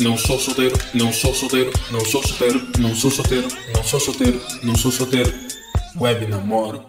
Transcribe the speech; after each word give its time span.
Não 0.00 0.18
sou 0.18 0.40
solteiro, 0.40 0.76
não 0.92 1.12
sou 1.12 1.32
solteiro, 1.32 1.72
não 1.92 2.00
sou 2.00 2.20
solteiro, 2.20 2.60
não 2.80 2.94
sou 2.96 3.10
solteiro, 3.12 3.48
não 3.72 3.84
sou 3.84 4.00
solteiro, 4.00 4.40
não 4.64 4.74
sou 4.74 4.90
solteiro. 4.90 5.32
Web 6.00 6.26
namoro. 6.26 6.82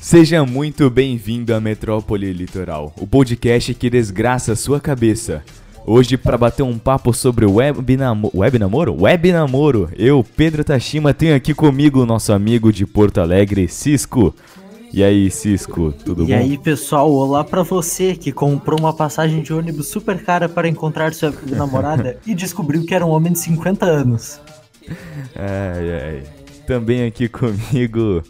Seja 0.00 0.44
muito 0.44 0.90
bem-vindo 0.90 1.54
à 1.54 1.60
Metrópole 1.60 2.32
Litoral, 2.32 2.92
o 2.98 3.06
podcast 3.06 3.72
que 3.74 3.88
desgraça 3.88 4.56
sua 4.56 4.80
cabeça. 4.80 5.44
Hoje, 5.86 6.16
para 6.16 6.36
bater 6.36 6.64
um 6.64 6.78
papo 6.78 7.12
sobre 7.12 7.46
web, 7.46 7.96
namo 7.96 8.28
web 8.34 8.58
namoro? 8.58 9.02
Web 9.02 9.30
namoro, 9.30 9.88
eu, 9.96 10.26
Pedro 10.36 10.64
Tashima, 10.64 11.14
tenho 11.14 11.36
aqui 11.36 11.54
comigo 11.54 12.02
o 12.02 12.06
nosso 12.06 12.32
amigo 12.32 12.72
de 12.72 12.84
Porto 12.84 13.20
Alegre, 13.20 13.68
Cisco. 13.68 14.34
E 14.92 15.04
aí, 15.04 15.30
Cisco, 15.30 15.92
tudo 16.04 16.22
e 16.22 16.26
bom? 16.26 16.30
E 16.30 16.34
aí, 16.34 16.58
pessoal, 16.58 17.10
olá 17.10 17.44
para 17.44 17.62
você 17.62 18.14
que 18.14 18.32
comprou 18.32 18.78
uma 18.78 18.92
passagem 18.92 19.42
de 19.42 19.52
ônibus 19.52 19.88
super 19.88 20.22
cara 20.22 20.48
para 20.48 20.68
encontrar 20.68 21.12
sua 21.12 21.32
namorada 21.46 22.18
e 22.26 22.34
descobriu 22.34 22.84
que 22.84 22.94
era 22.94 23.04
um 23.04 23.10
homem 23.10 23.32
de 23.32 23.38
50 23.38 23.84
anos. 23.84 24.40
Ai, 25.36 26.02
ai. 26.02 26.22
Também 26.66 27.06
aqui 27.06 27.28
comigo 27.28 28.22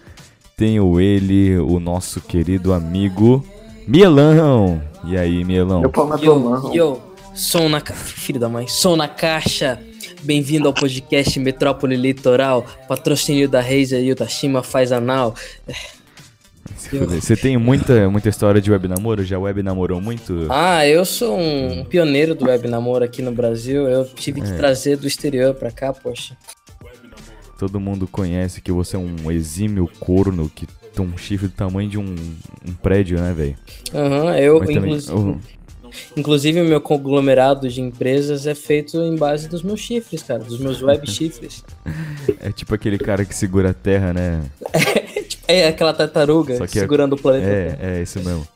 tenho 0.57 1.01
ele, 1.01 1.57
o 1.59 1.79
nosso 1.79 2.21
querido 2.21 2.73
amigo 2.73 3.45
Mielão. 3.87 4.83
E 5.05 5.17
aí, 5.17 5.45
Mielão? 5.45 5.83
Eu 5.83 5.91
mão. 6.39 6.75
Yo, 6.75 6.99
som 7.35 7.69
na 7.69 7.81
caixa. 7.81 8.03
Filho 8.03 8.41
da 8.41 8.49
mãe, 8.49 8.67
som 8.67 8.97
na 8.97 9.09
caixa. 9.09 9.81
Bem-vindo 10.23 10.67
ao 10.67 10.75
podcast 10.75 11.39
Metrópole 11.39 11.97
Litoral, 11.97 12.67
patrocínio 12.89 13.49
da 13.49 13.61
Razer 13.61 14.03
e 14.03 14.11
o 14.11 14.17
Tashima 14.17 14.63
faz 14.63 14.91
anal. 14.91 15.35
Você 16.77 17.37
tem 17.37 17.57
muita, 17.57 18.09
muita 18.09 18.29
história 18.29 18.61
de 18.61 18.71
web 18.71 18.89
namoro? 18.89 19.25
Já 19.25 19.39
web 19.39 19.63
namorou 19.63 20.01
muito? 20.01 20.47
Ah, 20.51 20.87
eu 20.87 21.05
sou 21.05 21.39
um 21.39 21.85
pioneiro 21.85 22.35
do 22.35 22.47
web 22.47 22.69
namoro 22.69 23.05
aqui 23.05 23.23
no 23.23 23.33
Brasil. 23.33 23.89
Eu 23.89 24.05
tive 24.05 24.41
que 24.41 24.51
é. 24.51 24.57
trazer 24.57 24.97
do 24.97 25.07
exterior 25.07 25.55
pra 25.55 25.71
cá, 25.71 25.93
poxa. 25.93 26.37
Todo 27.59 27.81
mundo 27.81 28.07
conhece 28.07 28.61
que 28.61 28.71
você 28.71 28.97
é 28.97 28.99
um 28.99 29.31
exímio 29.31 29.91
corno 29.99 30.51
que 30.55 30.67
tem 30.95 31.05
um 31.05 31.17
chifre 31.17 31.49
do 31.49 31.55
tamanho 31.55 31.89
de 31.89 31.99
um, 31.99 32.15
um 32.67 32.73
prédio, 32.73 33.19
né, 33.19 33.33
velho? 33.33 33.57
Aham, 33.95 34.25
uhum, 34.25 34.35
eu, 34.35 34.65
inclusive, 34.65 35.13
uhum. 35.13 35.39
inclusive, 36.17 36.61
o 36.61 36.65
meu 36.65 36.81
conglomerado 36.81 37.69
de 37.69 37.81
empresas 37.81 38.47
é 38.47 38.55
feito 38.55 38.99
em 38.99 39.17
base 39.17 39.49
dos 39.49 39.63
meus 39.63 39.81
chifres, 39.81 40.23
cara, 40.23 40.41
dos 40.41 40.59
meus 40.59 40.83
web 40.83 41.09
chifres. 41.11 41.65
É 42.41 42.53
tipo 42.53 42.75
aquele 42.75 42.99
cara 42.99 43.25
que 43.25 43.35
segura 43.35 43.71
a 43.71 43.75
terra, 43.75 44.13
né? 44.13 44.45
É 45.51 45.67
aquela 45.67 45.95
tartaruga 45.95 46.63
é 46.63 46.67
segurando 46.67 47.17
é, 47.17 47.19
o 47.19 47.23
planeta. 47.23 47.79
É, 47.81 47.99
é 47.99 48.03
isso 48.03 48.21
mesmo. 48.21 48.47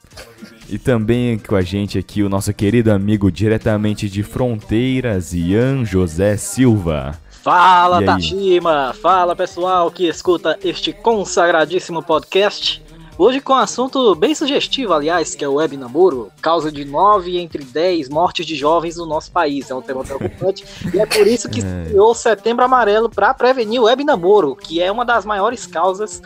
E 0.68 0.78
também 0.78 1.38
com 1.38 1.56
a 1.56 1.62
gente 1.62 1.98
aqui 1.98 2.22
o 2.22 2.28
nosso 2.28 2.52
querido 2.52 2.92
amigo 2.92 3.32
diretamente 3.32 4.10
de 4.10 4.22
Fronteiras, 4.22 5.32
Ian 5.32 5.86
José 5.86 6.36
Silva. 6.36 7.18
Fala, 7.42 8.04
Tashima! 8.04 8.94
Fala, 9.00 9.34
pessoal 9.34 9.90
que 9.90 10.06
escuta 10.06 10.58
este 10.62 10.92
consagradíssimo 10.92 12.02
podcast. 12.02 12.82
Hoje 13.18 13.40
com 13.40 13.52
um 13.52 13.56
assunto 13.56 14.14
bem 14.14 14.34
sugestivo, 14.34 14.92
aliás, 14.92 15.34
que 15.34 15.44
é 15.44 15.48
o 15.48 15.54
web 15.54 15.76
namoro, 15.76 16.30
causa 16.40 16.72
de 16.72 16.84
9 16.84 17.38
entre 17.38 17.64
10 17.64 18.08
mortes 18.08 18.44
de 18.44 18.54
jovens 18.54 18.96
no 18.96 19.06
nosso 19.06 19.30
país. 19.30 19.70
É 19.70 19.74
um 19.74 19.82
tema 19.82 20.04
preocupante 20.04 20.64
e 20.92 20.98
é 20.98 21.06
por 21.06 21.26
isso 21.26 21.48
que 21.48 21.60
é. 21.64 21.84
criou 21.88 22.10
o 22.10 22.14
Setembro 22.14 22.64
Amarelo 22.64 23.08
para 23.08 23.32
prevenir 23.34 23.80
o 23.80 23.84
web 23.84 24.04
namoro, 24.04 24.56
que 24.56 24.82
é 24.82 24.90
uma 24.90 25.04
das 25.04 25.24
maiores 25.24 25.66
causas 25.66 26.22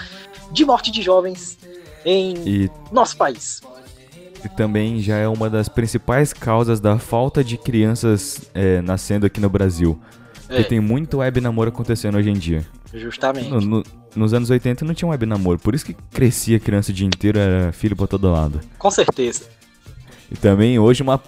de 0.50 0.64
morte 0.64 0.90
de 0.90 1.02
jovens 1.02 1.58
em 2.04 2.34
e... 2.46 2.70
nosso 2.92 3.16
país. 3.16 3.60
E 4.44 4.48
também 4.48 5.00
já 5.00 5.16
é 5.16 5.26
uma 5.26 5.50
das 5.50 5.68
principais 5.68 6.32
causas 6.32 6.78
da 6.78 6.98
falta 6.98 7.42
de 7.42 7.56
crianças 7.56 8.42
é, 8.54 8.80
nascendo 8.80 9.26
aqui 9.26 9.40
no 9.40 9.48
Brasil. 9.48 9.98
Porque 10.46 10.62
é. 10.62 10.64
tem 10.64 10.80
muito 10.80 11.18
web 11.18 11.40
namoro 11.40 11.70
acontecendo 11.70 12.16
hoje 12.16 12.30
em 12.30 12.34
dia. 12.34 12.64
Justamente. 12.94 13.48
No, 13.48 13.60
no, 13.60 13.82
nos 14.14 14.32
anos 14.32 14.48
80 14.48 14.84
não 14.84 14.94
tinha 14.94 15.08
web 15.08 15.26
namoro, 15.26 15.58
por 15.58 15.74
isso 15.74 15.84
que 15.84 15.94
crescia 15.94 16.60
criança 16.60 16.90
o 16.90 16.94
dia 16.94 17.06
inteiro, 17.06 17.38
era 17.38 17.72
filho 17.72 17.96
pra 17.96 18.06
todo 18.06 18.30
lado. 18.30 18.60
Com 18.78 18.90
certeza. 18.90 19.42
E 20.30 20.36
também 20.36 20.78
hoje 20.78 21.02
uma 21.02 21.20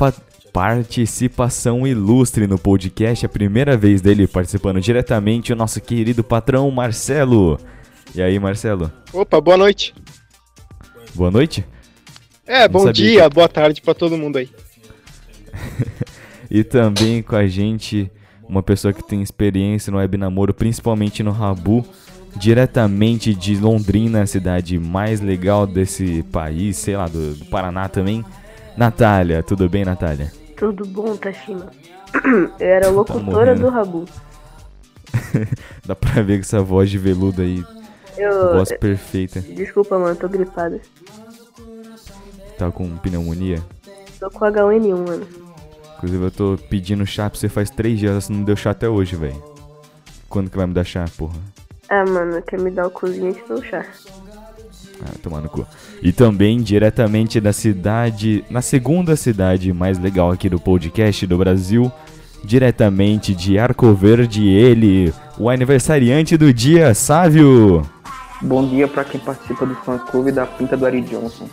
participação 0.53 1.87
ilustre 1.87 2.47
no 2.47 2.59
podcast, 2.59 3.27
a 3.27 3.29
primeira 3.29 3.77
vez 3.77 4.01
dele 4.01 4.27
participando 4.27 4.81
diretamente, 4.81 5.53
o 5.53 5.57
nosso 5.57 5.81
querido 5.81 6.25
patrão 6.25 6.71
Marcelo. 6.71 7.59
E 8.15 8.23
aí, 8.23 8.39
Marcelo? 8.39 8.91
Opa, 9.13 9.41
boa 9.41 9.57
noite. 9.57 9.95
Boa 11.15 11.31
noite? 11.31 11.65
É, 12.47 12.63
Não 12.63 12.81
bom 12.81 12.91
dia, 12.91 13.29
que... 13.29 13.35
boa 13.35 13.49
tarde 13.49 13.83
para 13.83 13.95
todo 13.95 14.17
mundo 14.17 14.39
aí. 14.39 14.49
e 16.51 16.65
também 16.65 17.23
com 17.23 17.37
a 17.37 17.47
gente, 17.47 18.11
uma 18.49 18.63
pessoa 18.63 18.93
que 18.93 19.07
tem 19.07 19.23
experiência 19.23 19.91
no 19.91 19.99
web 19.99 20.17
namoro, 20.17 20.55
principalmente 20.55 21.23
no 21.23 21.31
Rabu, 21.31 21.85
diretamente 22.37 23.35
de 23.35 23.57
Londrina, 23.57 24.23
a 24.23 24.27
cidade 24.27 24.79
mais 24.79 25.21
legal 25.21 25.67
desse 25.67 26.23
país, 26.33 26.77
sei 26.77 26.97
lá, 26.97 27.07
do, 27.07 27.35
do 27.35 27.45
Paraná 27.47 27.89
também. 27.89 28.25
Natália, 28.77 29.43
tudo 29.43 29.69
bem, 29.69 29.85
Natália? 29.85 30.33
Tudo 30.57 30.87
bom, 30.87 31.17
Tashima. 31.17 31.71
Eu 32.59 32.67
era 32.67 32.87
tá 32.87 32.91
locutora 32.91 33.55
tá 33.55 33.61
do 33.61 33.69
Rabu. 33.69 34.05
Dá 35.85 35.95
pra 35.95 36.23
ver 36.23 36.37
com 36.37 36.43
essa 36.43 36.63
voz 36.63 36.91
de 36.91 36.99
veludo 36.99 37.43
aí 37.43 37.63
eu... 38.19 38.55
Voz 38.55 38.73
perfeita. 38.79 39.41
Desculpa, 39.41 39.99
mano, 39.99 40.17
tô 40.17 40.29
gripada. 40.29 40.81
Tá 42.59 42.71
com 42.71 42.97
pneumonia? 42.97 43.63
Tô 44.19 44.31
com 44.31 44.45
H1N1, 44.45 45.09
mano. 45.09 45.27
Inclusive, 45.97 46.25
eu 46.25 46.31
tô 46.31 46.59
pedindo 46.69 47.07
chá 47.07 47.29
pra 47.29 47.39
você 47.39 47.49
faz 47.49 47.71
três 47.71 47.99
dias, 47.99 48.25
você 48.25 48.33
não 48.33 48.43
deu 48.43 48.57
chá 48.57 48.71
até 48.71 48.89
hoje, 48.89 49.17
velho. 49.17 49.43
Quando 50.29 50.51
que 50.51 50.57
vai 50.57 50.67
me 50.67 50.75
dar 50.75 50.85
chá, 50.85 51.05
porra? 51.17 51.37
Ah, 51.89 52.05
mano, 52.05 52.43
quer 52.43 52.61
me 52.61 52.71
dar 52.71 52.87
o 52.87 52.91
cozinho 52.91 53.31
e 53.31 53.35
te 53.35 53.69
chá. 53.69 53.85
Ah, 55.03 55.15
tomar 55.23 55.41
no 55.41 55.49
cu. 55.49 55.67
E 56.03 56.13
também 56.13 56.61
diretamente 56.61 57.41
da 57.41 57.53
cidade, 57.53 58.45
na 58.51 58.61
segunda 58.61 59.17
cidade 59.17 59.73
mais 59.73 59.99
legal 59.99 60.31
aqui 60.31 60.49
do 60.49 60.61
podcast 60.61 61.27
do 61.27 61.39
Brasil, 61.39 61.91
diretamente 62.45 63.35
de 63.35 63.59
Arco 63.59 63.93
Verde, 63.95 64.49
ele, 64.49 65.13
o 65.39 65.49
aniversariante 65.49 66.37
do 66.37 66.53
dia, 66.53 66.95
Sávio. 66.95 67.89
Bom 68.43 68.67
dia 68.69 68.87
para 68.87 69.05
quem 69.05 69.21
participa 69.21 69.67
do 69.67 69.75
fã 69.77 69.99
clube 69.99 70.31
da 70.31 70.47
Pinta 70.47 70.77
do 70.77 70.87
Ari 70.87 71.03
Johnson. 71.03 71.49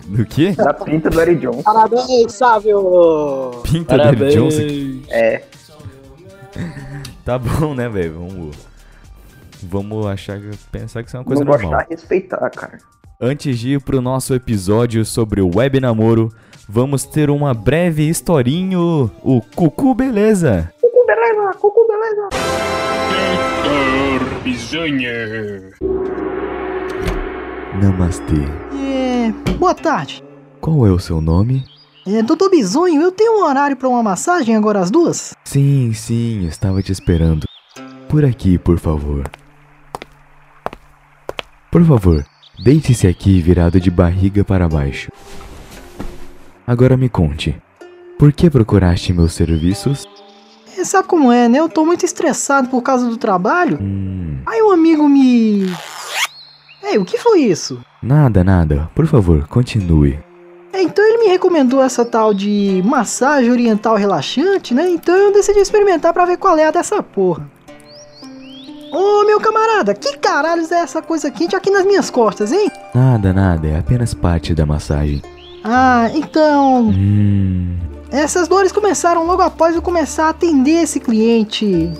do 0.06 0.26
quê? 0.26 0.52
Da 0.52 0.74
Pinta 0.74 1.08
do 1.08 1.20
Ari 1.20 1.36
Johnson. 1.36 1.62
Parabéns, 1.62 2.32
Sávio! 2.32 3.50
Pinta 3.62 3.96
Parabéns. 3.96 4.34
do 4.34 4.44
Ari 4.46 5.00
Johnson? 5.00 5.06
É. 5.10 5.42
Tá 7.24 7.38
bom, 7.38 7.74
né, 7.74 7.88
velho? 7.88 8.18
Vamos, 8.18 8.56
vamos 9.62 10.06
achar, 10.06 10.38
pensar 10.70 11.02
que 11.02 11.08
isso 11.08 11.16
é 11.16 11.20
uma 11.20 11.24
coisa 11.24 11.42
Vamos 11.42 11.62
normal. 11.62 11.78
Gostar, 11.80 11.90
respeitar, 11.90 12.50
cara. 12.50 12.78
Antes 13.18 13.58
de 13.58 13.70
ir 13.72 13.80
pro 13.80 14.02
nosso 14.02 14.34
episódio 14.34 15.06
sobre 15.06 15.40
o 15.40 15.50
web 15.56 15.80
namoro, 15.80 16.30
vamos 16.68 17.04
ter 17.06 17.30
uma 17.30 17.54
breve 17.54 18.06
historinho, 18.06 19.10
o 19.22 19.40
Cucu 19.40 19.94
Beleza. 19.94 20.70
Cucu 20.82 21.06
Beleza, 21.06 21.54
Cucu 21.58 21.86
Beleza. 21.88 22.28
Bizonha. 24.44 25.70
Namastê. 27.82 28.34
É, 28.78 29.32
boa 29.58 29.74
tarde. 29.74 30.22
Qual 30.60 30.86
é 30.86 30.90
o 30.90 30.98
seu 30.98 31.18
nome? 31.18 31.64
É, 32.06 32.22
doutor 32.22 32.50
Bizonho, 32.50 33.00
eu 33.00 33.10
tenho 33.10 33.38
um 33.40 33.44
horário 33.44 33.74
para 33.74 33.88
uma 33.88 34.02
massagem 34.02 34.54
agora 34.54 34.80
às 34.80 34.90
duas? 34.90 35.32
Sim, 35.44 35.94
sim, 35.94 36.44
estava 36.46 36.82
te 36.82 36.92
esperando. 36.92 37.46
Por 38.06 38.22
aqui, 38.22 38.58
por 38.58 38.78
favor. 38.78 39.24
Por 41.70 41.82
favor, 41.82 42.22
deite-se 42.62 43.06
aqui 43.06 43.40
virado 43.40 43.80
de 43.80 43.90
barriga 43.90 44.44
para 44.44 44.68
baixo. 44.68 45.10
Agora 46.66 46.98
me 46.98 47.08
conte, 47.08 47.56
por 48.18 48.30
que 48.30 48.50
procuraste 48.50 49.10
meus 49.14 49.32
serviços? 49.32 50.04
Sabe 50.84 51.08
como 51.08 51.32
é, 51.32 51.48
né? 51.48 51.58
Eu 51.58 51.68
tô 51.68 51.84
muito 51.84 52.04
estressado 52.04 52.68
por 52.68 52.82
causa 52.82 53.08
do 53.08 53.16
trabalho. 53.16 53.78
Hum. 53.80 54.38
Aí 54.46 54.62
um 54.62 54.70
amigo 54.70 55.08
me. 55.08 55.74
Ei, 56.82 56.98
o 56.98 57.04
que 57.04 57.18
foi 57.18 57.40
isso? 57.40 57.80
Nada, 58.02 58.44
nada. 58.44 58.90
Por 58.94 59.06
favor, 59.06 59.48
continue. 59.48 60.18
É, 60.72 60.82
então 60.82 61.04
ele 61.06 61.18
me 61.18 61.28
recomendou 61.28 61.82
essa 61.82 62.04
tal 62.04 62.34
de 62.34 62.82
massagem 62.84 63.50
oriental 63.50 63.96
relaxante, 63.96 64.74
né? 64.74 64.88
Então 64.90 65.14
eu 65.14 65.32
decidi 65.32 65.60
experimentar 65.60 66.12
para 66.12 66.26
ver 66.26 66.36
qual 66.36 66.58
é 66.58 66.66
a 66.66 66.70
dessa 66.70 67.02
porra. 67.02 67.48
Ô 68.92 69.22
oh, 69.22 69.24
meu 69.24 69.40
camarada, 69.40 69.94
que 69.94 70.16
caralho 70.18 70.62
é 70.70 70.74
essa 70.74 71.02
coisa 71.02 71.30
quente 71.30 71.56
aqui 71.56 71.70
nas 71.70 71.84
minhas 71.84 72.10
costas, 72.10 72.52
hein? 72.52 72.70
Nada, 72.94 73.32
nada, 73.32 73.66
é 73.66 73.78
apenas 73.78 74.14
parte 74.14 74.54
da 74.54 74.66
massagem. 74.66 75.22
Ah, 75.64 76.10
então. 76.14 76.90
Hum. 76.90 77.76
Essas 78.14 78.46
dores 78.46 78.70
começaram 78.70 79.26
logo 79.26 79.42
após 79.42 79.74
eu 79.74 79.82
começar 79.82 80.26
a 80.26 80.28
atender 80.28 80.84
esse 80.84 81.00
cliente. 81.00 81.90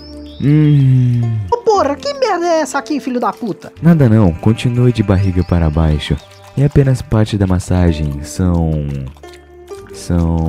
Hum. 0.41 1.21
Oh, 1.53 1.57
porra, 1.57 1.93
que 1.95 2.13
merda 2.13 2.45
é 2.47 2.61
essa 2.61 2.77
aqui, 2.77 3.01
filho 3.01 3.19
da 3.19 3.33
puta? 3.33 3.73
Nada 3.81 4.07
não, 4.07 4.31
continue 4.33 4.93
de 4.93 5.03
barriga 5.03 5.43
para 5.43 5.69
baixo. 5.69 6.15
É 6.57 6.63
apenas 6.63 7.01
parte 7.01 7.37
da 7.37 7.45
massagem, 7.45 8.23
são. 8.23 8.71
são 9.93 10.47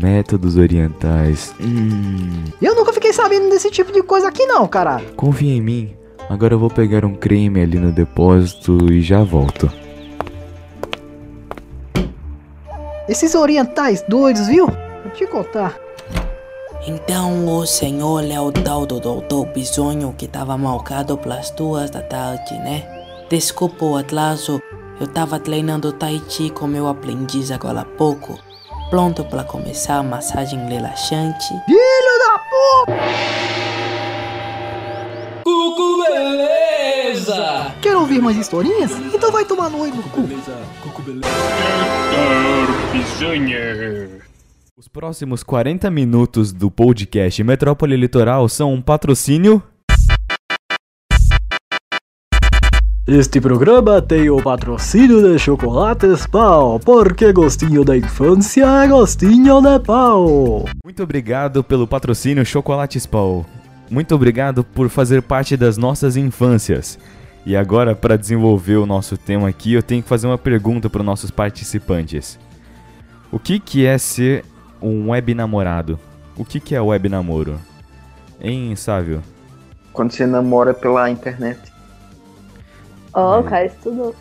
métodos 0.00 0.56
orientais. 0.56 1.52
Hum, 1.60 2.44
Eu 2.62 2.76
nunca 2.76 2.92
fiquei 2.92 3.12
sabendo 3.12 3.50
desse 3.50 3.68
tipo 3.68 3.90
de 3.92 4.04
coisa 4.04 4.28
aqui 4.28 4.46
não, 4.46 4.64
caralho. 4.68 5.06
confia 5.16 5.52
em 5.56 5.60
mim. 5.60 5.92
Agora 6.28 6.54
eu 6.54 6.58
vou 6.60 6.70
pegar 6.70 7.04
um 7.04 7.16
creme 7.16 7.60
ali 7.62 7.80
no 7.80 7.90
depósito 7.90 8.92
e 8.92 9.02
já 9.02 9.24
volto. 9.24 9.68
Esses 13.08 13.34
orientais 13.34 14.04
doidos, 14.08 14.46
viu? 14.46 14.68
Vou 15.10 15.16
te 15.16 15.26
contar. 15.26 15.76
Então 16.86 17.58
o 17.58 17.66
senhor 17.66 18.24
é 18.24 18.40
o 18.40 18.52
tal 18.52 18.86
do 18.86 19.00
doutor 19.00 19.44
Bisonho 19.46 20.14
que 20.16 20.28
tava 20.28 20.56
marcado 20.56 21.18
pelas 21.18 21.50
duas 21.50 21.90
da 21.90 22.00
tarde, 22.00 22.54
né? 22.58 22.86
Desculpa 23.28 23.84
o 23.84 23.96
atraso, 23.96 24.62
eu 25.00 25.08
tava 25.08 25.40
treinando 25.40 25.92
Tai 25.92 26.22
Chi 26.28 26.48
com 26.48 26.68
meu 26.68 26.86
aprendiz 26.86 27.50
agora 27.50 27.80
há 27.80 27.84
pouco. 27.84 28.38
Pronto 28.88 29.24
para 29.24 29.42
começar 29.42 29.96
a 29.96 30.02
massagem 30.02 30.64
relaxante. 30.68 31.48
Filho 31.66 32.18
da 32.20 32.38
puta! 32.38 32.92
Cucu 35.44 36.04
beleza! 36.04 37.74
Quer 37.82 37.96
ouvir 37.96 38.22
mais 38.22 38.36
historinhas? 38.36 38.92
Então 39.12 39.32
vai 39.32 39.44
tomar 39.44 39.70
no 39.70 39.82
olho 39.82 39.92
do 39.92 40.02
cu. 40.04 40.28
Os 44.80 44.88
próximos 44.88 45.42
40 45.42 45.90
minutos 45.90 46.54
do 46.54 46.70
podcast 46.70 47.44
Metrópole 47.44 47.98
Litoral 47.98 48.48
são 48.48 48.72
um 48.72 48.80
patrocínio. 48.80 49.62
Este 53.06 53.42
programa 53.42 54.00
tem 54.00 54.30
o 54.30 54.42
patrocínio 54.42 55.20
de 55.20 55.38
Chocolates 55.38 56.26
Pau, 56.26 56.80
porque 56.80 57.30
gostinho 57.30 57.84
da 57.84 57.94
infância 57.94 58.64
é 58.82 58.88
gostinho 58.88 59.60
de 59.60 59.80
pau. 59.80 60.64
Muito 60.82 61.02
obrigado 61.02 61.62
pelo 61.62 61.86
patrocínio 61.86 62.46
Chocolates 62.46 63.04
Paul. 63.04 63.44
Muito 63.90 64.14
obrigado 64.14 64.64
por 64.64 64.88
fazer 64.88 65.20
parte 65.20 65.58
das 65.58 65.76
nossas 65.76 66.16
infâncias. 66.16 66.98
E 67.44 67.54
agora, 67.54 67.94
para 67.94 68.16
desenvolver 68.16 68.76
o 68.76 68.86
nosso 68.86 69.18
tema 69.18 69.46
aqui, 69.46 69.74
eu 69.74 69.82
tenho 69.82 70.02
que 70.02 70.08
fazer 70.08 70.26
uma 70.26 70.38
pergunta 70.38 70.88
para 70.88 71.00
os 71.00 71.06
nossos 71.06 71.30
participantes. 71.30 72.38
O 73.30 73.38
que, 73.38 73.60
que 73.60 73.84
é 73.84 73.98
ser 73.98 74.42
um 74.82 75.10
web 75.10 75.34
namorado? 75.34 75.98
O 76.36 76.44
que, 76.44 76.60
que 76.60 76.74
é 76.74 76.80
web 76.80 77.08
namoro? 77.08 77.58
Hein, 78.40 78.74
Sávio? 78.76 79.22
Quando 79.92 80.12
você 80.12 80.26
namora 80.26 80.72
pela 80.72 81.10
internet. 81.10 81.58
Ó, 83.12 83.40
o 83.40 83.44
cara 83.44 83.66
estudou. 83.66 84.14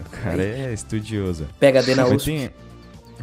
O 0.00 0.10
cara 0.22 0.42
é 0.42 0.72
estudioso. 0.72 1.46
PHD 1.60 1.94
na 1.94 2.08
Mas 2.08 2.24
tem, 2.24 2.50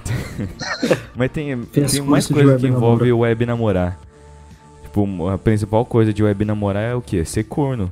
Mas 1.16 1.32
tem, 1.32 1.62
tem 1.66 2.02
mais 2.02 2.28
coisa 2.28 2.58
que 2.58 2.68
envolve 2.68 3.06
namoro. 3.06 3.16
o 3.18 3.20
web 3.20 3.46
namorar. 3.46 4.00
Tipo, 4.84 5.28
a 5.30 5.38
principal 5.38 5.86
coisa 5.86 6.14
de 6.14 6.24
web 6.24 6.46
namorar 6.46 6.84
é 6.84 6.96
o 6.96 7.02
quê? 7.02 7.26
Ser 7.26 7.44
corno. 7.46 7.92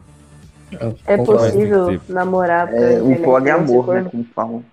É 1.05 1.17
Concordo. 1.17 1.43
possível 1.43 2.01
namorar 2.07 2.67
pela 2.69 2.79
É 2.79 3.01
um 3.01 3.11
internet, 3.11 3.23
poliamor, 3.25 3.93
né? 3.93 4.07
Como 4.09 4.23
falam. 4.33 4.63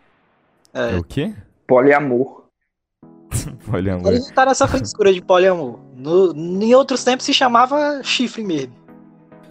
É, 0.73 0.95
É. 0.95 0.97
o 0.99 1.03
quê? 1.03 1.33
Poliamor. 1.67 2.45
Olha, 3.73 3.95
amor. 3.95 4.13
Ele 4.13 4.33
tá 4.33 4.47
nessa 4.47 4.67
frescura 4.67 5.13
de 5.13 5.21
poliamor. 5.21 5.79
No, 5.97 6.33
em 6.35 6.75
outros 6.75 7.05
tempos 7.05 7.27
se 7.27 7.35
chamava 7.35 8.01
chifre 8.03 8.45
mesmo. 8.45 8.73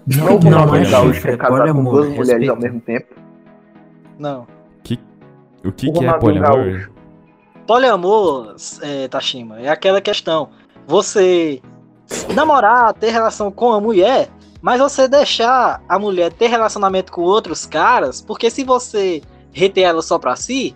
Não, 0.07 0.39
Não, 0.39 0.39
não, 0.39 0.65
não 0.67 0.75
é 0.75 0.85
chifre, 0.85 1.31
é 1.31 1.37
poliamor, 1.37 1.93
duas 1.93 2.09
mulheres 2.09 2.29
respeita. 2.29 2.51
ao 2.53 2.59
mesmo 2.59 2.81
tempo. 2.81 3.15
Não. 4.17 4.41
O 4.41 4.47
que, 4.83 4.99
O 5.65 5.71
que 5.71 5.87
é 5.87 5.91
Ronaldinho 5.91 6.19
poliamor? 6.19 6.51
Gaúcho. 6.51 6.91
Poliamor, 7.67 8.55
é, 8.81 9.07
Tashima, 9.09 9.59
é 9.59 9.67
aquela 9.67 9.99
questão. 9.99 10.49
Você 10.87 11.61
namorar, 12.33 12.93
ter 12.93 13.09
relação 13.09 13.51
com 13.51 13.73
a 13.73 13.81
mulher, 13.81 14.29
mas 14.61 14.79
você 14.79 15.07
deixar 15.07 15.83
a 15.87 15.99
mulher 15.99 16.31
ter 16.31 16.47
relacionamento 16.47 17.11
com 17.11 17.21
outros 17.21 17.65
caras, 17.65 18.21
porque 18.21 18.49
se 18.49 18.63
você 18.63 19.21
reter 19.51 19.81
ela 19.83 20.01
só 20.01 20.17
pra 20.17 20.35
si, 20.37 20.73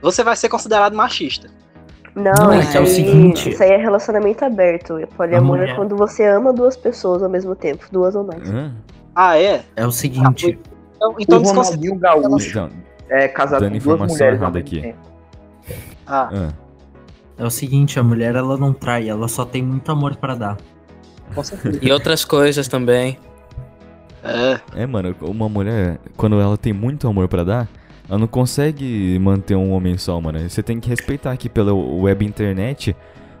você 0.00 0.24
vai 0.24 0.36
ser 0.36 0.48
considerado 0.48 0.94
machista. 0.96 1.50
Não, 2.14 2.32
Não, 2.32 2.60
isso, 2.60 2.76
é 2.76 2.80
o 2.80 2.84
aí, 2.84 2.88
seguinte- 2.88 3.50
isso 3.50 3.62
aí 3.62 3.70
é 3.72 3.76
relacionamento 3.76 4.44
aberto. 4.44 4.94
Poliamor 5.16 5.58
é 5.60 5.74
quando 5.74 5.96
você 5.96 6.24
ama 6.24 6.52
duas 6.52 6.76
pessoas 6.76 7.22
ao 7.22 7.28
mesmo 7.28 7.56
tempo, 7.56 7.86
duas 7.90 8.14
ou 8.14 8.22
mais. 8.24 8.48
Hã? 8.48 8.72
Ah, 9.14 9.36
é? 9.36 9.62
É 9.74 9.84
o 9.86 9.90
seguinte, 9.90 10.58
Então, 10.96 11.14
então 11.18 11.42
o. 11.42 11.46
Ronaldinho 11.46 11.96
Gaúcho 11.96 12.50
Então, 12.50 12.70
é 13.08 13.26
casado 13.28 13.60
Dando 13.62 13.78
com 13.82 13.96
duas 13.96 14.12
mulheres 14.12 14.40
errada 14.40 14.58
aqui. 14.58 14.94
Ah, 16.06 16.28
ah, 16.32 16.48
é 17.36 17.44
o 17.44 17.50
seguinte, 17.50 17.98
a 17.98 18.02
mulher 18.02 18.36
ela 18.36 18.56
não 18.56 18.72
trai, 18.72 19.08
ela 19.08 19.26
só 19.26 19.44
tem 19.44 19.62
muito 19.62 19.90
amor 19.90 20.14
pra 20.16 20.34
dar. 20.36 20.56
com 21.34 21.42
certeza. 21.42 21.78
E 21.82 21.90
outras 21.90 22.24
coisas 22.24 22.68
também. 22.68 23.18
É. 24.22 24.82
é, 24.82 24.86
mano, 24.86 25.14
uma 25.20 25.48
mulher, 25.48 25.98
quando 26.16 26.40
ela 26.40 26.56
tem 26.56 26.72
muito 26.72 27.06
amor 27.08 27.28
pra 27.28 27.44
dar, 27.44 27.68
ela 28.08 28.18
não 28.18 28.26
consegue 28.26 29.18
manter 29.18 29.54
um 29.56 29.72
homem 29.72 29.96
só, 29.96 30.20
mano. 30.20 30.38
Você 30.48 30.62
tem 30.62 30.78
que 30.80 30.88
respeitar 30.88 31.36
que 31.36 31.48
pela 31.48 31.72
web 31.74 32.24
internet, 32.24 32.94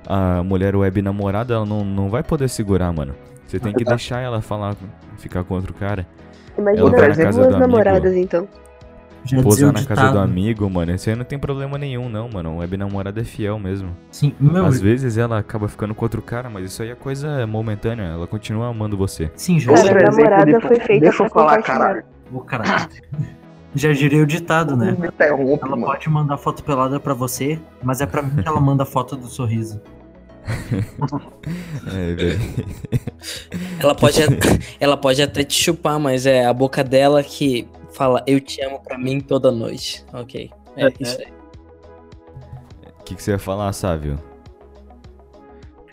a 0.06 0.42
mulher 0.42 0.74
web 0.74 1.02
namorada, 1.02 1.54
ela 1.54 1.66
não, 1.66 1.84
não 1.84 2.08
vai 2.08 2.22
poder 2.22 2.48
segurar, 2.48 2.92
mano. 2.92 3.14
Você 3.46 3.58
tem 3.60 3.72
que 3.72 3.84
deixar 3.84 4.20
ela 4.20 4.40
falar, 4.40 4.74
ficar 5.18 5.44
com 5.44 5.54
outro 5.54 5.74
cara. 5.74 6.06
Imagina 6.56 6.80
Ela 6.82 6.90
vai 6.90 7.08
na 7.08 7.16
casa 7.16 7.38
duas 7.40 7.48
do 7.48 7.54
amigo. 7.56 7.60
namoradas, 7.60 8.14
então. 8.14 8.48
Já 9.26 9.42
Posar 9.42 9.68
na 9.72 9.82
casa 9.82 9.88
ditado. 9.94 10.12
do 10.12 10.18
amigo, 10.18 10.68
mano. 10.68 10.94
Isso 10.94 11.08
aí 11.08 11.16
não 11.16 11.24
tem 11.24 11.38
problema 11.38 11.78
nenhum, 11.78 12.08
não, 12.10 12.28
mano. 12.28 12.58
Web 12.58 12.76
namorada 12.76 13.20
é 13.20 13.24
fiel 13.24 13.58
mesmo. 13.58 13.88
Sim, 14.10 14.34
meu, 14.38 14.66
Às 14.66 14.80
vezes 14.80 15.16
ela 15.16 15.38
acaba 15.38 15.66
ficando 15.66 15.94
com 15.94 16.04
outro 16.04 16.20
cara, 16.20 16.50
mas 16.50 16.66
isso 16.66 16.82
aí 16.82 16.90
é 16.90 16.94
coisa 16.94 17.46
momentânea. 17.46 18.04
Ela 18.04 18.26
continua 18.26 18.68
amando 18.68 18.96
você. 18.98 19.30
sim, 19.34 19.58
já, 19.58 19.72
Cara, 19.72 20.08
a 20.08 20.10
namorada 20.10 20.60
foi 20.60 20.76
feita 20.80 21.00
Deixa 21.06 21.16
pra 21.16 21.26
eu 21.26 21.30
falar, 21.30 21.62
caralho. 21.62 22.04
o 22.32 22.40
cara. 22.44 22.64
Já 23.74 23.92
girei 23.92 24.20
o 24.22 24.26
ditado, 24.26 24.76
né? 24.76 24.96
Me 24.98 25.08
interrompe, 25.08 25.64
Ela 25.64 25.70
mano. 25.76 25.86
pode 25.86 26.08
mandar 26.08 26.36
foto 26.36 26.62
pelada 26.62 27.00
pra 27.00 27.12
você, 27.14 27.58
mas 27.82 28.00
é 28.00 28.06
pra 28.06 28.22
mim 28.22 28.40
que 28.42 28.48
ela 28.48 28.60
manda 28.60 28.84
foto 28.84 29.16
do 29.16 29.26
sorriso. 29.26 29.80
É. 31.86 32.36
Ela 33.80 33.94
pode, 33.94 34.20
ela 34.80 34.96
pode 34.96 35.22
até 35.22 35.42
te 35.44 35.54
chupar, 35.54 35.98
mas 35.98 36.26
é 36.26 36.44
a 36.44 36.52
boca 36.52 36.82
dela 36.84 37.22
que 37.22 37.66
fala 37.92 38.22
eu 38.26 38.40
te 38.40 38.60
amo 38.62 38.80
pra 38.80 38.98
mim 38.98 39.20
toda 39.20 39.50
noite. 39.50 40.04
Ok. 40.12 40.50
É, 40.76 40.86
É, 40.86 40.92
isso 41.00 41.18
aí. 41.20 41.32
O 43.00 43.04
que, 43.04 43.14
que 43.14 43.22
você 43.22 43.32
ia 43.32 43.38
falar, 43.38 43.72
Sávio? 43.72 44.18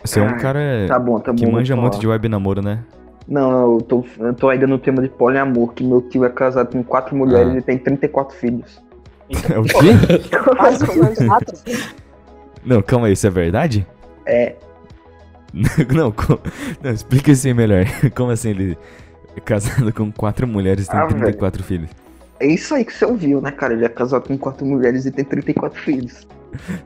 Você 0.04 0.18
é 0.18 0.22
um 0.22 0.28
Ah, 0.28 0.34
cara 0.38 0.60
Tá 0.88 0.98
bom, 0.98 1.20
tá 1.20 1.32
bom. 1.32 1.36
que 1.38 1.46
manja 1.46 1.76
muito 1.76 1.98
de 1.98 2.06
web 2.06 2.28
namoro, 2.28 2.62
né? 2.62 2.82
Não, 3.28 3.74
eu 3.76 3.80
tô, 3.82 4.04
eu 4.18 4.34
tô 4.34 4.48
ainda 4.48 4.66
no 4.66 4.78
tema 4.78 5.00
de 5.02 5.08
poliamor, 5.08 5.72
que 5.72 5.84
meu 5.84 6.00
tio 6.02 6.24
é 6.24 6.28
casado 6.28 6.72
com 6.72 6.82
quatro 6.82 7.16
mulheres 7.16 7.52
Ah. 7.54 7.58
e 7.58 7.62
tem 7.62 7.78
34 7.78 8.36
filhos. 8.36 8.80
É 9.50 9.58
o 9.58 9.62
quê? 9.64 10.28
Quase 10.56 10.84
quatro. 11.26 11.56
Não, 12.64 12.82
calma 12.82 13.06
aí, 13.06 13.12
isso 13.12 13.26
é 13.26 13.30
verdade? 13.30 13.86
É, 14.26 14.54
Não, 15.94 16.14
não, 16.82 16.90
explica 16.92 17.30
assim 17.32 17.52
melhor. 17.52 17.84
Como 18.16 18.30
assim 18.30 18.50
ele 18.50 18.78
é 19.36 19.40
casado 19.40 19.92
com 19.92 20.10
quatro 20.10 20.46
mulheres 20.46 20.86
e 20.86 20.90
tem 20.90 21.00
Ah, 21.00 21.06
34 21.06 21.62
filhos? 21.62 21.90
é 22.40 22.46
isso 22.46 22.74
aí 22.74 22.84
que 22.84 22.92
você 22.92 23.04
ouviu, 23.04 23.40
né, 23.40 23.50
cara? 23.52 23.72
Ele 23.74 23.84
é 23.84 23.88
casado 23.88 24.26
com 24.28 24.36
quatro 24.38 24.64
mulheres 24.66 25.04
e 25.06 25.10
tem 25.10 25.24
34 25.24 25.78
filhos. 25.80 26.26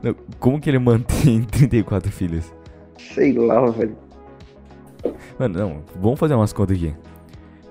Não, 0.03 0.15
como 0.39 0.59
que 0.61 0.69
ele 0.69 0.79
mantém 0.79 1.41
34 1.43 2.11
filhos? 2.11 2.51
Sei 3.13 3.33
lá, 3.33 3.65
velho. 3.71 3.95
Mano, 5.37 5.59
não, 5.59 5.83
vamos 5.95 6.19
fazer 6.19 6.33
umas 6.35 6.53
contas 6.53 6.77
aqui. 6.77 6.93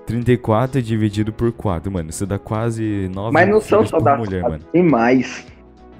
34 0.05 0.81
dividido 0.81 1.33
por 1.33 1.51
4, 1.51 1.91
mano. 1.91 2.09
Isso 2.09 2.25
dá 2.25 2.39
quase 2.39 3.09
9 3.13 3.33
Mas 3.33 3.49
não 3.49 3.59
são 3.59 3.85
só 3.85 3.99
da 3.99 4.15
mulher, 4.15 4.41
mano. 4.41 4.63
Tem 4.71 4.83
mais. 4.83 5.45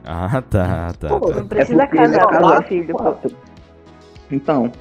Ah, 0.05 0.41
tá, 0.41 0.93
tá. 0.97 1.09
Pô, 1.09 1.29
tá. 1.31 1.41
Não 1.41 1.47
precisa 1.47 1.83
é 1.83 1.89
ele 1.91 2.15
é 2.15 2.19
casar 2.19 2.63
ter 2.63 2.67
filho, 2.69 2.95
quatro. 2.95 3.35
Então, 4.31 4.71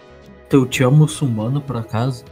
Teu 0.49 0.65
tio 0.65 0.89
é 0.89 0.91
muçulmano, 0.91 1.61
por 1.61 1.77
acaso? 1.77 2.25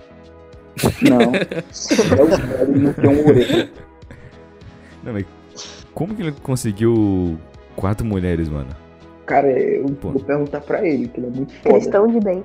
não. 1.02 1.34
é 1.34 2.22
o 2.22 2.26
velho, 2.26 2.78
não 2.78 2.92
tem 2.92 3.10
um 3.10 3.26
orelha. 3.26 3.70
Não, 5.02 5.12
mas 5.12 5.26
como 5.92 6.14
que 6.14 6.22
ele 6.22 6.32
conseguiu 6.42 7.36
quatro 7.74 8.06
mulheres, 8.06 8.48
mano? 8.48 8.70
Cara, 9.26 9.50
eu 9.50 9.86
Pô. 10.00 10.10
vou 10.10 10.22
perguntar 10.22 10.60
pra 10.60 10.86
ele, 10.86 11.08
que 11.08 11.18
ele 11.18 11.26
é 11.26 11.30
muito 11.30 11.52
foda. 11.54 11.74
Cristão 11.74 12.06
de 12.06 12.20
bem. 12.20 12.44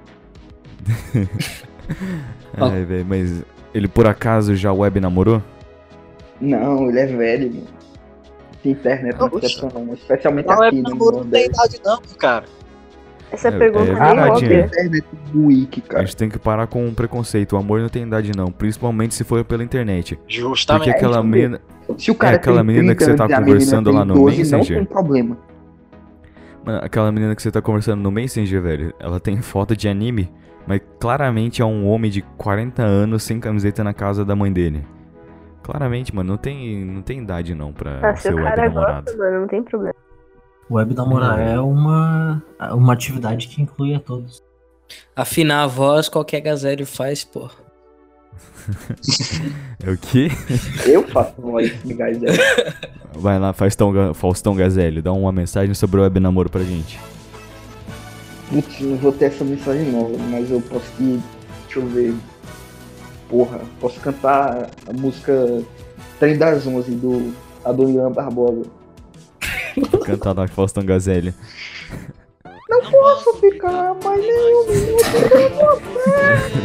Ai, 2.58 2.84
velho, 2.86 3.06
mas 3.06 3.44
ele 3.74 3.88
por 3.88 4.08
acaso 4.08 4.56
já 4.56 4.72
web 4.72 5.00
namorou? 5.00 5.42
Não, 6.40 6.90
ele 6.90 7.00
é 7.00 7.06
velho, 7.06 7.52
mano. 7.54 7.68
De 8.64 8.72
internet 8.72 9.18
não 9.18 9.30
não, 9.30 9.94
especialmente 9.94 10.46
Não 10.48 10.64
é 10.64 10.68
aqui 10.68 10.82
no 10.82 10.90
namoro, 10.90 11.18
não 11.18 11.26
tem 11.30 11.46
idade 11.46 11.80
não, 11.84 12.02
cara. 12.18 12.46
Essa 13.32 13.48
É- 13.50 13.52
pergunta 13.58 13.84
é 13.84 13.94
nem 13.94 13.96
verdade, 13.96 14.30
óbvia. 14.32 14.50
né? 14.50 14.66
internet 14.66 15.06
do 15.32 15.46
Wiki, 15.46 15.84
A 15.86 15.90
cara. 15.92 16.06
gente 16.06 16.18
tem 16.18 16.30
que 16.30 16.40
parar 16.40 16.68
com 16.68 16.88
o 16.88 16.92
preconceito. 16.94 17.54
O 17.54 17.58
amor 17.58 17.80
não 17.80 17.88
tem 17.88 18.04
idade, 18.04 18.32
não. 18.36 18.48
Principalmente 18.52 19.14
se 19.14 19.24
for 19.24 19.44
pela 19.46 19.64
internet. 19.64 20.16
Porque 20.16 20.34
Justamente. 20.34 20.90
aquela 20.90 21.20
isso 21.20 21.24
menina. 21.24 21.62
Se 21.98 22.12
o 22.12 22.16
cara 22.16 22.34
É 22.34 22.38
aquela 22.38 22.58
tem 22.58 22.66
menina 22.66 22.96
que 22.96 23.04
30 23.06 23.12
você 23.24 23.30
tá 23.30 23.40
conversando 23.40 23.92
lá 23.92 24.00
tem 24.00 24.08
no 24.08 24.14
12, 24.16 24.38
Messenger. 24.40 24.78
Não 24.78 24.86
tem 24.86 24.94
problema. 24.94 25.38
Mano, 26.66 26.80
aquela 26.84 27.12
menina 27.12 27.36
que 27.36 27.42
você 27.42 27.52
tá 27.52 27.62
conversando 27.62 28.02
no 28.02 28.12
Messenger, 28.12 28.62
velho, 28.62 28.94
ela 29.00 29.20
tem 29.20 29.40
foto 29.42 29.76
de 29.78 29.88
anime, 29.88 30.30
mas 30.70 30.80
claramente 31.00 31.62
é 31.62 31.66
um 31.66 31.86
homem 31.88 32.10
de 32.10 32.22
40 32.38 32.82
anos 32.84 33.24
sem 33.24 33.40
camiseta 33.40 33.84
na 33.84 33.94
casa 33.94 34.24
da 34.24 34.36
mãe 34.36 34.54
dele. 34.54 34.86
Claramente, 35.64 36.16
mano, 36.16 36.30
não 36.30 36.38
tem, 36.38 36.86
não 36.86 37.02
tem 37.02 37.20
idade 37.22 37.54
não 37.54 37.74
pra 37.74 38.00
Ah, 38.10 38.16
se 38.16 38.22
ser 38.24 38.34
o 38.34 38.38
web 38.38 38.48
cara 38.56 38.68
namorado. 38.70 39.06
gosta, 39.06 39.18
mano, 39.18 39.40
não 39.42 39.48
tem 39.48 39.64
problema. 39.64 39.96
Web 40.72 40.94
namorar 40.96 41.40
é 41.40 41.60
uma, 41.60 42.44
uma 42.72 42.94
atividade 42.94 43.48
que 43.48 43.62
inclui 43.62 43.94
a 43.96 44.00
todos. 44.00 44.44
Afinar 45.16 45.64
a 45.64 45.68
voz, 45.68 46.08
qualquer 46.08 46.42
gazélio 46.42 46.86
faz, 46.86 47.24
pô. 47.24 47.50
É 49.84 49.92
o 49.92 49.98
quê? 49.98 50.28
Eu 50.86 51.08
faço 51.08 51.42
voz 51.42 51.72
de 51.84 51.94
dela. 51.94 52.16
Vai 53.14 53.40
lá, 53.40 53.54
Faustão, 53.54 53.92
Ga- 53.92 54.14
Faustão 54.14 54.56
Gazelli, 54.56 55.02
dá 55.02 55.12
uma 55.12 55.32
mensagem 55.32 55.74
sobre 55.74 56.00
o 56.00 56.04
web 56.04 56.20
namoro 56.20 56.50
pra 56.50 56.62
gente. 56.62 57.00
Putz, 58.50 58.80
não 58.82 58.98
vou 58.98 59.12
ter 59.12 59.26
essa 59.26 59.44
mensagem 59.44 59.92
nova, 59.92 60.18
mas 60.30 60.50
eu 60.50 60.62
posso 60.62 60.92
ir. 61.00 61.22
Deixa 61.66 61.80
eu 61.80 61.88
ver. 61.88 62.16
Porra, 63.30 63.62
posso 63.80 64.00
cantar 64.00 64.72
a 64.88 64.94
música 64.94 65.64
Trem 66.20 66.38
das 66.38 66.66
Onze 66.66 66.92
do 66.92 67.32
Adoniran 67.64 68.12
Barbosa. 68.12 68.64
Cantar 70.04 70.36
lá 70.36 70.48
Faustão 70.48 70.84
Gazelli. 70.84 71.34
Não 72.70 72.82
posso 72.92 73.34
ficar 73.40 73.96
mais 74.04 74.22
nenhum 74.22 74.66
minuto 74.68 75.04
sem 75.04 75.50
você. 75.50 76.60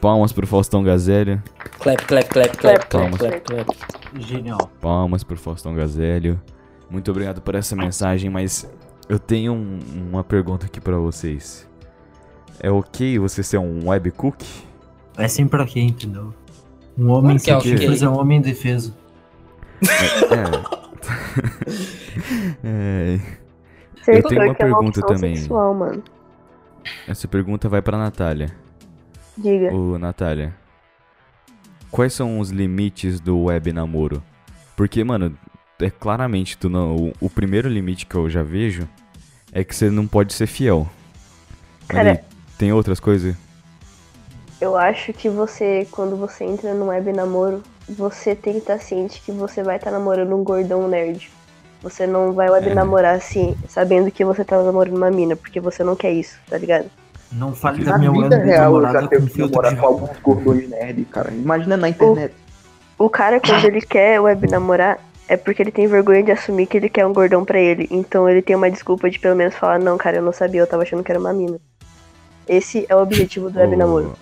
Palmas 0.00 0.32
pro 0.32 0.46
Faustão 0.46 0.82
Gazelli. 0.82 1.40
Clap, 1.80 2.04
clap, 2.06 2.28
clap, 2.28 2.56
clap, 2.56 2.86
clap, 2.86 2.88
Palmas. 2.88 3.18
clap, 3.18 3.40
clap. 3.40 3.68
Genial. 4.18 4.70
Palmas 4.80 5.24
pro 5.24 5.36
Faustão 5.36 5.74
Gazelli. 5.74 6.38
Muito 6.90 7.10
obrigado 7.10 7.40
por 7.40 7.54
essa 7.54 7.76
mensagem, 7.76 8.28
mas 8.30 8.68
eu 9.08 9.18
tenho 9.18 9.52
um- 9.52 9.78
uma 10.10 10.24
pergunta 10.24 10.66
aqui 10.66 10.80
pra 10.80 10.96
vocês. 10.96 11.68
É 12.58 12.70
ok 12.70 13.18
você 13.18 13.42
ser 13.42 13.58
um 13.58 13.88
web 13.88 14.10
cook? 14.10 14.42
É 15.16 15.28
sempre 15.28 15.62
ok, 15.62 15.82
entendeu? 15.82 16.34
Um 16.98 17.08
homem 17.10 17.36
que 17.38 17.42
é 17.50 17.54
sem 17.54 17.54
ok. 17.54 17.78
chifres 17.78 18.02
é 18.02 18.08
um 18.08 18.18
homem 18.18 18.38
indefeso. 18.38 18.94
É. 22.62 22.66
é. 22.68 23.18
Ser 24.04 24.16
Eu 24.18 24.22
tenho 24.24 24.40
uma 24.40 24.44
é 24.44 24.48
uma 24.48 24.54
pergunta 24.54 25.00
opção 25.00 25.14
também. 25.16 25.36
sexual, 25.36 25.74
mano. 25.74 26.02
Essa 27.06 27.28
pergunta 27.28 27.68
vai 27.68 27.82
pra 27.82 27.98
Natália. 27.98 28.50
Diga. 29.36 29.72
Ô, 29.74 29.98
Natália. 29.98 30.54
Quais 31.90 32.12
são 32.12 32.38
os 32.38 32.50
limites 32.50 33.20
do 33.20 33.44
web 33.44 33.72
namoro? 33.72 34.22
Porque, 34.76 35.02
mano, 35.04 35.36
é 35.80 35.90
claramente 35.90 36.56
tu 36.58 36.68
não. 36.68 36.96
O, 36.96 37.12
o 37.22 37.30
primeiro 37.30 37.68
limite 37.68 38.06
que 38.06 38.14
eu 38.14 38.28
já 38.28 38.42
vejo 38.42 38.88
é 39.52 39.64
que 39.64 39.74
você 39.74 39.90
não 39.90 40.06
pode 40.06 40.32
ser 40.32 40.46
fiel. 40.46 40.86
Cara- 41.88 42.12
aí, 42.12 42.18
tem 42.58 42.72
outras 42.72 43.00
coisas? 43.00 43.34
Eu 44.60 44.76
acho 44.76 45.12
que 45.12 45.28
você, 45.28 45.86
quando 45.90 46.16
você 46.16 46.44
entra 46.44 46.74
no 46.74 46.86
web 46.86 47.12
namoro, 47.12 47.62
você 47.88 48.34
tem 48.34 48.52
que 48.54 48.58
estar 48.58 48.78
ciente 48.78 49.22
que 49.24 49.32
você 49.32 49.62
vai 49.62 49.76
estar 49.76 49.90
namorando 49.90 50.36
um 50.36 50.44
gordão 50.44 50.86
nerd. 50.86 51.30
Você 51.82 52.06
não 52.06 52.32
vai 52.34 52.50
web 52.50 52.68
É. 52.68 52.74
namorar 52.74 53.14
assim, 53.16 53.56
sabendo 53.66 54.10
que 54.10 54.22
você 54.22 54.44
tá 54.44 54.62
namorando 54.62 54.96
uma 54.96 55.10
mina, 55.10 55.34
porque 55.34 55.58
você 55.58 55.82
não 55.82 55.96
quer 55.96 56.12
isso, 56.12 56.38
tá 56.48 56.58
ligado? 56.58 56.90
Não 57.32 57.54
fale 57.54 57.82
da 57.84 57.96
minha 57.96 58.10
vida 58.12 58.36
web 58.36 58.44
real 58.44 58.76
eu 58.76 58.92
já 58.92 59.08
tenho 59.08 59.22
com 59.22 59.28
que 59.28 59.38
namorar 59.38 59.74
de 59.74 59.80
com 59.80 59.86
alguns 59.86 60.18
gordões 60.18 60.68
nerd, 60.68 61.04
cara. 61.06 61.30
Imagina 61.30 61.76
na 61.78 61.88
internet. 61.88 62.34
O 62.98 63.08
cara, 63.08 63.40
quando 63.40 63.64
ele 63.64 63.80
quer 63.80 64.20
web 64.20 64.46
namorar, 64.46 64.98
é 65.30 65.36
porque 65.36 65.62
ele 65.62 65.70
tem 65.70 65.86
vergonha 65.86 66.24
de 66.24 66.32
assumir 66.32 66.66
que 66.66 66.76
ele 66.76 66.88
quer 66.88 67.06
um 67.06 67.12
gordão 67.12 67.44
pra 67.44 67.60
ele. 67.60 67.86
Então 67.88 68.28
ele 68.28 68.42
tem 68.42 68.56
uma 68.56 68.68
desculpa 68.68 69.08
de 69.08 69.16
pelo 69.16 69.36
menos 69.36 69.54
falar, 69.54 69.78
não, 69.78 69.96
cara, 69.96 70.16
eu 70.16 70.22
não 70.22 70.32
sabia, 70.32 70.60
eu 70.60 70.66
tava 70.66 70.82
achando 70.82 71.04
que 71.04 71.12
era 71.12 71.20
uma 71.20 71.32
mina. 71.32 71.56
Esse 72.48 72.84
é 72.88 72.96
o 72.96 73.00
objetivo 73.00 73.48
do 73.48 73.56
web 73.56 73.76
namoro. 73.76 74.16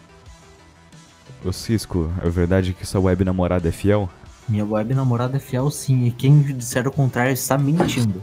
Ô 1.42 1.50
Cisco, 1.50 2.12
é 2.22 2.28
verdade 2.28 2.74
que 2.74 2.86
sua 2.86 3.00
web 3.00 3.24
namorada 3.24 3.66
é 3.66 3.72
fiel? 3.72 4.06
Minha 4.46 4.66
web 4.66 4.92
namorada 4.92 5.38
é 5.38 5.40
fiel 5.40 5.70
sim, 5.70 6.04
e 6.04 6.10
quem 6.10 6.42
disser 6.42 6.86
o 6.86 6.92
contrário 6.92 7.32
está 7.32 7.56
mentindo. 7.56 8.22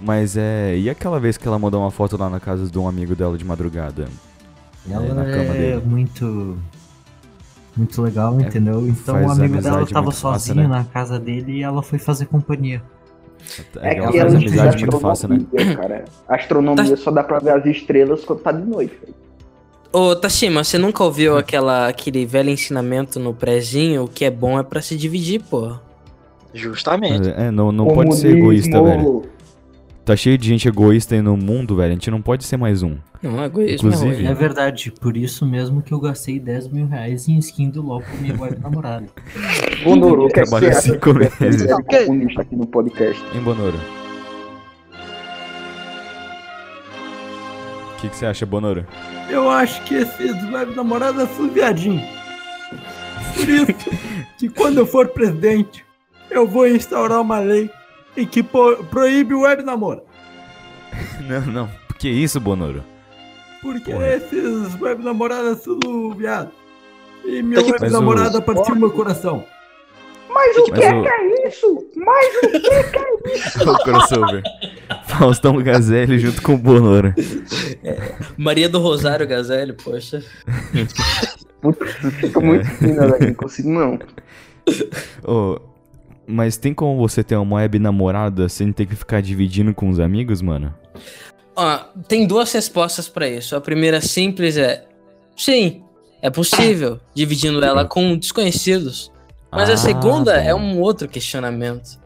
Mas 0.00 0.36
é. 0.36 0.76
E 0.78 0.88
aquela 0.88 1.18
vez 1.18 1.36
que 1.36 1.48
ela 1.48 1.58
mandou 1.58 1.80
uma 1.80 1.90
foto 1.90 2.16
lá 2.16 2.30
na 2.30 2.38
casa 2.38 2.70
de 2.70 2.78
um 2.78 2.86
amigo 2.86 3.16
dela 3.16 3.36
de 3.36 3.44
madrugada? 3.44 4.08
É, 4.88 4.92
Ela 4.92 5.12
na 5.12 5.24
cama 5.24 5.54
é 5.54 5.58
dele. 5.58 5.82
muito. 5.84 6.56
Muito 7.76 8.02
legal, 8.02 8.38
entendeu? 8.40 8.86
Então 8.86 9.14
faz 9.14 9.26
o 9.26 9.30
amigo 9.32 9.60
dela 9.60 9.76
amizade 9.78 9.92
tava 9.94 10.10
fácil, 10.10 10.54
sozinho 10.54 10.68
né? 10.68 10.76
na 10.78 10.84
casa 10.84 11.18
dele 11.18 11.58
e 11.58 11.62
ela 11.62 11.82
foi 11.82 11.98
fazer 11.98 12.26
companhia. 12.26 12.82
É, 13.80 13.96
ela 13.96 14.12
que 14.12 14.18
faz 14.18 14.34
ela 14.34 14.38
amizade 14.38 14.76
diz 14.76 14.82
muito 14.82 15.00
fácil, 15.00 15.28
né? 15.28 15.36
astronomia, 15.36 15.76
Cara. 15.76 16.04
Astronomia 16.28 16.96
só 16.96 17.10
dá 17.10 17.24
pra 17.24 17.38
ver 17.38 17.50
as 17.50 17.64
estrelas 17.66 18.24
quando 18.24 18.40
tá 18.40 18.52
de 18.52 18.64
noite. 18.64 18.94
velho. 19.00 19.14
Ô, 19.92 20.16
Tashima, 20.16 20.64
você 20.64 20.78
nunca 20.78 21.04
ouviu 21.04 21.36
aquela, 21.36 21.88
aquele 21.88 22.24
velho 22.24 22.50
ensinamento 22.50 23.20
no 23.20 23.34
prézinho? 23.34 24.04
O 24.04 24.08
que 24.08 24.24
é 24.24 24.30
bom 24.30 24.58
é 24.58 24.62
pra 24.62 24.80
se 24.80 24.96
dividir, 24.96 25.42
pô. 25.42 25.74
Justamente. 26.54 27.28
É, 27.30 27.50
não, 27.50 27.72
não 27.72 27.86
pode 27.88 28.16
ser 28.16 28.36
egoísta, 28.36 28.82
velho. 28.82 29.24
Tá 30.04 30.16
cheio 30.16 30.36
de 30.36 30.48
gente 30.48 30.66
egoísta 30.66 31.14
aí 31.14 31.22
no 31.22 31.36
mundo, 31.36 31.76
velho. 31.76 31.90
A 31.90 31.94
gente 31.94 32.10
não 32.10 32.20
pode 32.20 32.44
ser 32.44 32.56
mais 32.56 32.82
um. 32.82 32.96
Não, 33.22 33.44
egoísmo 33.44 33.88
Inclusive, 33.88 34.26
É 34.26 34.34
verdade, 34.34 34.90
por 35.00 35.16
isso 35.16 35.46
mesmo 35.46 35.80
que 35.80 35.92
eu 35.94 36.00
gastei 36.00 36.40
10 36.40 36.68
mil 36.68 36.86
reais 36.88 37.28
em 37.28 37.38
skin 37.38 37.70
do 37.70 37.82
LOL 37.82 38.02
com 38.02 38.16
minha 38.16 38.36
web 38.36 38.60
namorada. 38.60 39.06
Bonoro, 39.84 40.26
que 40.26 40.40
é 40.40 40.42
que 40.42 40.50
Trabalho 40.50 40.66
você 40.66 40.78
acha 40.78 40.80
cinco 40.80 41.14
que 41.14 41.24
é 41.24 41.46
meses. 41.46 41.62
ser 41.62 42.06
comunista 42.06 42.42
aqui 42.42 42.56
no 42.56 42.66
podcast? 42.66 43.22
Hein, 43.32 43.40
Bonoro? 43.42 43.78
O 47.92 48.00
que, 48.00 48.08
que 48.08 48.16
você 48.16 48.26
acha, 48.26 48.44
Bonoro? 48.44 48.84
Eu 49.30 49.48
acho 49.48 49.80
que 49.84 49.94
esses 49.94 50.32
web 50.50 50.74
namoradas 50.74 51.28
são 51.36 51.48
viadinhos. 51.48 52.02
Por 53.36 53.48
isso 53.48 53.66
que 54.36 54.48
quando 54.48 54.78
eu 54.78 54.86
for 54.86 55.06
presidente, 55.10 55.84
eu 56.28 56.44
vou 56.44 56.66
instaurar 56.66 57.20
uma 57.20 57.38
lei 57.38 57.70
em 58.16 58.26
que 58.26 58.42
proíbe 58.42 59.34
o 59.34 59.42
web 59.42 59.62
namoro. 59.62 60.02
Não, 61.26 61.40
não. 61.46 61.70
Por 61.88 61.96
que 61.96 62.08
isso, 62.08 62.38
Bonoro? 62.40 62.84
Porque 63.62 63.92
Porra. 63.92 64.08
esses 64.16 64.78
web 64.80 65.02
namoradas 65.04 65.62
são 65.62 65.78
tudo 65.78 66.14
viado. 66.14 66.50
E 67.24 67.42
minha 67.42 67.56
Tem 67.62 67.66
que- 67.66 67.72
web 67.72 67.80
Mas 67.84 67.90
o- 67.90 67.94
namorada 67.94 68.42
partiu 68.42 68.74
meu 68.74 68.90
coração. 68.90 69.44
Mas 70.28 70.56
o 70.56 70.66
Mas 70.68 70.78
que 70.78 70.84
é 70.84 70.94
o- 70.94 71.02
que 71.02 71.08
é 71.08 71.48
isso? 71.48 71.86
Mas 71.96 72.36
o 72.36 72.40
que 72.60 72.66
é 72.66 72.82
que 72.82 72.98
é 72.98 73.34
isso? 73.34 73.62
o 73.70 73.78
crossover. 73.84 74.42
Faustão 75.06 75.56
Gazelli 75.62 76.18
junto 76.18 76.42
com 76.42 76.54
o 76.54 76.58
Bonoro. 76.58 77.14
Maria 78.36 78.68
do 78.68 78.78
Rosário 78.80 79.26
Gazelli, 79.26 79.72
poxa. 79.74 80.22
Putz, 81.60 81.92
fica 82.20 82.40
muito 82.40 82.66
fina, 82.66 83.06
velho. 83.06 83.26
Não 83.28 83.34
consigo 83.34 83.70
não. 83.70 83.98
Ô, 85.24 85.60
mas 86.26 86.56
tem 86.56 86.72
como 86.72 86.96
você 86.98 87.22
ter 87.22 87.36
uma 87.36 87.56
web 87.56 87.78
namorada 87.78 88.48
sem 88.48 88.72
ter 88.72 88.86
que 88.86 88.96
ficar 88.96 89.20
dividindo 89.20 89.74
com 89.74 89.88
os 89.88 89.98
amigos, 90.00 90.40
mano? 90.42 90.74
Ó, 91.54 91.76
tem 92.08 92.26
duas 92.26 92.52
respostas 92.52 93.08
pra 93.08 93.28
isso. 93.28 93.54
A 93.54 93.60
primeira 93.60 94.00
simples 94.00 94.56
é 94.56 94.84
sim, 95.36 95.82
é 96.20 96.30
possível, 96.30 96.98
dividindo 97.14 97.62
ela 97.64 97.84
com 97.84 98.16
desconhecidos. 98.16 99.12
Mas 99.50 99.68
Ah, 99.68 99.74
a 99.74 99.76
segunda 99.76 100.34
bom. 100.34 100.40
é 100.40 100.54
um 100.54 100.80
outro 100.80 101.08
questionamento. 101.08 102.00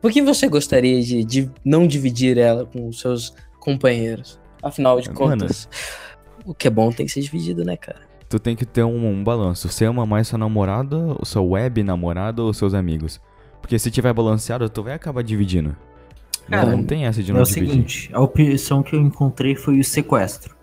Por 0.00 0.12
que 0.12 0.22
você 0.22 0.46
gostaria 0.48 1.00
de, 1.02 1.24
de 1.24 1.50
não 1.64 1.86
dividir 1.86 2.38
ela 2.38 2.66
com 2.66 2.88
os 2.88 3.00
seus 3.00 3.34
companheiros? 3.58 4.38
Afinal 4.62 5.00
de 5.00 5.08
Mano. 5.08 5.18
contas, 5.18 5.68
o 6.44 6.54
que 6.54 6.68
é 6.68 6.70
bom 6.70 6.92
tem 6.92 7.06
que 7.06 7.12
ser 7.12 7.20
dividido, 7.20 7.64
né, 7.64 7.76
cara? 7.76 8.00
Tu 8.28 8.38
tem 8.38 8.54
que 8.54 8.64
ter 8.64 8.82
um, 8.84 9.08
um 9.08 9.24
balanço. 9.24 9.68
Você 9.68 9.84
ama 9.84 10.06
mais 10.06 10.28
sua 10.28 10.38
namorada, 10.38 10.96
ou 10.96 11.24
sua 11.24 11.42
web 11.42 11.82
namorada 11.82 12.42
ou 12.42 12.52
seus 12.52 12.74
amigos? 12.74 13.20
Porque 13.64 13.78
se 13.78 13.90
tiver 13.90 14.12
balanceado, 14.12 14.68
tu 14.68 14.82
vai 14.82 14.92
acabar 14.92 15.22
dividindo. 15.22 15.74
Não, 16.46 16.58
Cara, 16.58 16.70
não 16.76 16.84
tem 16.84 17.06
essa 17.06 17.22
de 17.22 17.30
É 17.30 17.34
não 17.34 17.40
o 17.40 17.44
dividir. 17.44 17.70
seguinte, 17.70 18.10
a 18.12 18.20
opção 18.20 18.82
que 18.82 18.94
eu 18.94 19.00
encontrei 19.00 19.54
foi 19.54 19.80
o 19.80 19.84
sequestro. 19.84 20.54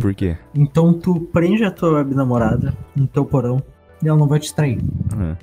Por 0.00 0.14
quê? 0.14 0.36
Então 0.54 0.92
tu 0.92 1.18
prende 1.32 1.64
a 1.64 1.72
tua 1.72 1.94
web 1.94 2.14
namorada 2.14 2.72
no 2.94 3.08
teu 3.08 3.24
porão 3.24 3.60
e 4.00 4.06
ela 4.08 4.16
não 4.16 4.28
vai 4.28 4.38
te 4.38 4.54
trair. 4.54 4.78
Aham. 5.12 5.36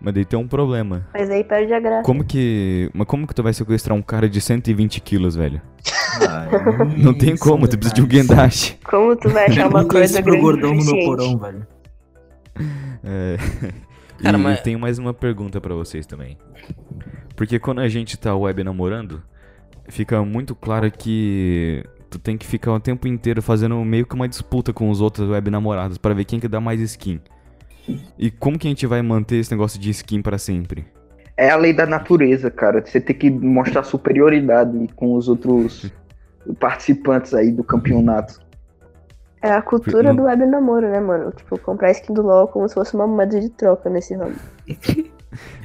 Mas 0.00 0.14
daí 0.14 0.24
tem 0.24 0.36
um 0.36 0.48
problema. 0.48 1.06
Mas 1.14 1.30
aí 1.30 1.44
perde 1.44 1.72
a 1.72 1.78
graça. 1.78 2.02
Como 2.02 2.24
que. 2.24 2.90
Mas 2.92 3.06
como 3.06 3.24
que 3.24 3.34
tu 3.36 3.42
vai 3.44 3.52
sequestrar 3.52 3.96
um 3.96 4.02
cara 4.02 4.28
de 4.28 4.40
120 4.40 5.00
quilos, 5.00 5.36
velho? 5.36 5.62
Não 6.96 7.14
tem 7.14 7.36
como, 7.36 7.68
tu 7.68 7.78
precisa 7.78 7.94
de 7.94 8.02
um 8.02 8.06
guindaste. 8.06 8.80
Como 8.84 9.14
tu 9.14 9.28
vai 9.28 9.46
achar 9.46 9.68
uma 9.68 9.84
coisa 9.84 10.20
grande 10.20 10.38
o 10.38 10.42
gordão 10.42 10.74
no 10.74 10.84
meu 10.84 11.04
porão, 11.04 11.38
velho. 11.38 11.64
É. 13.04 13.36
Cara, 14.24 14.38
e 14.38 14.40
mas- 14.40 14.60
tenho 14.60 14.78
mais 14.78 14.98
uma 14.98 15.14
pergunta 15.14 15.60
pra 15.60 15.74
vocês 15.74 16.06
também. 16.06 16.36
Porque 17.36 17.58
quando 17.58 17.80
a 17.80 17.88
gente 17.88 18.16
tá 18.18 18.34
web 18.34 18.62
namorando, 18.64 19.22
fica 19.88 20.22
muito 20.24 20.54
claro 20.54 20.90
que 20.90 21.84
tu 22.10 22.18
tem 22.18 22.36
que 22.38 22.46
ficar 22.46 22.72
o 22.72 22.80
tempo 22.80 23.08
inteiro 23.08 23.42
fazendo 23.42 23.76
meio 23.84 24.06
que 24.06 24.14
uma 24.14 24.28
disputa 24.28 24.72
com 24.72 24.88
os 24.88 25.00
outros 25.00 25.28
web 25.28 25.50
namorados 25.50 25.98
pra 25.98 26.14
ver 26.14 26.24
quem 26.24 26.38
que 26.38 26.48
dá 26.48 26.60
mais 26.60 26.80
skin. 26.80 27.20
E 28.18 28.30
como 28.30 28.58
que 28.58 28.66
a 28.66 28.70
gente 28.70 28.86
vai 28.86 29.02
manter 29.02 29.36
esse 29.36 29.50
negócio 29.50 29.78
de 29.80 29.90
skin 29.90 30.22
pra 30.22 30.38
sempre? 30.38 30.84
É 31.36 31.50
a 31.50 31.56
lei 31.56 31.72
da 31.72 31.84
natureza, 31.84 32.50
cara. 32.50 32.80
Você 32.86 33.00
tem 33.00 33.16
que 33.16 33.28
mostrar 33.28 33.82
superioridade 33.82 34.88
com 34.94 35.14
os 35.14 35.28
outros 35.28 35.90
participantes 36.60 37.34
aí 37.34 37.50
do 37.50 37.64
campeonato. 37.64 38.40
É 39.44 39.52
a 39.52 39.60
cultura 39.60 40.14
do 40.14 40.22
web 40.22 40.46
namoro, 40.46 40.88
né, 40.88 41.00
mano? 41.00 41.30
Tipo, 41.32 41.58
comprar 41.58 41.90
skin 41.90 42.14
do 42.14 42.22
LoL 42.22 42.48
como 42.48 42.66
se 42.68 42.74
fosse 42.74 42.94
uma 42.94 43.06
moeda 43.06 43.38
de 43.38 43.50
troca 43.50 43.90
nesse 43.90 44.14
ramo. 44.14 44.34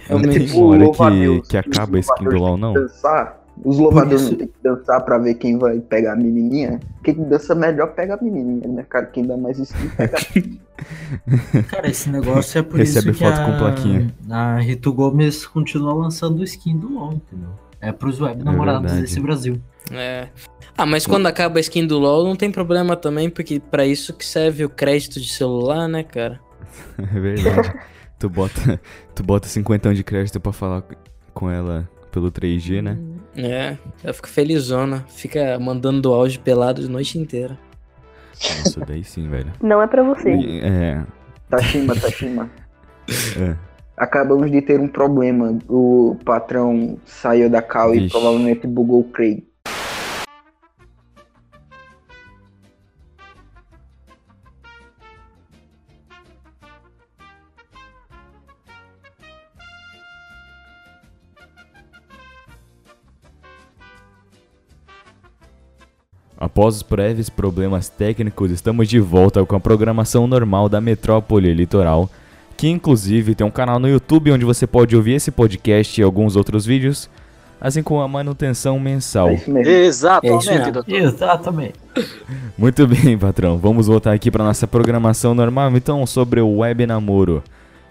Não 0.10 0.20
É 0.20 0.22
tem 0.24 0.46
tipo 0.48 0.58
uma 0.60 0.76
hora 0.76 0.86
que, 0.92 1.42
que 1.42 1.48
que 1.48 1.58
os 1.58 1.78
acaba 1.78 1.98
a 1.98 2.00
skin 2.00 2.24
do 2.26 2.38
LoL, 2.38 2.58
não? 2.58 2.74
Dançar. 2.74 3.40
Os 3.64 3.78
louvadores 3.78 4.22
isso- 4.22 4.32
não 4.32 4.38
tem 4.40 4.48
que 4.48 4.54
dançar 4.64 5.04
pra 5.06 5.18
ver 5.18 5.36
quem 5.36 5.58
vai 5.58 5.80
pegar 5.80 6.14
a 6.14 6.16
menininha. 6.16 6.80
Quem 7.04 7.14
dança 7.16 7.54
melhor 7.54 7.94
pega 7.94 8.16
a 8.16 8.22
menininha, 8.22 8.68
né, 8.68 8.84
cara? 8.90 9.06
Quem 9.06 9.26
dá 9.26 9.38
mais 9.38 9.60
skin 9.60 9.90
pega 9.90 10.18
Cara, 11.70 11.90
esse 11.90 12.10
negócio 12.10 12.58
é 12.60 12.62
por 12.64 12.78
Recebe 12.78 13.12
isso 13.12 13.20
que 13.20 13.26
foto 13.26 13.40
a, 13.42 13.46
com 13.46 13.58
plaquinha. 13.58 14.14
a 14.30 14.58
Rito 14.60 14.92
Gomes 14.94 15.46
continua 15.46 15.94
lançando 15.94 16.40
o 16.40 16.44
skin 16.44 16.78
do 16.78 16.92
LoL, 16.94 17.14
entendeu? 17.14 17.50
É 17.82 17.92
pros 17.92 18.20
web 18.20 18.44
namorados 18.44 18.82
verdade. 18.82 19.02
desse 19.02 19.20
Brasil. 19.20 19.60
É. 19.92 20.28
Ah, 20.78 20.86
mas 20.86 21.06
quando 21.06 21.26
acaba 21.28 21.60
a 21.60 21.62
skin 21.62 21.86
do 21.86 21.98
LoL 22.00 22.24
não 22.26 22.36
tem 22.36 22.52
problema 22.52 22.96
também, 22.96 23.30
porque 23.30 23.60
pra 23.60 23.86
isso 23.86 24.14
que 24.14 24.26
serve 24.26 24.64
o 24.64 24.70
crédito 24.70 25.20
de 25.20 25.30
celular, 25.30 25.88
né, 25.88 26.04
cara? 26.04 26.40
É 26.98 27.20
verdade. 27.20 27.74
tu 28.20 28.30
bota, 28.30 28.80
tu 29.16 29.24
bota 29.24 29.48
50 29.48 29.94
de 29.94 30.04
crédito 30.04 30.40
pra 30.40 30.52
falar 30.54 30.84
com 31.34 31.50
ela 31.50 31.90
pelo 32.12 32.32
3G, 32.32 32.82
né? 32.82 32.98
É, 33.36 33.78
ela 34.04 34.14
fica 34.14 34.28
felizona, 34.28 35.06
fica 35.10 35.58
mandando 35.60 36.14
áudio 36.14 36.40
pelado 36.42 36.82
de 36.82 36.90
noite 36.90 37.18
inteira. 37.18 37.58
Nossa, 38.60 38.80
daí 38.86 39.04
sim, 39.04 39.28
velho. 39.30 39.52
Não 39.62 39.82
é 39.82 39.88
pra 39.88 40.04
você. 40.04 40.34
E- 40.34 40.60
É. 40.62 41.04
Tashima, 41.50 41.96
Tashima. 41.96 42.50
é. 43.38 43.56
Acabamos 43.98 44.50
de 44.50 44.62
ter 44.62 44.80
um 44.80 44.88
problema. 44.88 45.58
O 45.68 46.16
patrão 46.24 46.98
saiu 47.06 47.50
da 47.50 47.62
cal 47.62 47.94
e 47.94 48.10
provavelmente 48.10 48.66
bugou 48.66 49.02
o 49.02 49.04
Craig. 49.04 49.44
Após 66.40 66.78
os 66.78 66.82
breves 66.82 67.30
problemas 67.30 67.90
técnicos, 67.90 68.50
estamos 68.50 68.88
de 68.88 68.98
volta 68.98 69.46
com 69.46 69.58
a 69.58 69.60
programação 69.60 70.26
normal 70.26 70.70
da 70.70 70.80
Metrópole 70.80 71.54
Litoral, 71.54 72.10
que 72.56 72.70
inclusive 72.70 73.36
tem 73.36 73.46
um 73.46 73.52
canal 73.52 73.78
no 73.78 73.90
YouTube 73.90 74.32
onde 74.32 74.46
você 74.46 74.66
pode 74.66 74.96
ouvir 74.96 75.16
esse 75.16 75.32
podcast 75.32 76.00
e 76.00 76.04
alguns 76.04 76.38
outros 76.38 76.66
vídeos, 76.66 77.10
assim 77.60 77.84
como 77.84 78.00
a 78.00 78.08
manutenção 78.08 78.80
mensal. 78.80 79.28
É 79.28 79.34
isso 79.34 79.52
mesmo. 79.52 79.70
É 79.70 79.82
isso 79.82 79.90
Exatamente, 79.90 80.50
mesmo. 80.50 80.84
Exatamente. 80.88 81.74
Muito 82.58 82.88
bem, 82.88 83.18
patrão. 83.18 83.58
Vamos 83.58 83.88
voltar 83.88 84.14
aqui 84.14 84.32
para 84.32 84.42
nossa 84.42 84.66
programação 84.66 85.36
normal, 85.36 85.76
então, 85.76 86.06
sobre 86.06 86.40
o 86.40 86.60
web 86.60 86.88
namoro. 86.88 87.44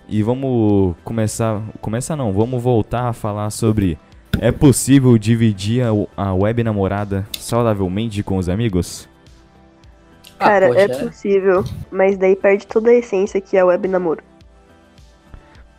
E 0.09 0.23
vamos 0.23 0.97
começar, 1.05 1.61
começar 1.83 2.17
não, 2.17 2.33
vamos 2.33 2.63
voltar 2.63 3.11
a 3.11 3.13
falar 3.13 3.51
sobre 3.51 3.99
é 4.41 4.53
possível 4.53 5.17
dividir 5.19 5.83
a, 5.83 5.89
a 6.17 6.35
web 6.35 6.63
namorada 6.63 7.27
saudavelmente 7.39 8.23
com 8.23 8.37
os 8.37 8.49
amigos? 8.49 9.09
Cara, 10.39 10.67
Ah, 10.73 10.81
é 10.81 10.89
possível, 10.89 11.65
mas 11.91 12.17
daí 12.17 12.37
perde 12.37 12.67
toda 12.67 12.91
a 12.91 12.95
essência 12.95 13.41
que 13.41 13.57
é 13.57 13.65
web 13.65 13.89
namoro. 13.89 14.23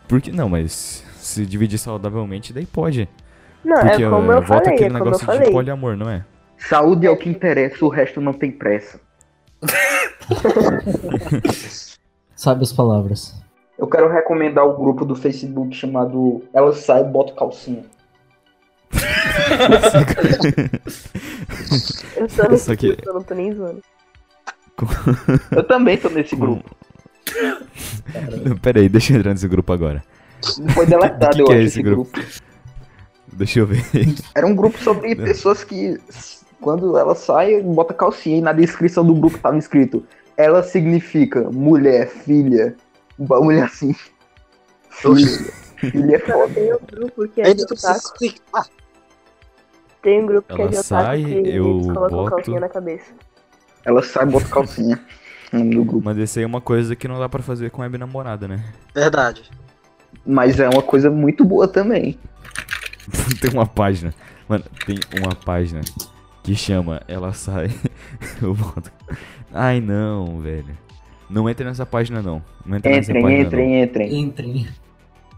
Porque 0.07 0.31
não, 0.31 0.49
mas 0.49 1.03
se 1.17 1.45
dividir 1.45 1.77
saudavelmente, 1.77 2.51
daí 2.51 2.65
pode. 2.65 3.07
Não, 3.63 3.79
Porque 3.79 4.03
é 4.03 4.09
como 4.09 4.31
eh, 4.31 4.37
eu 4.37 4.41
volta 4.41 4.65
falei, 4.65 4.73
aquele 4.73 4.95
é 4.95 4.97
como 4.97 4.97
eu 4.97 5.05
negócio 5.05 5.45
de 5.45 5.51
poliamor, 5.51 5.95
não 5.95 6.09
é? 6.09 6.25
Saúde 6.57 7.05
é 7.05 7.09
o 7.09 7.15
que 7.15 7.29
interessa, 7.29 7.85
o 7.85 7.89
resto 7.89 8.19
não 8.19 8.33
tem 8.33 8.51
pressa. 8.51 8.99
Sabe 12.35 12.63
as 12.63 12.73
palavras. 12.73 13.35
Eu 13.77 13.87
quero 13.87 14.09
recomendar 14.09 14.65
o 14.65 14.77
grupo 14.77 15.05
do 15.05 15.15
Facebook 15.15 15.73
chamado 15.73 16.43
Ela 16.53 16.73
Sai 16.73 17.03
Bota 17.03 17.33
Calcinha. 17.33 17.83
Eu 22.15 22.27
tô 22.27 22.49
nesse 22.49 22.65
Só 22.65 22.75
que- 22.75 22.87
grupo, 22.87 23.09
eu 23.09 23.13
não 23.13 23.23
tô 23.23 23.33
nem 23.35 23.53
zoando. 23.53 23.81
Eu 25.51 25.63
também 25.67 25.97
tô 25.97 26.09
nesse 26.09 26.35
grupo. 26.37 26.63
Não, 28.45 28.55
Pera 28.57 28.79
aí, 28.79 28.87
deixa 28.87 29.11
eu 29.13 29.17
entrar 29.17 29.31
nesse 29.33 29.47
grupo 29.47 29.73
agora. 29.73 30.01
Foi 30.73 30.85
deletado, 30.85 31.35
que 31.35 31.41
eu 31.41 31.45
que 31.47 31.51
é 31.51 31.55
acho, 31.57 31.65
esse 31.65 31.79
esse 31.79 31.83
grupo? 31.83 32.09
grupo. 32.11 32.29
Deixa 33.33 33.59
eu 33.59 33.65
ver. 33.67 33.83
Era 34.33 34.47
um 34.47 34.55
grupo 34.55 34.77
sobre 34.81 35.15
pessoas 35.15 35.63
que, 35.65 35.99
quando 36.61 36.97
ela 36.97 37.13
sai, 37.13 37.61
bota 37.61 37.93
calcinha 37.93 38.37
e 38.37 38.41
na 38.41 38.53
descrição 38.53 39.05
do 39.05 39.13
grupo 39.13 39.37
tava 39.37 39.57
escrito 39.57 40.05
ela 40.37 40.63
significa 40.63 41.51
mulher, 41.51 42.07
filha, 42.07 42.73
um 43.19 43.25
bagulho 43.25 43.61
assim. 43.61 43.93
Filha. 44.89 45.51
Filha 45.79 46.15
é 46.15 46.19
foda. 46.19 46.53
Tem 46.53 46.73
um 46.73 46.77
grupo 46.85 47.27
que 47.27 47.41
é 47.41 47.53
de 47.53 47.63
otaku. 47.63 47.97
explicar. 47.97 48.65
Tem 50.01 50.23
um 50.23 50.25
grupo 50.25 50.53
que 50.55 50.61
é 50.61 50.65
Ela 50.65 50.71
de 50.71 50.77
otaku 50.77 50.87
sai, 50.87 51.23
que 51.23 51.49
eu 51.49 51.81
colocam 51.81 52.09
boto- 52.09 52.35
calcinha 52.35 52.59
na 52.59 52.69
cabeça. 52.69 53.11
Ela 53.85 54.01
sai, 54.03 54.25
bota 54.25 54.45
calcinha. 54.47 54.99
No 55.51 55.83
grupo. 55.85 56.01
Mas 56.05 56.17
esse 56.17 56.39
aí 56.39 56.43
é 56.43 56.47
uma 56.47 56.61
coisa 56.61 56.95
que 56.95 57.07
não 57.07 57.17
dá 57.19 57.27
pra 57.27 57.41
fazer 57.41 57.71
com 57.71 57.81
web 57.81 57.97
namorada, 57.97 58.47
né? 58.47 58.63
Verdade. 58.93 59.49
Mas 60.25 60.59
é 60.59 60.69
uma 60.69 60.81
coisa 60.83 61.09
muito 61.09 61.43
boa 61.43 61.67
também. 61.67 62.19
tem 63.41 63.51
uma 63.51 63.65
página. 63.65 64.13
Mano, 64.47 64.63
tem 64.85 64.97
uma 65.19 65.33
página 65.35 65.81
que 66.43 66.55
chama 66.55 67.01
Ela 67.07 67.33
Sai. 67.33 67.69
Eu 68.41 68.53
boto. 68.53 68.91
Ai 69.51 69.81
não, 69.81 70.39
velho. 70.39 70.77
Não 71.29 71.49
entre 71.49 71.65
nessa 71.65 71.85
página 71.85 72.21
não. 72.21 72.41
Não 72.65 72.77
entra 72.77 72.91
nessa 72.91 73.11
Entrem, 73.11 73.23
página 73.23 73.41
entrem, 73.81 74.19
entrem. 74.19 74.67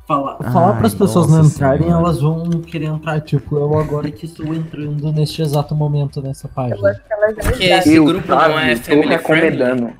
Entrem. 0.03 0.07
Falar, 0.07 0.37
falar 0.51 0.73
Ai, 0.73 0.79
pras 0.79 0.93
pessoas 0.93 1.29
não 1.29 1.45
entrarem, 1.45 1.83
senhora. 1.83 2.03
elas 2.03 2.21
vão 2.21 2.49
querer 2.61 2.85
entrar. 2.85 3.21
Tipo, 3.21 3.57
eu 3.57 3.79
agora 3.79 4.11
que 4.11 4.25
estou 4.25 4.53
entrando 4.53 5.11
neste 5.13 5.41
exato 5.41 5.73
momento 5.75 6.21
nessa 6.21 6.47
página. 6.47 6.99
Porque 7.41 7.63
esse 7.65 7.95
Eu, 7.95 8.05
grupo 8.05 8.27
sabe, 8.27 8.49
não 8.53 8.59
é 8.59 8.75
tô 8.75 8.81
family 8.83 9.01
friendly. 9.03 9.15
recomendando. 9.15 9.93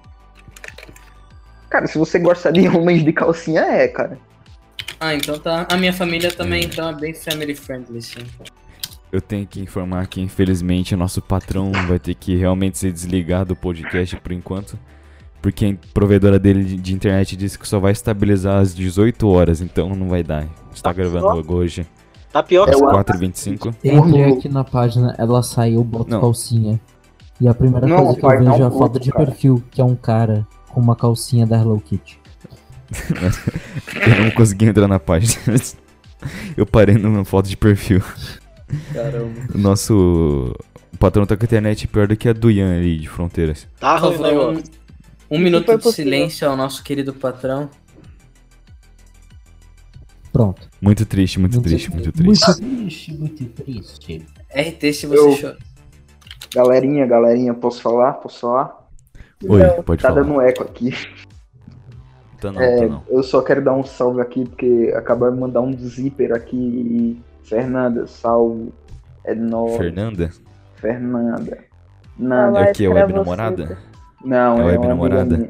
Cara, 1.70 1.88
se 1.88 1.98
você 1.98 2.20
gosta 2.20 2.52
de 2.52 2.68
homens 2.68 3.04
de 3.04 3.14
calcinha, 3.14 3.62
é, 3.62 3.88
cara. 3.88 4.18
Ah, 5.00 5.16
então 5.16 5.40
tá. 5.40 5.66
A 5.72 5.78
minha 5.78 5.94
família 5.94 6.32
também 6.32 6.66
então 6.66 6.90
é 6.90 6.94
bem 6.94 7.14
family 7.14 7.56
friendly, 7.56 8.02
sim. 8.02 8.26
Eu 9.12 9.22
tenho 9.22 9.46
que 9.48 9.60
informar 9.62 10.08
que 10.08 10.22
infelizmente 10.22 10.94
o 10.94 10.98
nosso 10.98 11.22
patrão 11.22 11.72
vai 11.88 12.00
ter 12.00 12.16
que 12.16 12.36
realmente 12.36 12.78
se 12.78 12.92
desligar 12.92 13.46
do 13.46 13.56
podcast 13.56 14.16
por 14.18 14.32
enquanto. 14.32 14.78
Porque 15.42 15.66
a 15.66 15.94
provedora 15.94 16.38
dele 16.38 16.64
de- 16.64 16.76
de 16.78 16.94
internet 16.94 17.36
disse 17.36 17.58
que 17.58 17.68
só 17.68 17.80
vai 17.80 17.92
estabilizar 17.92 18.60
às 18.62 18.76
18 18.76 19.28
horas, 19.28 19.60
então 19.62 19.90
não 19.96 20.08
vai 20.08 20.22
dar. 20.24 20.48
Está 20.74 20.94
gravando 20.94 21.26
logo 21.26 21.56
hoje. 21.56 21.86
Tá 22.32 22.42
pior 22.44 22.66
que 22.66 22.74
É 22.74 22.78
o- 22.78 22.82
4h25. 22.82 23.74
Entrei 23.84 24.24
aqui 24.34 24.48
na 24.48 24.64
página, 24.64 25.16
ela 25.18 25.42
saiu, 25.44 25.84
boto 25.84 26.10
Não. 26.12 26.22
calcinha. 26.22 26.80
E 27.40 27.48
a 27.48 27.54
primeira 27.56 27.88
Não, 27.88 27.98
coisa 28.06 28.20
que 28.20 28.26
eu 28.26 28.30
vejo 28.30 28.64
é 28.64 28.66
a 28.68 28.72
foto 28.72 29.00
de 29.00 29.12
cara. 29.12 29.26
perfil, 29.26 29.64
que 29.72 29.82
é 29.82 29.84
um 29.84 29.96
cara 29.96 30.48
com 30.70 30.80
uma 30.80 30.96
calcinha 30.96 31.46
da 31.48 31.58
Hello 31.60 31.82
Kitty. 31.82 32.20
Eu 34.18 34.24
não 34.26 34.32
consegui 34.32 34.66
entrar 34.66 34.88
na 34.88 35.00
página. 35.00 35.36
Eu 36.56 36.66
parei 36.66 36.96
numa 36.98 37.26
foto 37.26 37.50
de 37.50 37.58
perfil. 37.58 38.02
Caramba. 38.94 39.30
O 39.54 39.58
nosso 39.58 40.56
o 40.94 40.98
patrão 40.98 41.26
tá 41.26 41.36
com 41.36 41.44
a 41.44 41.46
internet 41.46 41.88
pior 41.88 42.08
do 42.08 42.16
que 42.16 42.30
a 42.30 42.34
do 42.34 42.52
Ian 42.52 42.78
ali 42.78 42.98
de 43.00 43.10
fronteiras. 43.10 43.68
Tá 43.80 43.96
o 43.96 44.14
favor, 44.14 44.62
um, 45.32 45.38
um 45.38 45.40
minuto 45.40 45.66
de 45.66 45.82
possível. 45.82 45.92
silêncio 46.12 46.48
ao 46.50 46.56
nosso 46.58 46.84
querido 46.84 47.14
patrão. 47.14 47.70
Pronto. 50.32 50.70
Muito 50.82 51.06
triste, 51.06 51.40
muito 51.40 51.62
triste, 51.62 51.90
muito 51.92 52.12
triste. 52.12 52.46
Muito 52.48 52.56
triste, 52.78 53.14
muito 53.14 53.46
triste. 53.46 54.26
RT 54.50 54.94
se 54.94 55.06
você 55.08 55.18
Eu- 55.18 55.38
chora. 55.42 55.58
Galerinha, 56.54 57.06
galerinha, 57.06 57.54
posso 57.54 57.82
falar? 57.82 58.14
Posso 58.14 58.40
falar? 58.42 58.88
Oi, 59.48 59.62
pode 59.84 60.02
Tá 60.02 60.10
falar. 60.10 60.22
dando 60.22 60.42
eco 60.42 60.64
aqui. 60.64 60.92
Tá 62.42 62.52
não, 62.52 62.62
É, 62.62 62.78
tá 62.80 62.86
não. 62.88 63.04
eu 63.10 63.24
só 63.24 63.42
quero 63.42 63.64
dar 63.64 63.74
um 63.74 63.84
salve 63.84 64.20
aqui, 64.22 64.46
porque 64.46 64.92
acabaram 64.96 65.34
de 65.34 65.40
mandar 65.40 65.62
um 65.62 65.78
zíper 65.78 66.34
aqui. 66.34 66.58
E... 66.58 67.22
Fernanda, 67.44 68.06
salve. 68.08 68.72
É 69.24 69.34
nóis. 69.36 69.78
Fernanda? 69.78 70.30
Fernanda. 70.76 71.58
Não, 72.18 72.58
É 72.58 72.72
o 72.72 72.74
que? 72.74 72.86
É 72.86 72.90
web 72.90 73.14
namorada? 73.14 73.78
Não 74.24 74.58
É 74.58 74.62
é, 74.62 74.66
web 74.66 74.88
namorada? 74.88 75.38
minha. 75.38 75.50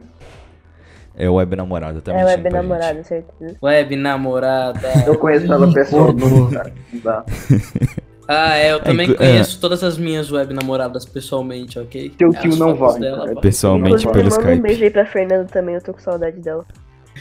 É 1.16 1.30
web 1.30 1.56
namorada, 1.56 2.02
tá 2.02 2.14
É 2.14 2.24
web 2.26 2.50
namorada, 2.50 3.04
certeza. 3.04 3.56
Web 3.62 3.96
namorada. 3.96 4.80
Eu 5.06 5.18
conheço 5.18 5.52
ela 5.52 5.72
pessoalmente. 5.72 6.74
Ah, 8.34 8.56
é, 8.56 8.72
eu 8.72 8.80
também 8.80 9.08
inclu- 9.08 9.18
conheço 9.18 9.60
todas 9.60 9.84
as 9.84 9.98
minhas 9.98 10.32
web 10.32 10.54
namoradas 10.54 11.04
pessoalmente, 11.04 11.78
ok? 11.78 12.10
Teu 12.18 12.32
tio 12.32 12.56
não 12.56 12.74
vale, 12.76 13.10
cara. 13.10 13.26
pode- 13.28 13.42
Pessoalmente 13.42 13.88
Inclusive, 14.06 14.14
pelo 14.14 14.24
manda 14.30 14.36
um 14.36 14.40
Skype. 14.46 14.62
beijo 14.62 14.84
aí 14.86 14.90
pra 14.90 15.06
Fernanda 15.06 15.46
também, 15.52 15.76
eu 15.76 15.82
tô 15.82 15.92
com 15.94 16.00
saudade 16.00 16.40
dela. 16.40 16.66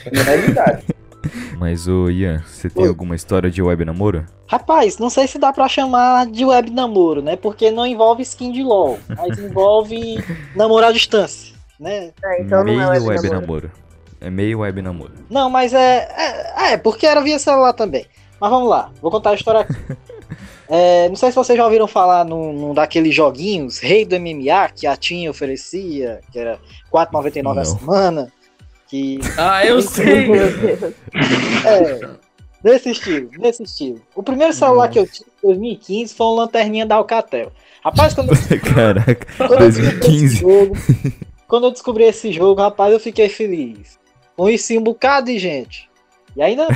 É 0.07 0.11
verdade. 0.37 0.85
Mas, 1.59 1.87
ô 1.87 2.09
Ian, 2.09 2.43
você 2.47 2.71
tem 2.71 2.85
Oi. 2.85 2.89
alguma 2.89 3.15
história 3.15 3.51
de 3.51 3.63
web 3.63 3.85
namoro? 3.85 4.25
Rapaz, 4.47 4.99
não 4.99 5.11
sei 5.11 5.27
se 5.27 5.39
dá 5.39 5.53
pra 5.53 5.69
chamar 5.69 6.27
de 6.27 6.45
web 6.45 6.71
namoro, 6.71 7.23
né? 7.23 7.37
Porque 7.37 7.71
não 7.71 7.87
envolve 7.87 8.23
skin 8.23 8.51
de 8.53 8.63
LOL, 8.63 8.99
mas 9.09 9.39
envolve 9.39 10.25
namoro 10.57 10.87
à 10.87 10.93
distância, 10.93 11.55
né? 11.79 12.11
É, 12.25 12.43
meio 12.65 12.79
web, 12.89 13.31
namoro. 13.31 13.71
É 14.21 14.29
meio 14.31 14.59
web 14.61 14.83
namoro. 14.83 15.13
Não, 15.31 15.49
mas 15.49 15.73
é, 15.73 16.09
é. 16.17 16.73
É, 16.73 16.77
porque 16.77 17.07
era 17.07 17.21
via 17.21 17.39
celular 17.39 17.73
também. 17.73 18.07
Mas 18.41 18.51
vamos 18.51 18.69
lá, 18.69 18.91
vou 19.01 19.11
contar 19.11 19.31
a 19.31 19.35
história 19.35 19.61
aqui. 19.61 19.75
É, 20.73 21.09
não 21.09 21.17
sei 21.17 21.31
se 21.31 21.35
vocês 21.35 21.59
já 21.59 21.65
ouviram 21.65 21.89
falar 21.89 22.25
num, 22.25 22.53
num 22.53 22.73
daqueles 22.73 23.13
joguinhos, 23.13 23.81
Rei 23.81 24.05
do 24.05 24.15
MMA, 24.21 24.69
que 24.73 24.87
a 24.87 24.97
Tim 24.97 25.27
oferecia, 25.27 26.21
que 26.31 26.39
era 26.39 26.61
R$4,99 26.93 27.51
a 27.51 27.55
Não. 27.55 27.65
semana. 27.65 28.33
Que... 28.91 29.21
Ah, 29.39 29.65
eu 29.65 29.81
sei. 29.81 30.29
É, 31.65 32.09
desse 32.61 32.91
estilo, 32.91 33.31
desse 33.39 33.63
estilo. 33.63 34.01
O 34.17 34.23
primeiro 34.23 34.53
celular 34.53 34.89
que 34.89 34.99
eu 34.99 35.07
tive 35.07 35.27
em 35.45 35.47
2015 35.47 36.15
foi 36.15 36.27
um 36.27 36.35
lanterninha 36.35 36.85
da 36.85 36.97
Alcatel. 36.97 37.53
Rapaz, 37.85 38.15
quando 38.15 38.33
eu, 38.33 38.37
Caraca, 38.75 39.27
quando 39.47 39.63
eu 39.63 39.71
descobri 39.71 39.87
esse 39.87 40.01
2015. 40.01 40.37
jogo, 40.37 40.77
quando 41.47 41.67
eu 41.67 41.71
descobri 41.71 42.05
esse 42.05 42.33
jogo, 42.33 42.61
rapaz, 42.61 42.93
eu 42.93 42.99
fiquei 42.99 43.29
feliz. 43.29 43.99
Conheci 44.37 44.77
um 44.77 44.83
bocado 44.83 45.27
de 45.27 45.39
gente. 45.39 45.89
E 46.37 46.43
ainda 46.43 46.67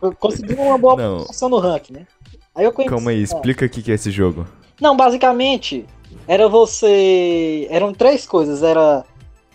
eu 0.00 0.12
consegui 0.14 0.54
uma 0.54 0.76
boa 0.76 0.96
Não. 0.96 1.24
posição 1.24 1.48
no 1.48 1.58
ranking, 1.58 1.94
né? 1.94 2.06
Aí 2.54 2.64
eu 2.64 2.72
conheci. 2.72 2.94
Calma 2.94 3.10
aí, 3.12 3.22
explica 3.22 3.64
o 3.64 3.68
que 3.68 3.82
que 3.82 3.90
é 3.90 3.94
esse 3.94 4.10
jogo. 4.10 4.46
Não, 4.80 4.96
basicamente, 4.96 5.86
era 6.26 6.48
você. 6.48 7.66
Eram 7.70 7.92
três 7.94 8.26
coisas. 8.26 8.62
Era. 8.62 9.04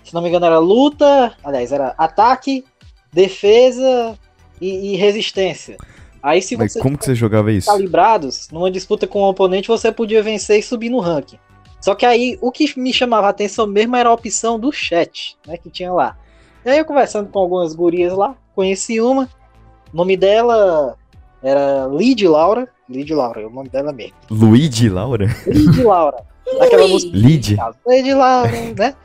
Se 0.07 0.13
não 0.13 0.21
me 0.21 0.29
engano, 0.29 0.45
era 0.45 0.57
luta. 0.57 1.35
Aliás, 1.43 1.73
era 1.73 1.93
ataque, 1.97 2.63
defesa 3.11 4.17
e, 4.61 4.93
e 4.93 4.95
resistência. 4.95 5.75
Aí 6.23 6.41
se 6.41 6.55
Mas 6.55 6.73
você 6.73 6.79
como 6.79 6.97
que 6.97 7.03
você 7.03 7.13
jogava 7.13 7.51
isso? 7.51 7.67
calibrados, 7.67 8.47
numa 8.49 8.71
disputa 8.71 9.05
com 9.05 9.19
o 9.19 9.29
oponente, 9.29 9.67
você 9.67 9.91
podia 9.91 10.23
vencer 10.23 10.59
e 10.59 10.63
subir 10.63 10.89
no 10.89 10.99
ranking. 10.99 11.37
Só 11.81 11.93
que 11.93 12.05
aí 12.05 12.37
o 12.41 12.51
que 12.53 12.73
me 12.79 12.93
chamava 12.93 13.27
a 13.27 13.31
atenção 13.31 13.67
mesmo 13.67 13.97
era 13.97 14.07
a 14.07 14.13
opção 14.13 14.57
do 14.57 14.71
chat, 14.71 15.37
né? 15.45 15.57
Que 15.57 15.69
tinha 15.69 15.91
lá. 15.91 16.17
E 16.65 16.69
aí 16.69 16.77
eu 16.77 16.85
conversando 16.85 17.29
com 17.29 17.39
algumas 17.39 17.75
gurias 17.75 18.13
lá, 18.13 18.33
conheci 18.55 19.01
uma. 19.01 19.29
O 19.93 19.97
nome 19.97 20.15
dela 20.15 20.95
era 21.43 21.85
Lid 21.87 22.25
Laura. 22.25 22.67
Lid 22.89 23.13
Laura, 23.13 23.41
é 23.41 23.45
o 23.45 23.49
nome 23.49 23.67
dela 23.67 23.91
mesmo. 23.91 24.15
Luigi 24.29 24.87
Laura? 24.87 25.27
Lid 25.45 25.83
Laura. 25.83 26.25
Aquela 26.61 26.87
música. 26.87 27.11
Lid? 27.15 27.57
Lid 27.85 28.13
Laura, 28.13 28.51
né? 28.77 28.95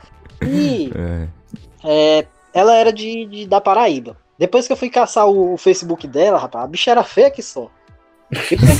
E 0.47 0.91
É. 0.95 2.19
é, 2.21 2.27
ela 2.53 2.75
era 2.75 2.91
de, 2.93 3.25
de- 3.25 3.47
da 3.47 3.59
Paraíba. 3.61 4.17
Depois 4.37 4.65
que 4.67 4.73
eu 4.73 4.77
fui 4.77 4.89
caçar 4.89 5.27
o, 5.27 5.53
o 5.53 5.57
Facebook 5.57 6.07
dela, 6.07 6.37
rapaz, 6.39 6.63
a 6.65 6.67
bicha 6.67 6.91
era 6.91 7.03
feia 7.03 7.29
que 7.31 7.41
só. 7.41 7.69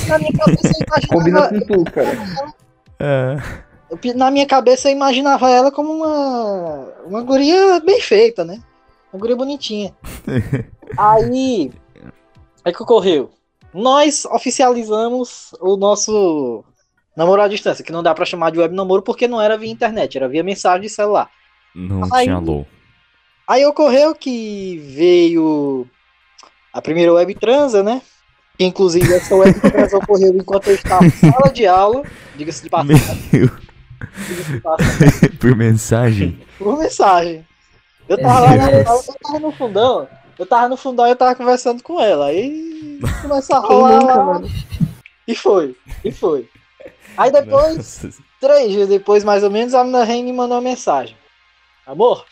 Na 0.08 0.18
minha 0.18 0.32
cabeça 0.32 0.68
eu 0.68 0.86
imaginava, 0.86 1.08
Combina 1.08 1.48
com 1.48 1.60
tudo, 1.66 1.90
cara. 1.92 2.18
É. 2.98 3.36
eu- 3.90 4.14
na 4.16 4.30
minha 4.30 4.46
cabeça 4.46 4.88
eu 4.88 4.92
imaginava 4.92 5.48
ela 5.50 5.70
como 5.70 5.92
uma, 5.92 6.88
uma 7.06 7.22
guria 7.22 7.80
bem 7.80 8.00
feita, 8.00 8.44
né? 8.44 8.60
Uma 9.12 9.20
guria 9.20 9.36
bonitinha. 9.36 9.94
Aí, 10.98 11.72
aí 12.64 12.72
que 12.72 12.82
ocorreu? 12.82 13.30
Nós 13.72 14.24
oficializamos 14.26 15.52
o 15.60 15.76
nosso 15.76 16.62
namoro 17.16 17.42
à 17.42 17.48
distância, 17.48 17.82
que 17.84 17.90
não 17.92 18.02
dá 18.02 18.14
pra 18.14 18.24
chamar 18.24 18.50
de 18.50 18.58
web 18.60 18.74
namoro 18.74 19.02
porque 19.02 19.26
não 19.26 19.40
era 19.40 19.56
via 19.56 19.70
internet, 19.72 20.16
era 20.16 20.28
via 20.28 20.44
mensagem 20.44 20.82
de 20.82 20.88
celular. 20.88 21.28
Não 21.74 22.02
Aí- 22.14 22.24
tinha 22.24 22.38
LOL. 22.38 22.66
Aí 23.46 23.64
ocorreu 23.66 24.14
que 24.14 24.78
veio 24.94 25.86
a 26.72 26.80
primeira 26.80 27.12
web 27.12 27.34
transa, 27.34 27.82
né? 27.82 28.00
Que 28.56 28.64
inclusive 28.64 29.12
essa 29.12 29.34
web 29.34 29.58
transa 29.60 29.96
ocorreu 29.98 30.34
enquanto 30.34 30.68
eu 30.68 30.74
estava 30.76 31.04
em 31.04 31.10
sala 31.10 31.50
de 31.52 31.66
aula, 31.66 32.02
diga-se 32.36 32.62
de 32.62 32.70
passagem, 32.70 33.28
Meu, 33.32 33.50
diga-se 34.28 34.52
de 34.52 34.60
passagem, 34.60 35.30
por 35.40 35.56
mensagem. 35.56 36.40
por 36.58 36.78
mensagem. 36.78 37.46
Eu 38.08 38.16
tava 38.18 38.40
lá, 38.40 38.56
na- 38.56 38.70
eu 38.72 38.84
tava 38.84 39.38
no 39.40 39.52
fundão, 39.52 40.08
eu 40.38 40.46
tava 40.46 40.68
no 40.68 40.76
fundão 40.76 41.06
e 41.06 41.10
eu 41.10 41.16
tava 41.16 41.34
conversando 41.34 41.82
com 41.82 42.00
ela. 42.00 42.26
Aí 42.26 43.00
começou 43.22 43.56
a 43.56 43.60
rolar 43.60 43.98
nunca, 44.00 44.14
lá, 44.14 44.24
mano? 44.24 44.50
e 45.26 45.34
foi, 45.34 45.76
e 46.04 46.12
foi. 46.12 46.48
Aí 47.16 47.30
depois, 47.30 47.76
Nossa. 47.76 48.10
três 48.40 48.72
dias 48.72 48.88
depois, 48.88 49.22
mais 49.24 49.42
ou 49.42 49.50
menos, 49.50 49.74
a 49.74 49.82
menina 49.82 50.04
Reine 50.04 50.30
me 50.30 50.36
mandou 50.36 50.56
uma 50.56 50.62
mensagem. 50.62 51.16
Amor, 51.86 52.24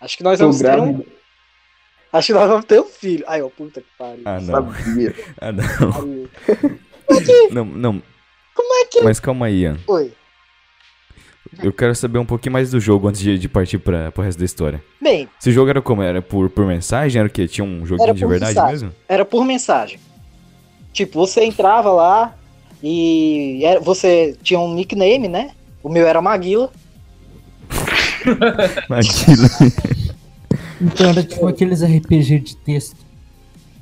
acho 0.00 0.16
que 0.16 0.22
nós 0.22 0.38
Tô 0.38 0.44
vamos 0.46 0.58
ter 0.60 0.66
um 0.70 0.92
grávida. 0.92 1.04
Acho 2.12 2.26
que 2.28 2.32
nós 2.32 2.48
vamos 2.48 2.64
ter 2.64 2.80
um 2.80 2.84
filho. 2.84 3.24
Ai, 3.28 3.42
ó, 3.42 3.48
puta 3.50 3.80
que 3.82 3.86
pariu. 3.98 4.22
Ah, 4.24 4.40
não. 4.40 4.72
Sabia. 4.74 5.14
Ah, 5.40 5.52
não. 5.52 6.28
Pariu. 7.06 7.50
Não, 7.50 7.64
não. 7.64 8.02
Como 8.54 8.74
é 8.82 8.84
que. 8.86 9.00
Mas 9.02 9.20
calma 9.20 9.46
aí, 9.46 9.60
Ian. 9.62 9.78
Oi. 9.86 10.12
Eu 11.62 11.72
quero 11.72 11.94
saber 11.94 12.18
um 12.18 12.26
pouquinho 12.26 12.52
mais 12.52 12.70
do 12.70 12.78
jogo 12.80 13.08
antes 13.08 13.20
de, 13.20 13.38
de 13.38 13.48
partir 13.48 13.78
para 13.78 14.10
pro 14.12 14.22
resto 14.22 14.38
da 14.38 14.44
história. 14.44 14.82
Bem, 15.00 15.28
Esse 15.40 15.50
jogo 15.50 15.70
era 15.70 15.80
como? 15.80 16.02
Era 16.02 16.20
por, 16.20 16.48
por 16.50 16.66
mensagem? 16.66 17.18
Era 17.20 17.28
o 17.28 17.32
quê? 17.32 17.48
Tinha 17.48 17.64
um 17.64 17.86
joguinho 17.86 18.12
de 18.14 18.26
verdade 18.26 18.52
mensagem. 18.54 18.72
mesmo? 18.72 18.94
era 19.08 19.24
por 19.24 19.44
mensagem. 19.44 19.98
Tipo, 20.92 21.18
você 21.26 21.44
entrava 21.44 21.90
lá 21.90 22.34
e 22.82 23.60
era- 23.64 23.80
você 23.80 24.36
tinha 24.42 24.60
um 24.60 24.74
nickname, 24.74 25.26
né? 25.28 25.52
O 25.82 25.88
meu 25.88 26.06
era 26.06 26.20
Maguila. 26.20 26.70
Aquilo. 28.90 29.48
Então 30.80 31.08
era 31.10 31.22
tipo 31.24 31.46
aqueles 31.46 31.82
RPG 31.82 32.38
de 32.40 32.56
texto. 32.56 32.96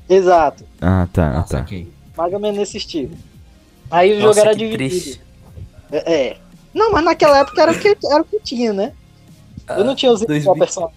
Exato. 0.09 0.65
Ah, 0.81 1.07
tá, 1.13 1.27
ah, 1.29 1.39
Ah, 1.39 1.43
tá. 1.43 1.47
saquei. 1.59 1.89
Mais 2.17 2.33
ou 2.33 2.41
menos 2.41 2.59
nesse 2.59 2.77
estilo. 2.79 3.11
Aí 3.91 4.13
o 4.15 4.21
Nossa, 4.21 4.41
jogo 4.41 4.41
era 4.41 4.51
que 4.59 4.65
dividido. 4.69 4.89
triste. 4.91 5.21
É, 5.93 6.13
é. 6.15 6.37
Não, 6.75 6.91
mas 6.93 7.05
naquela 7.05 7.39
época 7.41 7.61
era 7.63 7.73
o 7.73 7.79
que, 7.79 7.89
era 7.89 8.23
o 8.23 8.25
que 8.25 8.41
tinha, 8.41 8.73
né? 8.73 8.93
Eu 9.69 9.85
não 9.85 9.95
tinha 9.95 10.13
os 10.13 10.21
2000. 10.21 10.55
personagem. 10.55 10.95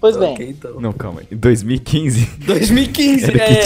Pois 0.00 0.16
bem, 0.16 0.34
Ok, 0.34 0.48
então. 0.50 0.80
Não, 0.80 0.92
calma 0.92 1.20
aí. 1.20 1.36
2015? 1.36 2.26
2015, 2.44 3.24
Era 3.24 3.44
é. 3.44 3.62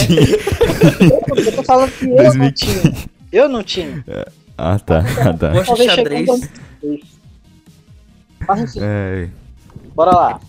eu 1.47 1.53
tô 1.57 1.63
falando 1.65 1.91
que 1.91 2.05
eu 2.05 2.09
não 2.11 2.17
2015. 2.17 2.55
tinha. 2.55 2.95
Eu 3.33 3.49
não 3.49 3.63
tinha. 3.63 4.05
Ah, 4.57 4.79
tá, 4.79 5.03
ah, 5.21 5.33
tá. 5.35 5.65
Chegue 5.65 5.91
xadrez. 5.91 6.29
Em 8.43 8.47
2016. 8.47 8.49
Mas 8.49 8.61
enfim, 8.61 8.81
É, 8.83 9.29
bora 9.95 10.11
lá. 10.11 10.41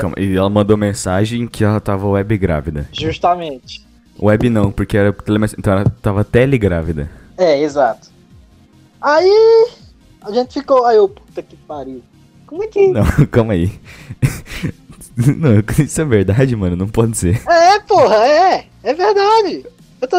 calma. 0.00 0.16
E 0.18 0.36
ela 0.36 0.50
mandou 0.50 0.76
mensagem 0.76 1.46
que 1.46 1.64
ela 1.64 1.80
tava 1.80 2.06
web 2.08 2.36
grávida. 2.38 2.88
Justamente. 2.92 3.84
Web 4.20 4.48
não, 4.48 4.70
porque 4.72 4.96
era 4.96 5.12
telemess... 5.12 5.54
Então 5.58 5.72
ela 5.74 5.84
tava 6.02 6.24
telegrávida. 6.24 7.10
É, 7.36 7.60
exato. 7.60 8.08
Aí 9.00 9.30
a 10.22 10.32
gente 10.32 10.54
ficou. 10.54 10.86
Aí 10.86 10.96
eu, 10.96 11.08
puta 11.08 11.42
que 11.42 11.54
pariu. 11.56 12.02
Como 12.46 12.62
é 12.64 12.66
que. 12.66 12.88
Não, 12.88 13.04
calma 13.30 13.52
aí. 13.52 13.70
Não, 15.16 15.62
isso 15.82 16.00
é 16.00 16.04
verdade, 16.04 16.54
mano. 16.54 16.76
Não 16.76 16.88
pode 16.88 17.16
ser. 17.16 17.40
É, 17.48 17.78
porra, 17.80 18.16
é. 18.16 18.66
É 18.82 18.92
verdade. 18.94 19.64
Eu 20.00 20.08
tô. 20.08 20.16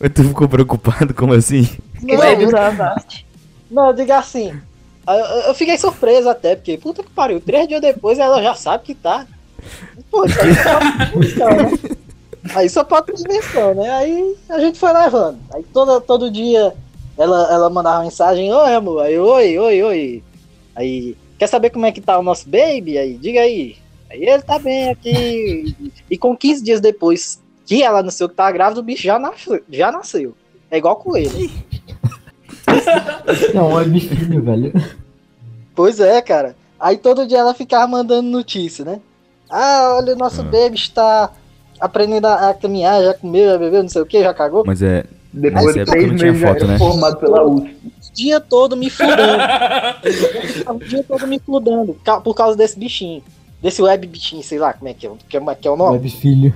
Mas 0.00 0.10
tu 0.14 0.24
ficou 0.24 0.48
preocupado? 0.48 1.14
Como 1.14 1.32
assim? 1.32 1.64
Que 2.00 2.16
Não, 2.16 2.18
web 2.20 2.50
da 2.50 2.66
Avast. 2.68 3.24
não, 3.70 3.94
diga 3.94 4.18
assim. 4.18 4.52
Eu, 5.46 5.54
fiquei 5.54 5.76
surpreso 5.76 6.28
até, 6.28 6.54
porque, 6.54 6.78
puta 6.78 7.02
que 7.02 7.10
pariu, 7.10 7.40
três 7.40 7.66
dias 7.66 7.80
depois 7.80 8.18
ela 8.18 8.42
já 8.42 8.54
sabe 8.54 8.84
que 8.84 8.94
tá. 8.94 9.26
Pô, 10.10 10.24
isso 10.24 10.40
aí 10.40 10.50
invenção, 11.16 11.50
né? 11.50 11.78
Aí 12.54 12.68
só 12.68 12.84
pode 12.84 13.12
invenção, 13.12 13.74
né? 13.74 13.90
Aí 13.90 14.36
a 14.48 14.58
gente 14.60 14.78
foi 14.78 14.92
levando. 14.92 15.38
Aí 15.52 15.62
todo, 15.72 16.00
todo 16.00 16.30
dia 16.30 16.74
ela, 17.16 17.52
ela 17.52 17.70
mandava 17.70 18.02
mensagem, 18.02 18.52
oi 18.52 18.74
amor, 18.74 19.02
aí 19.02 19.18
oi, 19.18 19.58
oi, 19.58 19.82
oi. 19.82 20.24
Aí, 20.74 21.16
quer 21.38 21.46
saber 21.46 21.70
como 21.70 21.86
é 21.86 21.92
que 21.92 22.00
tá 22.00 22.18
o 22.18 22.22
nosso 22.22 22.48
baby? 22.48 22.98
Aí, 22.98 23.14
diga 23.14 23.40
aí. 23.40 23.76
Aí 24.10 24.24
ele 24.24 24.42
tá 24.42 24.58
bem 24.58 24.90
aqui. 24.90 25.92
E 26.10 26.16
com 26.16 26.36
15 26.36 26.62
dias 26.62 26.80
depois 26.80 27.40
que 27.66 27.82
ela 27.82 28.02
nasceu 28.02 28.28
que 28.28 28.34
tava 28.34 28.52
grávida, 28.52 28.80
o 28.80 28.84
bicho 28.84 29.02
já 29.02 29.18
nasceu. 29.18 29.62
Já 29.70 29.92
nasceu. 29.92 30.34
É 30.70 30.78
igual 30.78 30.96
com 30.96 31.16
ele. 31.16 31.50
É 33.54 33.60
um 33.60 33.74
web 33.74 34.00
filho, 34.00 34.42
velho. 34.42 34.72
Pois 35.74 36.00
é, 36.00 36.20
cara. 36.20 36.54
Aí 36.78 36.96
todo 36.96 37.26
dia 37.26 37.38
ela 37.38 37.54
ficava 37.54 37.86
mandando 37.86 38.28
notícia, 38.28 38.84
né? 38.84 39.00
Ah, 39.50 39.94
olha, 39.98 40.14
o 40.14 40.18
nosso 40.18 40.40
Ah. 40.40 40.44
baby 40.44 40.76
está 40.76 41.30
aprendendo 41.80 42.26
a, 42.26 42.50
a 42.50 42.54
caminhar, 42.54 43.02
já 43.02 43.14
comeu, 43.14 43.50
já 43.50 43.58
bebeu, 43.58 43.82
não 43.82 43.88
sei 43.88 44.02
o 44.02 44.06
que, 44.06 44.22
já 44.22 44.32
cagou. 44.34 44.64
Mas 44.66 44.82
é. 44.82 45.04
Depois 45.32 45.64
Nessa 45.64 45.72
de 45.72 45.80
época 45.80 45.92
três 45.96 46.08
não 46.10 46.16
tinha 46.18 46.32
meses 46.32 46.40
já 46.42 46.52
foto, 46.54 46.66
né? 46.66 46.78
formado 46.78 47.16
pela. 47.16 47.46
O 47.46 47.66
dia 48.12 48.38
todo 48.40 48.76
me 48.76 48.90
ficava 48.90 49.96
o 50.74 50.78
dia 50.78 51.02
todo 51.04 51.26
me 51.26 51.38
fludando 51.38 51.94
ca- 52.04 52.20
por 52.20 52.34
causa 52.34 52.56
desse 52.56 52.78
bichinho. 52.78 53.22
Desse 53.62 53.80
web 53.80 54.06
bichinho, 54.06 54.42
sei 54.42 54.58
lá 54.58 54.72
como 54.74 54.88
é 54.88 54.94
que 54.94 55.06
é, 55.06 55.10
que 55.28 55.36
é, 55.36 55.54
que 55.54 55.68
é 55.68 55.70
o 55.70 55.76
nome. 55.76 55.92
Web 55.92 56.10
filho. 56.10 56.54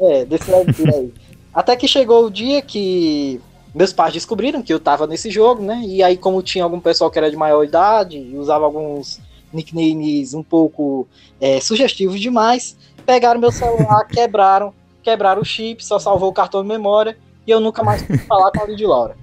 É, 0.00 0.24
desse 0.24 0.48
web 0.50 0.66
bichinho 0.70 0.94
aí. 0.94 1.12
Até 1.52 1.74
que 1.74 1.88
chegou 1.88 2.26
o 2.26 2.30
dia 2.30 2.62
que 2.62 3.40
meus 3.76 3.92
pais 3.92 4.14
descobriram 4.14 4.62
que 4.62 4.72
eu 4.72 4.80
tava 4.80 5.06
nesse 5.06 5.30
jogo, 5.30 5.62
né? 5.62 5.82
E 5.84 6.02
aí, 6.02 6.16
como 6.16 6.42
tinha 6.42 6.64
algum 6.64 6.80
pessoal 6.80 7.10
que 7.10 7.18
era 7.18 7.30
de 7.30 7.36
maior 7.36 7.62
idade 7.62 8.16
e 8.16 8.34
usava 8.38 8.64
alguns 8.64 9.20
nicknames 9.52 10.32
um 10.32 10.42
pouco 10.42 11.06
é, 11.38 11.60
sugestivos 11.60 12.18
demais, 12.18 12.74
pegaram 13.04 13.38
meu 13.38 13.52
celular, 13.52 14.04
quebraram, 14.08 14.72
quebraram 15.02 15.42
o 15.42 15.44
chip, 15.44 15.84
só 15.84 15.98
salvou 15.98 16.30
o 16.30 16.32
cartão 16.32 16.62
de 16.62 16.68
memória 16.68 17.18
e 17.46 17.50
eu 17.50 17.60
nunca 17.60 17.84
mais 17.84 18.02
pude 18.02 18.18
falar 18.20 18.50
com 18.50 18.62
a 18.62 18.66
Lid 18.66 18.82
Laura. 18.82 19.14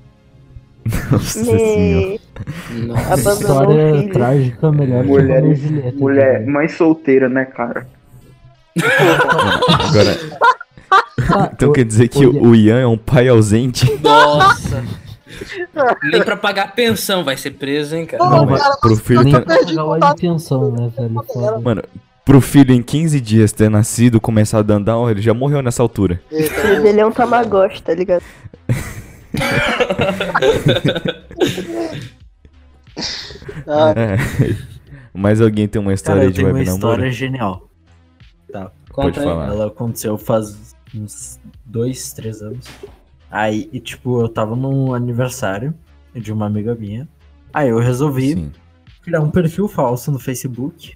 Nossa. 1.10 1.39
Abandonou 3.12 3.58
o 3.58 3.72
História 3.74 4.00
filho. 4.02 4.13
trágica, 4.13 4.72
melhor 4.72 5.04
Mulher, 5.04 5.42
que 5.42 5.56
Julieta. 5.56 5.98
mulher, 5.98 6.46
mãe 6.46 6.68
solteira, 6.68 7.28
né, 7.28 7.46
cara? 7.46 7.88
Agora. 9.89 10.62
Então 11.53 11.71
quer 11.71 11.86
dizer 11.86 12.08
que 12.10 12.25
o 12.25 12.53
Ian 12.56 12.79
é 12.79 12.88
um 12.88 12.97
pai 12.97 13.27
ausente? 13.29 13.86
Nossa. 14.03 14.84
Nem 16.12 16.21
pra 16.23 16.36
pagar 16.36 16.73
pensão 16.75 17.23
vai 17.23 17.38
ser 17.38 17.51
preso, 17.51 17.95
hein, 17.95 18.06
cara. 18.06 18.23
Não, 18.23 18.45
mas 18.45 18.79
pro 18.79 18.95
filho 18.95 19.23
Nem 19.23 19.34
ter... 19.34 19.41
pra 19.41 19.58
pagar 19.58 19.86
o 19.86 19.99
de 20.15 20.21
pensão, 20.21 20.71
né, 20.71 20.91
velho? 20.95 21.23
Foda. 21.32 21.60
Mano, 21.60 21.84
pro 22.25 22.41
filho 22.41 22.73
em 22.73 22.82
15 22.84 23.19
dias 23.21 23.51
ter 23.51 23.69
nascido, 23.69 24.19
começado 24.19 24.69
a 24.71 24.75
andar, 24.75 24.97
ele 25.10 25.21
já 25.21 25.34
morreu 25.34 25.62
nessa 25.62 25.82
altura. 25.82 26.21
Ele 26.32 26.99
é 26.99 27.06
um 27.06 27.12
tamagotchi, 27.12 27.82
tá 27.82 27.93
ligado? 27.93 28.23
Ah, 33.67 33.93
É. 33.95 34.17
Mas 35.15 35.39
alguém 35.39 35.67
tem 35.67 35.79
uma 35.79 35.88
Cara, 35.89 35.95
história 35.95 36.23
eu 36.23 36.29
de 36.32 36.36
tenho 36.38 36.47
uma 36.47 36.53
web 36.56 36.65
namoro? 36.65 36.91
história 36.93 37.12
genial. 37.12 37.69
Tá. 38.51 38.71
Pode 38.91 39.19
falar. 39.19 39.47
Ela 39.49 39.67
aconteceu 39.67 40.17
faz 40.17 40.75
uns 40.95 41.39
dois, 41.65 42.13
três 42.13 42.41
anos. 42.41 42.67
Aí, 43.29 43.69
e, 43.73 43.79
tipo, 43.79 44.21
eu 44.21 44.29
tava 44.29 44.56
num 44.56 44.93
aniversário 44.93 45.73
de 46.13 46.32
uma 46.32 46.45
amiga 46.45 46.75
minha. 46.75 47.08
Aí 47.53 47.69
eu 47.69 47.79
resolvi 47.79 48.34
Sim. 48.34 48.51
criar 49.01 49.21
um 49.21 49.29
perfil 49.29 49.67
falso 49.67 50.12
no 50.12 50.19
Facebook 50.19 50.95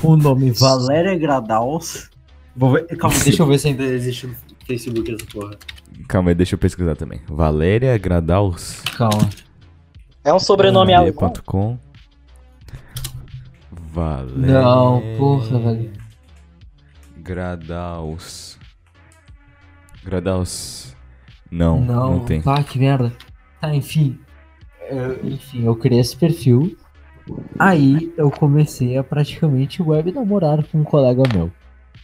com 0.00 0.08
o 0.08 0.16
nome 0.16 0.50
Valéria 0.52 1.16
Gradaus. 1.16 2.10
Vou 2.56 2.72
ver, 2.72 2.86
calma, 2.96 3.16
deixa 3.22 3.42
eu 3.42 3.46
ver 3.46 3.58
se 3.58 3.68
ainda 3.68 3.84
existe 3.84 4.26
no 4.26 4.36
Facebook 4.66 5.12
essa 5.12 5.26
porra. 5.26 5.56
Calma 6.08 6.30
aí, 6.30 6.34
deixa 6.34 6.54
eu 6.54 6.58
pesquisar 6.58 6.96
também. 6.96 7.20
Valéria 7.28 7.96
Gradaus. 7.98 8.80
Calma. 8.96 9.28
é 10.24 10.32
um 10.32 10.38
sobrenome 10.38 10.92
alemão. 10.92 11.32
Com. 11.44 11.78
Valéria 13.70 14.62
Não, 14.62 15.02
porra, 15.16 15.58
velho. 15.58 15.92
Gradaus. 17.18 18.53
Gradaus. 20.04 20.94
Não, 21.50 21.80
não, 21.80 22.10
Não, 22.18 22.20
tem. 22.24 22.42
Ah, 22.46 22.62
que 22.62 22.78
merda. 22.78 23.12
Tá, 23.60 23.74
enfim. 23.74 24.18
Eu- 24.90 25.18
enfim, 25.24 25.64
eu 25.64 25.74
criei 25.76 26.00
esse 26.00 26.16
perfil. 26.16 26.76
Aí 27.58 28.12
eu 28.18 28.30
comecei 28.30 28.98
a 28.98 29.04
praticamente 29.04 29.82
web 29.82 30.12
namorar 30.12 30.62
com 30.64 30.78
um 30.80 30.84
colega 30.84 31.22
meu. 31.34 31.50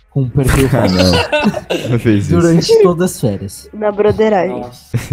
Com 0.08 0.22
um 0.22 0.28
perfil 0.30 0.68
Ah, 0.72 0.88
não. 0.88 1.90
Não 1.90 1.98
fez 1.98 2.26
isso. 2.26 2.40
Durante 2.40 2.82
todas 2.82 3.12
as 3.12 3.20
férias. 3.20 3.68
Na 3.72 3.92
broderagem. 3.92 4.60
Nossa. 4.60 4.96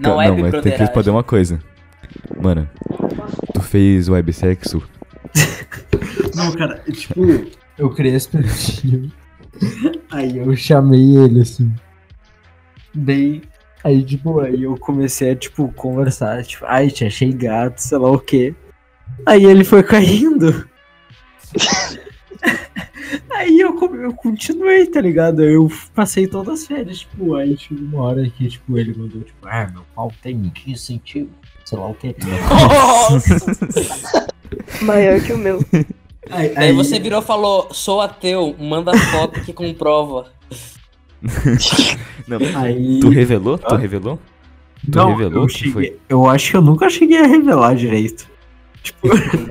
Não 0.00 0.10
não, 0.14 0.22
é 0.22 0.28
mas 0.28 0.34
tem 0.36 0.44
que 0.44 0.50
broderagem. 0.50 0.78
responder 0.86 1.10
uma 1.10 1.22
coisa. 1.22 1.60
Mano, 2.40 2.68
tu 3.52 3.60
fez 3.62 4.08
websexo? 4.08 4.82
Não, 6.34 6.52
cara, 6.52 6.80
tipo, 6.92 7.22
eu 7.78 7.90
criei 7.90 8.14
esse 8.14 8.28
perfil. 8.28 9.10
Aí 10.10 10.38
eu 10.38 10.56
chamei 10.56 11.16
ele 11.16 11.42
assim. 11.42 11.72
Daí, 12.94 13.42
aí, 13.84 14.02
tipo, 14.02 14.40
aí 14.40 14.62
eu 14.62 14.76
comecei 14.78 15.32
a, 15.32 15.36
tipo, 15.36 15.72
conversar. 15.72 16.42
Tipo, 16.44 16.64
ai, 16.66 16.90
te 16.90 17.04
achei 17.04 17.32
gato, 17.32 17.78
sei 17.78 17.98
lá 17.98 18.10
o 18.10 18.18
quê. 18.18 18.54
Aí 19.24 19.44
ele 19.44 19.64
foi 19.64 19.82
caindo. 19.82 20.68
aí 23.30 23.60
eu, 23.60 23.78
eu 24.02 24.14
continuei, 24.14 24.86
tá 24.86 25.00
ligado? 25.00 25.42
Eu 25.42 25.70
passei 25.94 26.26
todas 26.26 26.60
as 26.60 26.66
férias, 26.66 27.00
tipo, 27.00 27.34
aí 27.34 27.56
chegou 27.56 27.84
uma 27.84 28.02
hora 28.02 28.28
que, 28.28 28.48
tipo, 28.48 28.78
ele 28.78 28.96
mandou, 28.96 29.22
tipo, 29.22 29.46
ah, 29.46 29.70
meu 29.72 29.82
pau 29.94 30.12
tem 30.22 30.50
15 30.50 30.80
centímetros, 30.80 31.36
sei 31.64 31.78
lá 31.78 31.88
o 31.88 31.94
quê. 31.94 32.14
Maior 34.82 35.20
que 35.20 35.32
o 35.32 35.38
meu. 35.38 35.64
Aí, 36.30 36.54
Daí 36.54 36.72
você 36.72 36.98
virou 36.98 37.20
e 37.20 37.24
falou, 37.24 37.68
sou 37.72 38.00
ateu, 38.00 38.54
manda 38.58 38.96
foto 38.96 39.40
que 39.42 39.52
comprova. 39.52 40.26
Não, 42.26 42.38
Aí- 42.60 43.00
tu 43.00 43.08
revelou? 43.08 43.58
Tu 43.58 43.74
revelou? 43.76 44.18
Tu 44.90 44.96
Não, 44.98 45.14
revelou 45.14 45.42
eu, 45.42 45.46
que 45.48 45.54
cheguei, 45.54 45.72
foi? 45.72 45.96
eu 46.08 46.28
acho 46.28 46.50
que 46.50 46.56
eu 46.56 46.62
nunca 46.62 46.88
cheguei 46.90 47.18
a 47.18 47.26
revelar 47.26 47.74
direito. 47.74 48.28
Tipo, 48.82 49.08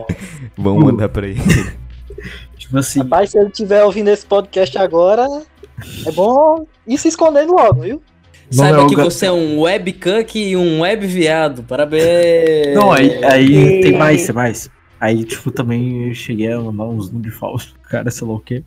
Vamos 0.57 0.83
mandar 0.85 1.09
pra 1.09 1.27
ele. 1.27 1.41
tipo 2.57 2.77
assim, 2.77 2.99
Rapaz, 2.99 3.31
se 3.31 3.37
ele 3.37 3.49
estiver 3.49 3.83
ouvindo 3.83 4.09
esse 4.09 4.25
podcast 4.25 4.77
agora, 4.77 5.27
é 6.05 6.11
bom 6.11 6.65
ir 6.87 6.97
se 6.97 7.07
escondendo 7.09 7.53
logo, 7.53 7.81
viu? 7.81 8.01
Saiba 8.51 8.77
não, 8.77 8.87
que 8.87 8.95
você 8.95 9.25
é 9.25 9.31
um 9.31 9.61
webcunk 9.61 10.37
e 10.39 10.55
um 10.55 10.81
web 10.81 11.05
viado. 11.07 11.63
Parabéns. 11.63 12.75
Não, 12.75 12.91
aí, 12.91 13.23
aí 13.25 13.81
tem 13.81 13.97
mais, 13.97 14.25
tem 14.27 14.35
mais. 14.35 14.69
Aí, 15.05 15.23
tipo, 15.23 15.51
também 15.51 16.07
eu 16.07 16.15
cheguei 16.15 16.51
a 16.51 16.59
mandar 16.59 16.85
uns 16.85 17.11
nude 17.11 17.29
falsos 17.29 17.69
pro 17.73 17.81
cara, 17.87 18.09
sei 18.09 18.27
lá 18.27 18.33
o 18.33 18.39
quê. 18.39 18.63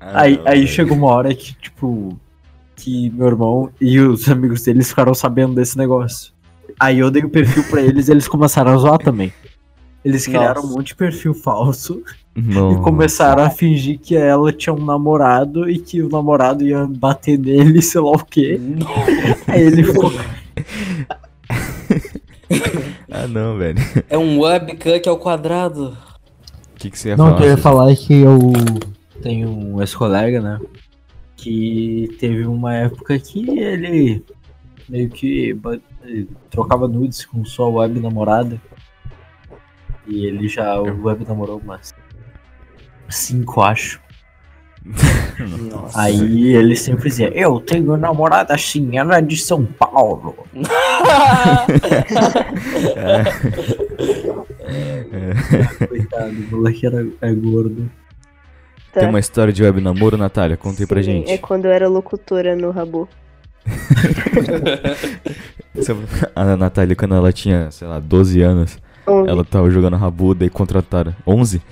Ah, 0.00 0.22
aí 0.22 0.40
aí 0.46 0.66
chegou 0.66 0.96
uma 0.96 1.08
hora 1.08 1.34
que, 1.34 1.54
tipo, 1.54 2.18
que 2.74 3.10
meu 3.10 3.26
irmão 3.26 3.70
e 3.78 4.00
os 4.00 4.26
amigos 4.26 4.62
deles 4.62 4.88
ficaram 4.88 5.12
sabendo 5.12 5.54
desse 5.54 5.76
negócio. 5.76 6.32
Aí 6.80 6.98
eu 6.98 7.10
dei 7.10 7.22
o 7.22 7.28
perfil 7.28 7.62
pra 7.64 7.82
eles 7.82 8.08
e 8.08 8.10
eles 8.10 8.26
começaram 8.26 8.72
a 8.72 8.76
zoar 8.78 8.98
também. 9.00 9.30
Eles 10.02 10.26
criaram 10.26 10.62
um 10.62 10.64
Nossa. 10.64 10.78
monte 10.78 10.86
de 10.88 10.94
perfil 10.96 11.34
falso 11.34 12.02
Nossa. 12.34 12.80
e 12.80 12.82
começaram 12.82 13.44
a 13.44 13.50
fingir 13.50 14.00
que 14.00 14.16
ela 14.16 14.50
tinha 14.50 14.72
um 14.72 14.82
namorado 14.82 15.68
e 15.68 15.78
que 15.78 16.00
o 16.00 16.08
namorado 16.08 16.66
ia 16.66 16.86
bater 16.86 17.38
nele, 17.38 17.82
sei 17.84 18.00
lá 18.00 18.12
o 18.12 18.24
quê. 18.24 18.58
Aí 19.46 19.60
ele 19.60 19.84
ficou. 19.84 20.10
Ah, 23.12 23.26
não, 23.28 23.58
velho. 23.58 23.78
É 24.08 24.16
um 24.16 24.40
webcunk 24.40 25.06
ao 25.08 25.18
quadrado. 25.18 25.96
O 26.74 26.76
que, 26.76 26.90
que 26.90 26.98
você 26.98 27.10
ia 27.10 27.16
Não, 27.16 27.26
o 27.26 27.28
falar? 27.28 27.38
que 27.40 27.44
eu 27.44 27.50
ia 27.50 27.56
falar 27.58 27.92
é 27.92 27.96
que 27.96 28.14
eu 28.22 28.52
tenho 29.20 29.48
um 29.50 29.80
ex-colega, 29.80 30.40
né? 30.40 30.58
Que 31.36 32.08
teve 32.18 32.46
uma 32.46 32.74
época 32.74 33.18
que 33.18 33.50
ele 33.58 34.24
meio 34.88 35.08
que 35.10 35.56
trocava 36.50 36.88
nudes 36.88 37.24
com 37.24 37.44
sua 37.44 37.68
web 37.68 38.00
namorada. 38.00 38.60
E 40.06 40.26
ele 40.26 40.48
já 40.48 40.80
web 40.80 41.24
namorou 41.26 41.58
umas 41.62 41.94
cinco, 43.08 43.60
acho. 43.60 44.00
Nossa. 45.70 46.00
Aí 46.00 46.54
ele 46.54 46.76
sempre 46.76 47.08
dizia, 47.08 47.28
eu 47.28 47.60
tenho 47.60 47.96
namorada 47.96 48.54
assim, 48.54 48.98
ela 48.98 49.18
é 49.18 49.20
de 49.20 49.36
São 49.36 49.64
Paulo. 49.64 50.36
Coitado, 55.88 56.32
o 56.32 56.56
moleque 56.56 56.86
era, 56.86 57.06
é 57.20 57.32
gordo. 57.32 57.88
Tem 58.92 59.08
uma 59.08 59.20
história 59.20 59.52
de 59.52 59.62
web 59.62 59.80
namoro, 59.80 60.16
Natália? 60.18 60.56
Conta 60.56 60.82
aí 60.82 60.86
pra 60.86 61.02
Sim, 61.02 61.12
gente. 61.12 61.30
É 61.30 61.38
quando 61.38 61.64
eu 61.64 61.72
era 61.72 61.88
locutora 61.88 62.54
no 62.54 62.70
Rabu. 62.70 63.08
A 66.36 66.56
Natália, 66.56 66.94
quando 66.94 67.14
ela 67.14 67.32
tinha, 67.32 67.70
sei 67.70 67.88
lá, 67.88 67.98
12 67.98 68.42
anos, 68.42 68.78
Onze. 69.06 69.30
ela 69.30 69.42
tava 69.44 69.70
jogando 69.70 69.96
Rabu, 69.96 70.34
daí 70.34 70.50
contrataram. 70.50 71.14
11? 71.26 71.62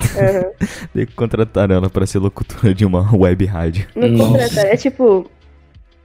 Aham. 0.00 0.50
Daí 0.94 1.06
contrataram 1.06 1.74
ela 1.76 1.90
pra 1.90 2.06
ser 2.06 2.18
locutora 2.18 2.74
de 2.74 2.84
uma 2.84 3.14
web 3.14 3.44
rádio. 3.44 3.86
Contratar, 3.94 4.66
é 4.66 4.76
tipo. 4.76 5.30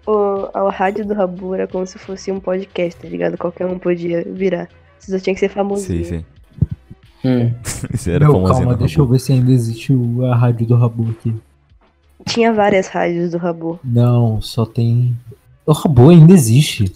O, 0.07 0.49
a 0.53 0.71
rádio 0.71 1.05
do 1.05 1.13
Rabu 1.13 1.53
era 1.53 1.67
como 1.67 1.85
se 1.85 1.99
fosse 1.99 2.31
um 2.31 2.39
podcast, 2.39 2.99
tá 2.99 3.07
ligado? 3.07 3.37
Qualquer 3.37 3.65
um 3.67 3.77
podia 3.77 4.23
virar. 4.27 4.67
Você 4.97 5.11
só 5.11 5.23
tinha 5.23 5.33
que 5.33 5.39
ser 5.39 5.49
famosinho. 5.49 6.03
Sim, 6.05 6.17
sim. 6.19 6.25
Hum. 7.23 7.51
Isso 7.93 8.09
era 8.09 8.25
Meu, 8.25 8.43
calma, 8.43 8.75
deixa 8.75 8.95
Rabu. 8.99 9.09
eu 9.09 9.13
ver 9.13 9.19
se 9.19 9.31
ainda 9.31 9.51
existe 9.51 9.93
o- 9.93 10.25
a 10.25 10.35
rádio 10.35 10.65
do 10.65 10.75
Rabu 10.75 11.11
aqui. 11.11 11.35
Tinha 12.27 12.51
várias 12.51 12.87
rádios 12.87 13.31
do 13.31 13.37
Rabu. 13.37 13.79
Não, 13.83 14.41
só 14.41 14.65
tem. 14.65 15.15
O 15.65 15.71
Rabu 15.71 16.09
ainda 16.09 16.33
existe. 16.33 16.91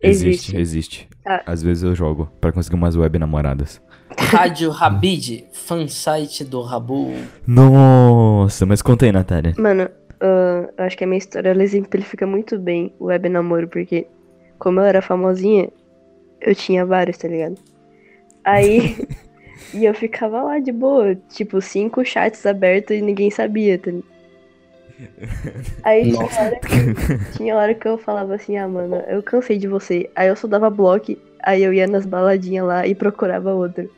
Existe, 0.00 0.54
Existe. 0.54 0.56
existe. 0.56 1.08
Ah. 1.24 1.42
Às 1.46 1.62
vezes 1.62 1.82
eu 1.84 1.94
jogo 1.94 2.28
pra 2.40 2.50
conseguir 2.52 2.76
umas 2.76 2.96
web 2.96 3.16
namoradas. 3.18 3.80
Rádio 4.18 4.70
Rabid, 4.70 5.46
fansite 5.52 6.44
do 6.44 6.60
Rabu. 6.60 7.12
Nossa, 7.46 8.66
mas 8.66 8.82
conta 8.82 9.06
aí, 9.06 9.12
Natália. 9.12 9.54
Mano, 9.56 9.88
ah, 10.20 10.68
eu 10.76 10.84
acho 10.84 10.96
que 10.96 11.04
a 11.04 11.06
minha 11.06 11.18
história 11.18 11.50
ela 11.50 11.62
exemplifica 11.62 12.26
muito 12.26 12.58
bem 12.58 12.92
o 12.98 13.06
web 13.06 13.28
namoro, 13.28 13.68
porque 13.68 14.06
como 14.58 14.80
eu 14.80 14.84
era 14.84 15.00
famosinha, 15.00 15.70
eu 16.40 16.54
tinha 16.54 16.84
vários, 16.84 17.16
tá 17.16 17.28
ligado? 17.28 17.56
Aí. 18.44 18.96
e 19.74 19.84
eu 19.84 19.94
ficava 19.94 20.42
lá 20.42 20.58
de 20.58 20.72
boa, 20.72 21.14
tipo, 21.28 21.60
cinco 21.60 22.04
chats 22.04 22.44
abertos 22.46 22.96
e 22.96 23.00
ninguém 23.00 23.30
sabia, 23.30 23.78
tá 23.78 23.90
ligado? 23.90 24.18
Aí 25.84 26.10
tinha 26.10 26.24
hora, 26.24 26.56
que, 26.56 27.36
tinha 27.36 27.56
hora 27.56 27.74
que 27.74 27.86
eu 27.86 27.98
falava 27.98 28.34
assim, 28.34 28.56
ah, 28.56 28.66
mano, 28.66 28.96
eu 29.06 29.22
cansei 29.22 29.56
de 29.56 29.68
você. 29.68 30.10
Aí 30.14 30.28
eu 30.28 30.34
só 30.34 30.48
dava 30.48 30.68
bloco, 30.68 31.16
aí 31.42 31.62
eu 31.62 31.72
ia 31.72 31.86
nas 31.86 32.04
baladinhas 32.04 32.66
lá 32.66 32.86
e 32.86 32.94
procurava 32.94 33.52
outro. 33.52 33.88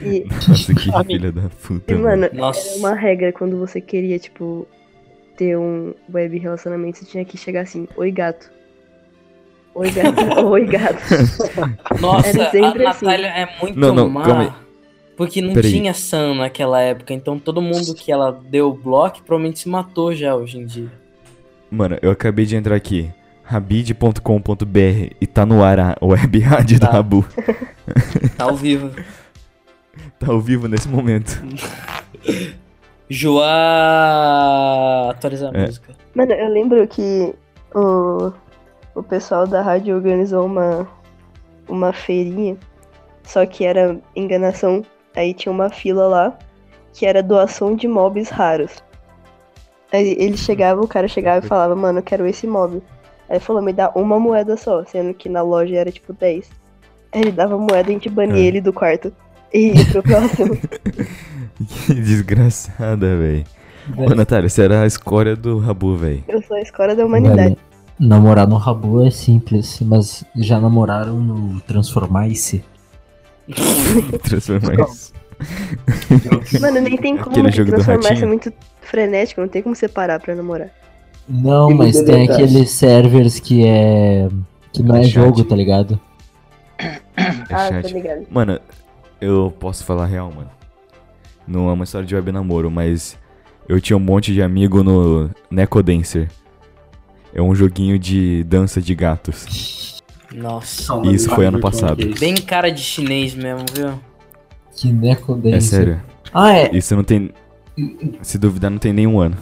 E, 0.00 0.24
Nossa, 0.48 0.74
que 0.74 0.90
filha 1.06 1.32
da 1.32 1.42
puta. 1.66 1.92
e, 1.92 1.96
mano, 1.96 2.28
Nossa. 2.32 2.68
era 2.68 2.78
uma 2.78 2.94
regra 2.94 3.32
quando 3.32 3.56
você 3.58 3.80
queria, 3.80 4.18
tipo, 4.18 4.66
ter 5.36 5.56
um 5.56 5.94
web 6.12 6.38
relacionamento, 6.38 6.98
você 6.98 7.04
tinha 7.06 7.24
que 7.24 7.36
chegar 7.36 7.62
assim, 7.62 7.86
oi 7.96 8.10
gato. 8.10 8.50
Oi 9.74 9.90
gato, 9.90 10.16
oi 10.46 10.64
gato. 10.66 11.02
Nossa, 12.00 12.28
Era 12.28 12.44
a 12.44 12.90
assim. 12.90 13.04
Natália 13.04 13.26
é 13.28 13.48
muito 13.60 13.78
Não, 13.78 13.94
não, 13.94 14.08
má. 14.08 14.22
calma 14.24 14.42
aí. 14.42 14.52
Porque 15.16 15.40
não 15.40 15.54
Peraí. 15.54 15.70
tinha 15.70 15.94
Sam 15.94 16.34
naquela 16.34 16.80
época, 16.80 17.14
então 17.14 17.38
todo 17.38 17.62
mundo 17.62 17.94
que 17.94 18.10
ela 18.10 18.32
deu 18.50 18.72
bloco 18.72 19.22
provavelmente 19.22 19.60
se 19.60 19.68
matou 19.68 20.12
já 20.12 20.34
hoje 20.34 20.58
em 20.58 20.66
dia. 20.66 20.90
Mano, 21.70 21.96
eu 22.02 22.10
acabei 22.10 22.44
de 22.44 22.56
entrar 22.56 22.74
aqui. 22.74 23.10
Rabid.com.br 23.44 25.14
e 25.20 25.26
tá 25.26 25.44
no 25.46 25.62
ar 25.62 25.78
a 25.78 25.96
web 26.02 26.38
rádio 26.40 26.80
da 26.80 26.86
Tá. 26.88 26.92
Rabu. 26.94 27.24
Tá 28.36 28.44
ao 28.44 28.56
vivo. 28.56 28.90
Tá 30.18 30.30
ao 30.30 30.40
vivo 30.40 30.66
nesse 30.68 30.88
momento. 30.88 31.42
Joá. 33.74 35.10
atualizar 35.10 35.54
a 35.54 35.58
É. 35.58 35.66
música. 35.66 35.92
Mano, 36.14 36.32
eu 36.32 36.48
lembro 36.48 36.86
que 36.88 37.34
o, 37.74 38.32
o 38.94 39.02
pessoal 39.02 39.46
da 39.46 39.60
rádio 39.62 39.94
organizou 39.96 40.46
uma, 40.46 40.86
uma 41.68 41.92
feirinha, 41.92 42.56
só 43.22 43.44
que 43.46 43.64
era 43.64 43.98
enganação. 44.16 44.82
Aí 45.16 45.32
tinha 45.34 45.52
uma 45.52 45.70
fila 45.70 46.06
lá, 46.08 46.38
que 46.92 47.06
era 47.06 47.22
doação 47.22 47.76
de 47.76 47.86
mobs 47.86 48.28
raros. 48.30 48.82
Aí 49.92 50.16
ele 50.18 50.36
chegava, 50.36 50.80
o 50.80 50.88
cara 50.88 51.06
chegava 51.06 51.44
e 51.44 51.48
falava, 51.48 51.76
mano, 51.76 52.00
eu 52.00 52.02
quero 52.02 52.26
esse 52.26 52.46
mob. 52.46 52.82
Aí 53.28 53.36
ele 53.36 53.40
falou, 53.40 53.62
me 53.62 53.72
dá 53.72 53.90
uma 53.94 54.18
moeda 54.18 54.56
só, 54.56 54.84
sendo 54.84 55.14
que 55.14 55.28
na 55.28 55.42
loja 55.42 55.76
era 55.76 55.90
tipo 55.92 56.12
10. 56.12 56.50
Aí 57.12 57.20
ele 57.20 57.30
dava 57.32 57.56
moeda 57.56 57.88
e 57.88 57.90
a 57.90 57.94
gente 57.94 58.08
bania 58.08 58.42
É. 58.42 58.46
ele 58.46 58.60
do 58.60 58.72
quarto. 58.72 59.12
E 59.54 59.72
pro 59.86 60.02
próximo. 60.02 60.58
Que 61.86 61.94
desgraçada, 61.94 63.16
véi. 63.16 63.44
Ô, 63.96 64.12
Natália, 64.14 64.48
você 64.48 64.62
era 64.62 64.82
a 64.82 64.86
escória 64.86 65.36
do 65.36 65.58
Rabu, 65.58 65.96
véi. 65.96 66.24
Eu 66.26 66.42
sou 66.42 66.56
a 66.56 66.60
escola 66.60 66.94
da 66.96 67.06
humanidade. 67.06 67.42
Velho, 67.50 67.56
namorar 68.00 68.48
no 68.48 68.56
Rabu 68.56 69.06
é 69.06 69.10
simples, 69.10 69.78
mas 69.80 70.24
já 70.34 70.58
namoraram 70.60 71.20
no 71.20 71.60
Transformice? 71.60 72.64
Transformar 74.24 74.74
isso. 74.88 75.12
Mano, 76.60 76.80
nem 76.80 76.96
tem 76.96 77.16
como 77.16 77.30
Aquele 77.30 77.50
que 77.50 77.56
jogo 77.56 77.76
isso 77.78 77.90
é 77.90 78.26
muito 78.26 78.52
frenético, 78.80 79.40
não 79.40 79.48
tem 79.48 79.62
como 79.62 79.76
separar 79.76 80.18
pra 80.20 80.34
namorar. 80.34 80.70
Não, 81.28 81.70
E 81.70 81.74
mas 81.74 82.02
tem 82.02 82.28
aqueles 82.28 82.70
servers 82.70 83.38
que 83.40 83.64
é. 83.66 84.28
que 84.72 84.82
não 84.82 84.96
é 84.96 85.00
É 85.00 85.04
chat. 85.04 85.12
jogo, 85.12 85.44
tá 85.44 85.56
ligado? 85.56 86.00
É 86.78 87.00
ah, 87.50 87.68
chat. 87.68 87.82
tô 87.82 87.94
ligado. 87.94 88.26
Mano, 88.30 88.60
eu 89.20 89.54
posso 89.58 89.84
falar 89.84 90.06
real, 90.06 90.32
mano. 90.32 90.50
Não 91.46 91.68
é 91.68 91.72
uma 91.72 91.84
história 91.84 92.06
de 92.06 92.14
web 92.14 92.32
namoro, 92.32 92.70
mas 92.70 93.18
eu 93.68 93.80
tinha 93.80 93.96
um 93.96 94.00
monte 94.00 94.32
de 94.32 94.42
amigo 94.42 94.82
no 94.82 95.30
Necodancer. 95.50 96.30
É 97.32 97.42
um 97.42 97.54
joguinho 97.54 97.98
de 97.98 98.44
dança 98.44 98.80
de 98.80 98.94
gatos. 98.94 100.02
Nossa. 100.32 100.94
E 101.04 101.14
isso 101.14 101.30
foi 101.30 101.46
ano 101.46 101.60
passado. 101.60 102.04
Bem 102.18 102.34
cara 102.34 102.70
de 102.70 102.80
chinês 102.80 103.34
mesmo, 103.34 103.64
viu? 103.74 104.00
Que 104.76 104.92
Necodancer. 104.92 105.54
É 105.54 105.60
sério. 105.60 106.02
Ah, 106.32 106.52
é. 106.52 106.76
Isso 106.76 106.94
não 106.96 107.04
tem. 107.04 107.30
Se 108.22 108.38
duvidar, 108.38 108.70
não 108.70 108.78
tem 108.78 108.92
nenhum 108.92 109.18
ano. 109.20 109.36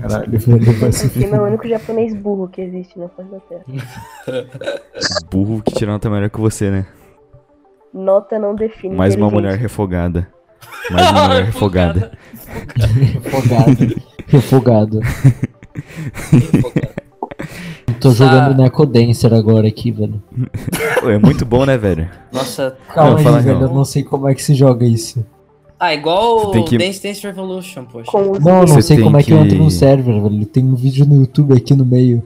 Caralho, 0.00 0.38
vai 0.80 0.92
se 0.92 1.06
Esse 1.06 1.24
é 1.24 1.40
o 1.40 1.44
único 1.44 1.68
japonês 1.68 2.14
burro 2.14 2.48
que 2.48 2.60
existe 2.60 2.98
na 2.98 3.08
face 3.08 3.30
da 3.30 3.40
Terra. 3.40 3.64
Burro 5.30 5.62
que 5.62 5.72
tirou 5.72 5.92
nota 5.92 6.10
melhor 6.10 6.30
que 6.30 6.40
você, 6.40 6.70
né? 6.70 6.86
Nota 7.96 8.38
não 8.38 8.54
define. 8.54 8.94
Mais 8.94 9.14
uma 9.14 9.30
mulher 9.30 9.56
refogada. 9.56 10.28
Mais 10.90 11.10
uma 11.10 11.28
mulher 11.28 11.44
refogada. 11.46 12.12
Refogado. 13.22 13.96
Refogado. 14.28 15.00
Tô 18.00 18.10
jogando 18.10 18.60
Necodancer 18.60 19.32
agora 19.32 19.66
aqui, 19.68 19.90
velho. 19.90 20.22
Pô, 21.00 21.08
é 21.10 21.18
muito 21.18 21.44
bom, 21.46 21.64
né, 21.64 21.78
velho? 21.78 22.08
Nossa. 22.32 22.76
Calma 22.92 23.10
Não, 23.12 23.16
aí, 23.18 23.24
fala 23.24 23.40
velho, 23.40 23.58
real. 23.58 23.70
eu 23.70 23.74
não 23.74 23.84
sei 23.84 24.02
como 24.02 24.28
é 24.28 24.34
que 24.34 24.42
se 24.42 24.54
joga 24.54 24.84
isso. 24.84 25.24
Ah, 25.78 25.94
igual 25.94 26.50
tem 26.50 26.64
que- 26.64 26.76
Dance 26.78 27.02
Dance 27.02 27.22
Revolution, 27.26 27.84
poxa. 27.84 28.10
Não, 28.14 28.34
eu 28.34 28.40
não 28.40 28.66
Você 28.66 28.82
sei 28.82 29.00
como 29.02 29.16
é 29.16 29.22
que 29.22 29.30
eu 29.32 29.38
entro 29.38 29.50
que- 29.56 29.62
no 29.62 29.70
server, 29.70 30.20
velho. 30.20 30.44
Tem 30.46 30.64
um 30.64 30.74
vídeo 30.74 31.06
no 31.06 31.16
YouTube 31.16 31.54
aqui 31.54 31.74
no 31.74 31.84
meio. 31.84 32.22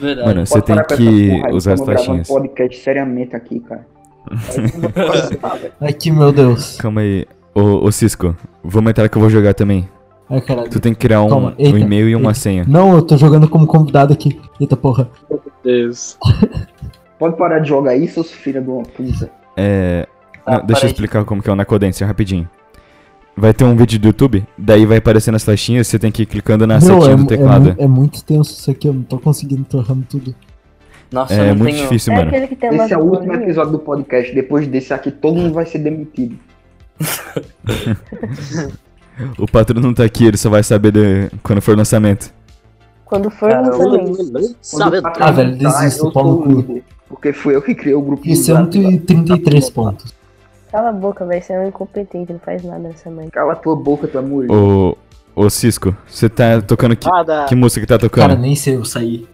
Verdade. 0.00 0.26
Mano, 0.28 0.46
você 0.46 0.60
tem 0.62 0.76
que 0.76 1.52
usar 1.52 1.74
as 1.74 1.80
gravando 1.80 1.84
flechinhas. 1.84 2.28
podcast 2.28 2.80
seriamente 2.82 3.36
aqui, 3.36 3.60
cara. 3.60 3.86
Aqui, 5.80 6.10
meu 6.10 6.32
Deus. 6.32 6.76
Calma 6.76 7.00
aí. 7.02 7.26
Ô, 7.54 7.86
ô 7.86 7.92
Cisco, 7.92 8.36
vamos 8.62 8.90
entrar 8.90 9.08
que 9.08 9.16
eu 9.16 9.20
vou 9.20 9.30
jogar 9.30 9.54
também. 9.54 9.88
Ai, 10.28 10.40
caralho. 10.40 10.70
Tu 10.70 10.80
tem 10.80 10.92
que 10.94 11.00
criar 11.00 11.22
um, 11.22 11.28
Calma, 11.28 11.50
um 11.50 11.54
eita, 11.58 11.78
e-mail 11.78 12.08
e 12.08 12.16
uma 12.16 12.30
eita. 12.30 12.40
senha. 12.40 12.64
Não, 12.66 12.94
eu 12.94 13.02
tô 13.02 13.16
jogando 13.16 13.48
como 13.48 13.66
convidado 13.66 14.12
aqui. 14.12 14.40
Eita 14.60 14.76
porra. 14.76 15.08
Deus. 15.62 16.18
Pode 17.18 17.36
parar 17.36 17.60
de 17.60 17.68
jogar 17.68 17.96
isso, 17.96 18.14
seus 18.14 18.30
filhos 18.32 18.64
de 18.64 18.70
uma 18.70 18.82
puta. 18.82 19.30
É. 19.56 20.06
Tá, 20.44 20.58
não, 20.58 20.66
deixa 20.66 20.84
eu 20.86 20.90
explicar 20.90 21.24
como 21.24 21.42
que 21.42 21.48
é 21.48 21.52
o 21.52 21.56
Necodancer 21.56 22.06
rapidinho. 22.06 22.48
Vai 23.36 23.52
ter 23.52 23.64
um 23.64 23.74
vídeo 23.74 23.98
do 23.98 24.06
YouTube, 24.08 24.46
daí 24.56 24.86
vai 24.86 24.98
aparecendo 24.98 25.34
as 25.34 25.42
flechinhas, 25.42 25.88
você 25.88 25.98
tem 25.98 26.12
que 26.12 26.22
ir 26.22 26.26
clicando 26.26 26.66
na 26.68 26.74
Meu, 26.78 26.82
setinha 27.00 27.12
é, 27.14 27.16
do 27.16 27.22
é, 27.24 27.26
teclado. 27.26 27.64
mu- 27.70 27.74
é 27.78 27.86
muito 27.88 28.22
tenso 28.24 28.52
isso 28.52 28.70
aqui, 28.70 28.86
eu 28.86 28.92
não 28.94 29.02
tô 29.02 29.18
conseguindo 29.18 29.64
torrando 29.64 30.04
tudo. 30.08 30.32
Nossa, 31.14 31.32
É, 31.34 31.54
muito 31.54 31.64
tenho... 31.72 31.82
difícil, 31.84 32.12
É 32.12 32.16
mano. 32.16 32.32
Esse 32.34 32.92
é 32.92 32.98
o 32.98 33.02
último 33.02 33.32
episódio 33.34 33.72
do 33.72 33.78
podcast. 33.78 34.34
Depois 34.34 34.66
desse 34.66 34.92
aqui, 34.92 35.10
todo 35.12 35.36
mundo 35.36 35.54
vai 35.54 35.64
ser 35.64 35.78
demitido. 35.78 36.36
O 39.38 39.46
patrão 39.46 39.80
não 39.80 39.94
tá 39.94 40.02
aqui, 40.04 40.26
ele 40.26 40.36
só 40.36 40.50
vai 40.50 40.62
saber 40.64 40.90
de- 40.90 41.30
quando 41.40 41.60
for 41.62 41.72
o 41.74 41.78
lançamento. 41.78 42.32
Quando 43.04 43.30
for 43.30 43.48
Cara, 43.48 43.68
lançamento. 43.76 44.56
Sabe? 44.60 44.98
O 44.98 45.02
Ah, 45.20 45.30
velho, 45.30 45.56
tá, 45.58 45.70
desisto, 45.80 46.10
pau 46.10 46.24
no 46.24 46.58
o 46.58 46.62
cu. 46.64 46.82
Porque 47.08 47.32
fui 47.32 47.54
eu 47.54 47.62
que 47.62 47.76
criei 47.76 47.94
o 47.94 48.02
grupo 48.02 48.26
E 48.26 48.34
Zap 48.34 48.58
lá. 48.76 48.90
133 48.90 49.70
pontos. 49.70 50.12
Cala 50.72 50.88
a 50.88 50.92
boca, 50.92 51.24
velho. 51.24 51.40
Você 51.40 51.52
é 51.52 51.60
um 51.60 51.68
incompetente, 51.68 52.32
não 52.32 52.40
faz 52.40 52.64
nada 52.64 52.80
nessa 52.80 53.08
mãe. 53.08 53.28
Cala 53.30 53.54
tua 53.54 53.76
boca, 53.76 54.08
tu 54.08 54.18
é 54.18 54.20
mulher. 54.20 54.50
Ô, 54.50 54.96
ô 55.36 55.48
Cisco, 55.48 55.96
você 56.08 56.28
tá 56.28 56.60
tocando 56.60 56.96
que, 56.96 57.08
que 57.48 57.54
música 57.54 57.82
que 57.82 57.86
tá 57.86 57.96
Cara, 57.96 58.10
tocando? 58.10 58.40
nem 58.40 58.56
sei 58.56 58.74
eu 58.74 58.84
sair. 58.84 59.28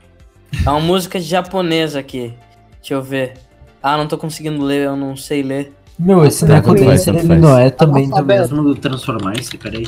É 0.67 0.71
uma 0.71 0.81
música 0.81 1.19
japonesa 1.21 1.99
aqui. 2.01 2.35
Deixa 2.81 2.95
eu 2.95 3.03
ver. 3.03 3.35
Ah, 3.83 3.97
não 3.97 4.07
tô 4.07 4.19
conseguindo 4.19 4.63
ler, 4.63 4.87
eu 4.87 4.97
não 4.97 5.17
sei 5.17 5.43
ler. 5.43 5.73
Meu, 5.99 6.25
esse 6.25 6.45
ele 6.45 6.61
faz. 6.63 7.07
não 7.41 7.59
é 7.59 7.71
também 7.71 8.09
do 8.09 8.25
mesmo 8.25 8.63
do 8.63 8.75
Transformice, 8.75 9.57
peraí. 9.59 9.85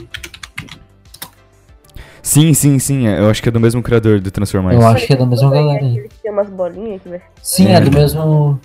Sim, 2.22 2.55
sim, 2.55 2.79
sim, 2.79 3.09
é, 3.09 3.18
eu 3.18 3.29
acho 3.29 3.42
que 3.42 3.48
é 3.48 3.53
do 3.53 3.59
mesmo 3.59 3.83
criador 3.83 4.20
do 4.20 4.31
Transformers. 4.31 4.81
Eu 4.81 4.87
acho 4.87 5.07
que 5.07 5.12
é 5.12 5.16
da 5.16 5.27
mesma 5.27 5.51
galera 5.51 5.85
aí. 5.85 6.09
Tem 6.22 6.31
umas 6.31 6.48
bolinhas 6.48 7.01
aqui, 7.01 7.09
velho. 7.09 7.22
Sim, 7.42 7.66
é, 7.68 7.72
É. 7.75 7.81
do 7.81 7.90
mesmo 7.90 8.61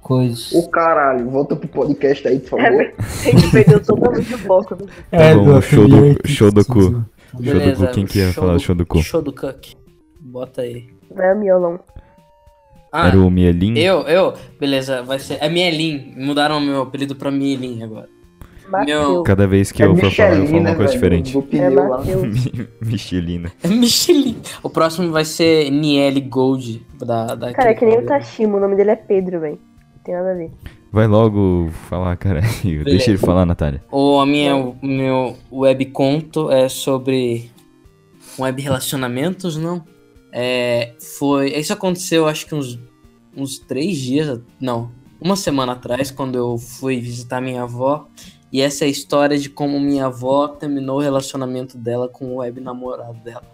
coisa. 0.00 0.56
Ô 0.56 0.68
caralho, 0.68 1.28
volta 1.28 1.54
pro 1.54 1.68
podcast 1.68 2.26
aí, 2.26 2.38
por 2.40 2.58
É, 2.58 2.64
favor. 2.64 2.94
A 2.98 3.30
gente 3.30 3.50
perdeu 3.50 3.80
totalmente 3.84 4.34
o 4.34 4.38
foco. 4.38 4.76
velho. 4.76 4.90
É, 5.12 5.34
bom, 5.34 5.44
do 5.44 5.62
show 5.62 5.86
do- 5.86 5.94
Affiliate, 5.96 6.28
show 6.32 6.50
do 6.50 6.64
cu. 6.64 6.80
sim. 6.82 6.90
Show 6.90 7.04
do 7.34 7.42
Beleza, 7.42 7.86
cu, 7.88 7.92
quem 7.92 8.06
que 8.06 8.18
ia 8.20 8.32
falar 8.32 8.54
do- 8.54 8.60
show 8.60 8.74
do 8.74 8.86
cu? 8.86 9.02
Show 9.02 9.20
do 9.22 9.32
Cook. 9.34 9.74
Bota 10.20 10.62
aí. 10.62 10.88
Vai 11.14 11.34
o 11.34 11.38
miolão. 11.38 11.80
Ah, 12.92 13.08
Era 13.08 13.18
o 13.18 13.30
Mielin? 13.30 13.76
eu, 13.78 14.00
eu. 14.02 14.32
Beleza, 14.58 15.02
vai 15.02 15.18
ser. 15.18 15.38
É 15.40 15.48
Mielin. 15.48 16.14
Mudaram 16.16 16.58
meu 16.60 16.82
apelido 16.82 17.14
pra 17.14 17.30
Mielin 17.30 17.82
agora. 17.82 18.08
Meu. 18.86 19.22
Cada 19.22 19.46
vez 19.46 19.72
que 19.72 19.82
É 19.82 19.86
eu 19.86 19.96
for 19.96 20.10
falar, 20.10 20.36
eu 20.36 20.46
falo 20.46 20.58
uma 20.60 20.74
coisa 20.74 20.98
velho? 20.98 21.22
diferente. 21.22 21.38
É. 21.56 21.68
Michelina. 22.84 23.52
É 23.62 23.68
Michelin. 23.68 24.36
O 24.62 24.68
próximo 24.70 25.10
vai 25.10 25.24
ser 25.24 25.70
Niele 25.70 26.20
Gold. 26.20 26.86
Da, 26.98 27.34
da 27.34 27.52
Cara, 27.52 27.70
é 27.70 27.74
que 27.74 27.84
nem 27.86 27.98
o 27.98 28.04
Tashima, 28.06 28.56
o 28.56 28.60
nome 28.60 28.76
dele 28.76 28.90
é 28.90 28.96
Pedro, 28.96 29.40
velho. 29.40 29.58
Não 29.96 30.02
tem 30.02 30.14
nada 30.14 30.32
a 30.32 30.34
ver. 30.34 30.50
Vai 30.92 31.06
logo 31.06 31.68
falar, 31.88 32.16
cara. 32.16 32.40
Deixa 32.84 33.10
ele 33.10 33.18
falar, 33.18 33.44
Natália. 33.46 33.82
O 33.90 34.18
a 34.20 34.26
minha, 34.26 34.54
o 34.56 34.76
meu 34.82 35.36
webconto 35.52 36.50
é 36.50 36.68
sobre 36.68 37.50
web 38.38 38.60
relacionamentos, 38.62 39.56
não? 39.56 39.82
É, 40.32 40.94
foi. 41.18 41.50
Isso 41.50 41.72
aconteceu 41.72 42.26
acho 42.26 42.46
que 42.46 42.54
uns, 42.54 42.78
uns 43.36 43.58
três 43.58 43.98
dias. 43.98 44.40
Não, 44.60 44.90
uma 45.20 45.36
semana 45.36 45.72
atrás, 45.72 46.10
quando 46.10 46.36
eu 46.36 46.58
fui 46.58 47.00
visitar 47.00 47.40
minha 47.40 47.62
avó. 47.62 48.08
E 48.50 48.62
essa 48.62 48.84
é 48.84 48.86
a 48.86 48.90
história 48.90 49.38
de 49.38 49.50
como 49.50 49.78
minha 49.78 50.06
avó 50.06 50.48
terminou 50.48 50.98
o 50.98 51.02
relacionamento 51.02 51.76
dela 51.76 52.08
com 52.08 52.32
o 52.32 52.36
web 52.36 52.60
namorado 52.60 53.18
dela. 53.22 53.44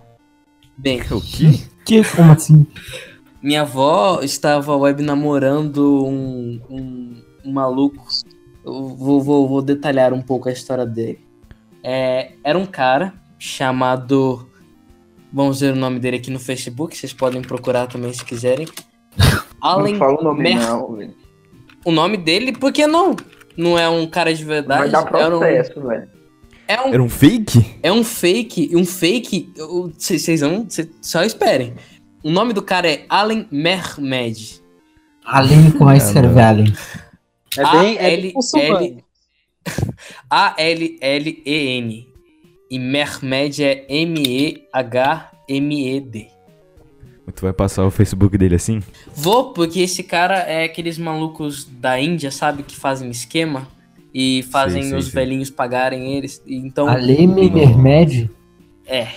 Bem, 0.77 1.01
O 1.11 1.21
quê? 1.21 1.61
Que? 1.85 2.03
Como 2.05 2.33
assim? 2.33 2.67
minha 3.43 3.63
avó 3.63 4.21
estava 4.23 4.75
web 4.75 5.03
namorando 5.03 6.07
um, 6.07 6.61
um, 6.71 7.23
um 7.45 7.53
maluco. 7.53 8.07
Eu 8.65 8.89
vou, 8.89 9.21
vou, 9.21 9.47
vou 9.47 9.61
detalhar 9.61 10.13
um 10.13 10.23
pouco 10.23 10.49
a 10.49 10.53
história 10.53 10.87
dele. 10.87 11.25
É, 11.83 12.33
era 12.43 12.59
um 12.59 12.65
cara 12.65 13.13
chamado. 13.39 14.49
Vamos 15.35 15.61
ver 15.61 15.73
o 15.73 15.77
nome 15.77 15.99
dele 15.99 16.17
aqui 16.19 16.31
no 16.31 16.39
Facebook, 16.39 16.97
vocês 16.97 17.13
podem 17.13 17.43
procurar 17.43 17.89
também 17.89 18.13
se 18.13 18.25
quiserem. 18.25 18.67
Não 19.19 19.43
Allen 19.61 19.97
fala 19.99 20.21
o 20.21 20.23
nome 20.25 20.43
Mer- 20.43 20.59
não, 20.61 20.95
velho. 20.95 21.15
O 21.85 21.91
nome 21.91 22.17
dele, 22.19 22.53
por 22.53 22.71
que 22.73 22.87
não? 22.87 23.17
não 23.57 23.79
é 23.79 23.89
um 23.89 24.07
cara 24.07 24.33
de 24.35 24.45
verdade. 24.45 24.91
Vai 24.91 24.91
dar 24.91 25.21
era 25.21 25.35
um- 25.37 25.39
processo, 25.39 25.81
velho. 25.81 26.09
É 26.69 26.81
um, 26.81 26.95
Era 26.95 27.03
um 27.03 27.09
fake? 27.11 27.77
é 27.83 27.93
um 27.93 28.03
fake, 28.05 28.75
um 28.77 28.85
fake. 28.87 29.53
Vocês 29.99 30.41
vão. 30.41 30.65
cê- 30.69 30.89
Só 31.03 31.23
esperem. 31.23 31.75
O 32.23 32.31
nome 32.31 32.53
do 32.55 32.63
cara 32.63 32.89
é 32.91 33.05
Allen 33.09 33.47
Mehmed. 33.51 34.63
Além 35.25 35.71
como 35.73 35.91
é? 35.93 35.97
É 35.97 37.73
bem, 37.73 37.97
é 37.97 38.01
A-L-L- 38.07 38.23
bem 38.23 38.33
muçulmano. 38.35 38.97
A-L-L-E-N. 40.31 42.09
E 42.71 42.79
Mehmed 42.79 43.63
é 43.63 43.85
M-E-H-M-E-D. 45.09 46.29
Tu 47.35 47.41
vai 47.43 47.53
passar 47.55 47.85
o 47.87 47.91
Facebook 47.91 48.37
dele 48.37 48.55
assim? 48.57 48.83
Vou, 49.15 49.53
porque 49.55 49.81
esse 49.81 50.03
cara 50.03 50.39
é 50.41 50.65
aqueles 50.65 50.99
malucos 50.99 51.65
da 51.65 51.99
Índia, 51.99 52.31
sabe? 52.31 52.63
Que 52.63 52.77
fazem 52.77 53.11
esquema 53.11 53.67
e 54.13 54.43
fazem 54.51 54.83
Sei, 54.83 54.91
sei, 54.91 54.99
os 54.99 55.07
sei. 55.07 55.15
velhinhos 55.15 55.51
pagarem 55.51 56.15
eles. 56.15 56.43
Então. 56.47 56.87
Aleme 56.87 57.51
Mermed, 57.51 58.31
É, 58.87 59.09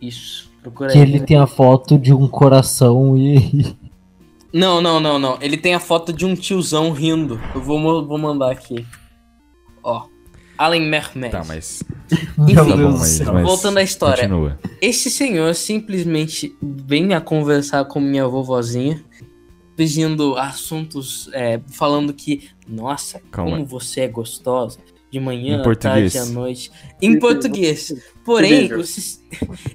isso. 0.00 0.48
Procura 0.62 0.90
que 0.92 0.98
aí. 0.98 1.02
ele 1.02 1.20
tem 1.20 1.36
a 1.36 1.46
foto 1.46 1.98
de 1.98 2.12
um 2.14 2.26
coração 2.28 3.16
e. 3.16 3.76
Não, 4.52 4.80
não, 4.80 4.98
não, 5.00 5.18
não. 5.18 5.36
Ele 5.42 5.56
tem 5.58 5.74
a 5.74 5.80
foto 5.80 6.12
de 6.14 6.24
um 6.24 6.34
tiozão 6.34 6.90
rindo. 6.90 7.38
Eu 7.54 7.60
vou, 7.60 8.06
vou 8.06 8.16
mandar 8.16 8.50
aqui. 8.52 8.86
Ó. 9.82 10.06
Allen 10.56 10.80
Mehmed. 10.88 11.30
Tá, 11.30 11.42
mas. 11.46 11.82
Enfim, 12.38 12.54
Tá 12.54 12.64
bom, 12.64 12.92
mas- 12.98 13.20
mas 13.20 13.42
voltando 13.44 13.78
à 13.78 13.82
história. 13.82 14.28
Continua. 14.28 14.58
Esse 14.80 15.10
senhor 15.10 15.54
simplesmente 15.54 16.56
vem 16.62 17.14
a 17.14 17.20
conversar 17.20 17.84
com 17.86 17.98
minha 18.00 18.26
vovozinha, 18.28 19.02
pedindo 19.76 20.36
assuntos, 20.36 21.28
é, 21.32 21.60
falando 21.68 22.12
que, 22.14 22.48
nossa, 22.66 23.20
Calma. 23.30 23.52
como 23.52 23.66
você 23.66 24.02
é 24.02 24.08
gostosa, 24.08 24.78
de 25.10 25.20
manhã, 25.20 25.56
Em 25.56 25.60
à 25.60 25.62
português. 25.62 26.12
tarde, 26.12 26.30
à 26.30 26.32
noite. 26.32 26.70
Em 27.00 27.18
português. 27.18 27.92
Porém, 28.24 28.68
esse, 28.80 29.20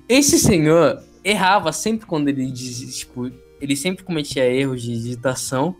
esse 0.09 0.39
senhor 0.39 1.01
errava 1.23 1.71
sempre 1.71 2.05
quando 2.05 2.27
ele 2.27 2.51
dizia, 2.51 2.87
tipo, 2.89 3.31
ele 3.61 3.75
sempre 3.75 4.03
cometia 4.03 4.43
erros 4.45 4.81
de 4.81 4.91
digitação. 4.95 5.75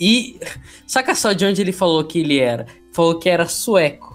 E 0.00 0.40
saca 0.86 1.14
só 1.14 1.32
de 1.32 1.44
onde 1.44 1.60
ele 1.60 1.72
falou 1.72 2.02
que 2.04 2.18
ele 2.20 2.38
era? 2.38 2.66
Falou 2.92 3.18
que 3.18 3.28
era 3.28 3.46
sueco. 3.46 4.09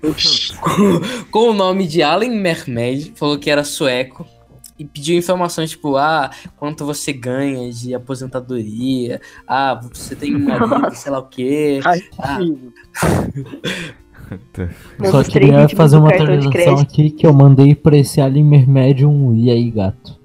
Com, 0.00 1.00
com 1.30 1.50
o 1.50 1.54
nome 1.54 1.86
de 1.86 2.02
Allen 2.02 2.30
Mehmed, 2.30 3.12
falou 3.16 3.38
que 3.38 3.50
era 3.50 3.64
sueco. 3.64 4.26
E 4.78 4.84
pediu 4.84 5.18
informações 5.18 5.70
tipo, 5.70 5.96
ah, 5.96 6.30
quanto 6.56 6.86
você 6.86 7.12
ganha 7.12 7.68
de 7.72 7.96
aposentadoria, 7.96 9.20
ah, 9.44 9.74
você 9.74 10.14
tem 10.14 10.36
uma 10.36 10.54
vida, 10.64 10.94
sei 10.94 11.10
lá 11.10 11.18
o 11.18 11.26
quê. 11.26 11.80
Ah, 12.16 12.38
Só 15.10 15.24
queria 15.24 15.68
fazer 15.70 15.96
uma 15.96 16.10
atualização 16.10 16.78
aqui 16.78 17.10
que 17.10 17.26
eu 17.26 17.32
mandei 17.32 17.74
pra 17.74 17.96
esse 17.96 18.20
Alien 18.20 18.44
Mermed 18.44 19.04
um 19.04 19.34
e 19.34 19.50
aí, 19.50 19.68
gato. 19.70 20.16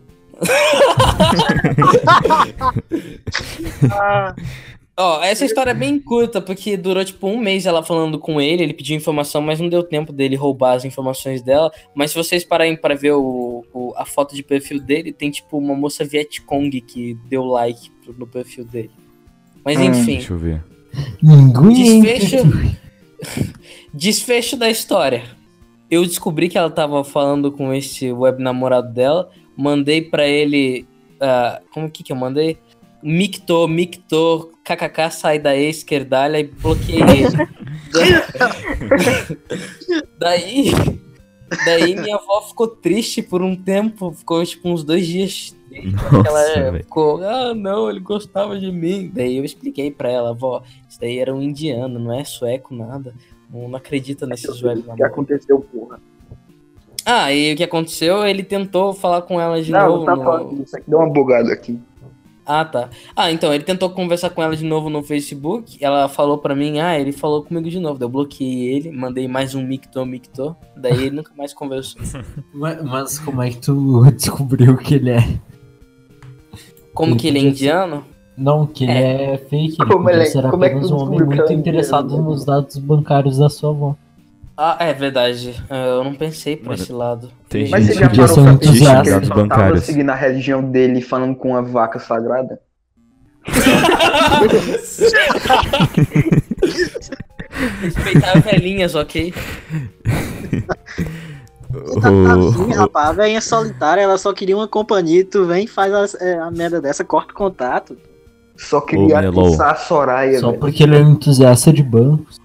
Ó, 4.96 5.24
essa 5.24 5.44
história 5.44 5.72
é 5.72 5.74
bem 5.74 6.00
curta, 6.00 6.40
porque 6.40 6.78
durou 6.78 7.04
tipo 7.04 7.26
um 7.28 7.40
mês 7.40 7.66
ela 7.66 7.82
falando 7.82 8.20
com 8.20 8.40
ele, 8.40 8.62
ele 8.62 8.74
pediu 8.76 8.96
informação, 8.96 9.42
mas 9.42 9.60
não 9.60 9.68
deu 9.68 9.82
tempo 9.84 10.14
dele 10.14 10.36
roubar 10.36 10.74
as 10.74 10.86
informações 10.86 11.42
dela. 11.42 11.72
Mas 11.96 12.12
se 12.12 12.18
vocês 12.18 12.44
pararem 12.46 12.76
pra 12.76 12.94
ver 12.94 13.14
o, 13.14 13.66
o- 13.74 13.94
a 13.98 14.06
foto 14.06 14.36
de 14.36 14.44
perfil 14.44 14.80
dele, 14.80 15.12
tem 15.12 15.32
tipo 15.32 15.58
uma 15.58 15.74
moça 15.76 16.06
Vietcong 16.06 16.80
que 16.82 17.16
deu 17.28 17.44
like 17.44 17.92
no 18.20 18.28
perfil 18.28 18.66
dele. 18.66 18.92
Mas 19.66 19.80
Hum, 19.80 19.86
enfim. 19.86 20.18
Deixa 20.18 20.34
eu 20.34 20.38
ver. 20.38 20.64
Desfecho, 21.74 22.38
desfecho 23.94 24.58
da 24.58 24.70
história. 24.70 25.24
Eu 25.90 26.04
descobri 26.06 26.50
que 26.50 26.58
ela 26.58 26.70
tava 26.70 27.04
falando 27.04 27.52
com 27.52 27.74
esse 27.74 28.12
web 28.12 28.42
namorado 28.42 28.92
dela. 28.94 29.30
Mandei 29.58 30.02
pra 30.02 30.28
ele. 30.28 30.86
ah, 31.20 31.62
como 31.74 31.90
que 31.90 32.04
que 32.04 32.12
eu 32.12 32.16
mandei? 32.16 32.58
Micto, 33.02 33.68
micto, 33.68 34.53
kkk, 34.64 35.12
sai 35.12 35.40
daí, 35.40 35.70
esquerdalha 35.70 36.40
e 36.40 36.44
bloqueei 36.46 37.02
ele. 37.02 37.48
daí. 40.18 40.72
Daí 41.66 41.96
minha 41.96 42.16
avó 42.16 42.42
ficou 42.42 42.68
triste 42.68 43.22
por 43.22 43.42
um 43.44 43.56
tempo, 43.56 44.12
ficou 44.12 44.44
tipo 44.44 44.68
uns 44.70 44.84
dois 44.84 45.06
dias. 45.06 45.56
Nossa, 46.12 46.60
ela 46.60 46.78
ficou, 46.80 47.24
ah 47.24 47.54
não, 47.54 47.90
ele 47.90 48.00
gostava 48.00 48.60
de 48.60 48.72
mim. 48.72 49.12
Daí 49.14 49.38
eu 49.38 49.46
expliquei 49.46 49.92
pra 49.92 50.10
ela, 50.10 50.32
avó, 50.32 50.64
isso 50.90 51.00
daí 51.00 51.20
era 51.20 51.34
um 51.34 51.42
indiano, 51.42 52.00
não 52.00 52.14
é 52.14 52.24
sueco, 52.24 52.74
nada. 52.74 53.14
Não, 53.52 53.68
não 53.68 53.78
acredita 53.78 54.26
nesses 54.26 54.64
web 54.64 54.84
O 54.88 54.96
que 54.96 55.04
aconteceu, 55.04 55.60
porra? 55.60 56.00
Ah, 57.06 57.32
e 57.32 57.54
o 57.54 57.58
que 57.58 57.64
aconteceu? 57.64 58.26
Ele 58.26 58.44
tentou 58.44 58.94
falar 58.94 59.22
com 59.24 59.40
ela 59.40 59.62
de 59.62 59.72
Não, 59.72 59.88
novo. 59.90 59.98
não 60.00 60.06
tá 60.06 60.16
no- 60.16 60.24
falando 60.24 60.56
disso 60.64 60.76
aqui. 60.78 60.90
Deu 60.90 61.00
uma 61.00 61.10
bugada 61.10 61.54
aqui. 61.54 61.80
Ah, 62.46 62.66
tá. 62.66 62.90
Ah, 63.16 63.32
então, 63.32 63.54
ele 63.54 63.64
tentou 63.64 63.90
conversar 63.90 64.30
com 64.30 64.44
ela 64.44 64.56
de 64.56 64.66
novo 64.66 64.90
no 64.90 65.02
Facebook. 65.02 65.78
Ela 65.80 66.10
falou 66.10 66.38
pra 66.38 66.54
mim, 66.56 66.80
ah, 66.80 67.00
ele 67.00 67.12
falou 67.14 67.44
comigo 67.44 67.70
de 67.70 67.80
novo. 67.80 67.98
Daí 67.98 68.06
eu 68.06 68.10
bloqueei 68.12 68.74
ele, 68.76 68.92
mandei 68.92 69.28
mais 69.28 69.56
um 69.56 69.64
micto, 69.66 70.06
micto. 70.06 70.56
Daí 70.76 71.06
ele 71.06 71.16
nunca 71.16 71.32
mais 71.38 71.54
conversou. 71.54 72.02
Mas, 72.54 72.84
mas 72.84 73.20
como 73.20 73.42
é 73.42 73.50
que 73.50 73.58
tu 73.60 74.04
descobriu 74.12 74.76
que 74.78 74.96
ele 74.96 75.12
é? 75.12 75.40
Como 76.94 77.16
que 77.16 77.28
ele 77.28 77.40
é 77.40 77.42
indiano? 77.42 78.06
Não, 78.38 78.66
que 78.68 78.84
ele 78.84 78.92
é, 78.94 79.38
fake. 79.38 79.78
Ele 79.82 79.92
Como 79.92 80.10
ele 80.10 80.22
é- 80.24 80.26
ser 80.26 80.50
como 80.50 80.64
é 80.66 80.70
que 80.70 80.76
apenas 80.76 80.90
tu 80.90 80.96
um 80.96 81.02
homem 81.02 81.24
muito 81.24 81.44
é 81.44 81.54
interessado 81.54 82.22
nos 82.22 82.46
dados 82.46 82.78
bancários 82.78 83.38
da 83.38 83.50
sua 83.50 83.70
avó. 83.72 83.96
Ah, 84.56 84.78
é 84.80 84.94
verdade. 84.94 85.62
Ah, 85.70 85.76
Eu 85.88 86.04
não 86.04 86.14
pensei 86.14 86.56
por 86.56 86.68
Mano, 86.70 86.82
esse 86.82 86.94
lado. 86.94 87.32
tem 87.50 87.70
Mas 87.70 87.86
você 87.86 87.94
gente 87.94 88.02
já 88.02 88.10
que 88.10 88.18
parou 88.18 88.36
pra 88.36 88.44
pensar 88.58 89.02
que 89.04 89.10
ele 89.10 89.20
dados 89.20 89.28
só 89.28 89.48
tava 89.48 89.78
seguindo 89.82 90.10
a 90.10 90.16
religião 90.16 90.64
dele 90.64 91.02
falando 91.02 91.36
com 91.36 91.50
uma 91.50 91.62
vaca 91.64 92.00
sagrada? 92.00 92.60
Respeitar 97.82 98.40
velhinhas, 98.42 98.96
ok? 98.96 99.34
Tá 102.02 102.10
assim, 102.34 102.72
rapaz, 102.74 103.10
a 103.10 103.14
velhinha 103.14 103.42
solitária, 103.42 104.02
ela 104.02 104.18
só 104.18 104.32
queria 104.34 104.56
uma 104.56 104.68
companhia 104.68 105.26
tu 105.26 105.46
vem 105.46 105.66
e 105.66 105.68
faz 105.68 105.94
as- 105.94 106.16
é, 106.22 106.38
a, 106.40 106.52
merda 106.52 106.80
dessa, 106.80 107.04
corta 107.04 107.34
o 107.34 107.36
contato. 107.36 107.98
Só 108.56 108.80
queria 108.82 109.20
atiçar 109.20 109.72
a 109.72 109.76
Soraya, 109.76 110.40
Só 110.40 110.54
porque 110.54 110.84
ele 110.84 110.96
é 110.96 111.00
um 111.02 111.14
entusiasta 111.14 111.74
de 111.74 111.82
bancos. 111.82 112.40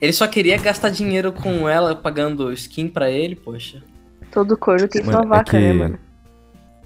Ele 0.00 0.12
só 0.12 0.26
queria 0.26 0.56
gastar 0.58 0.90
dinheiro 0.90 1.32
com 1.32 1.68
ela, 1.68 1.94
pagando 1.94 2.52
skin 2.52 2.88
pra 2.88 3.10
ele, 3.10 3.34
poxa. 3.34 3.82
Todo 4.30 4.56
corno 4.56 4.86
tem 4.88 5.02
sua 5.02 5.12
Mano, 5.14 5.24
é 5.24 5.28
vaca, 5.38 5.58
né, 5.58 5.72
que- 5.72 5.78
mano? 5.78 5.98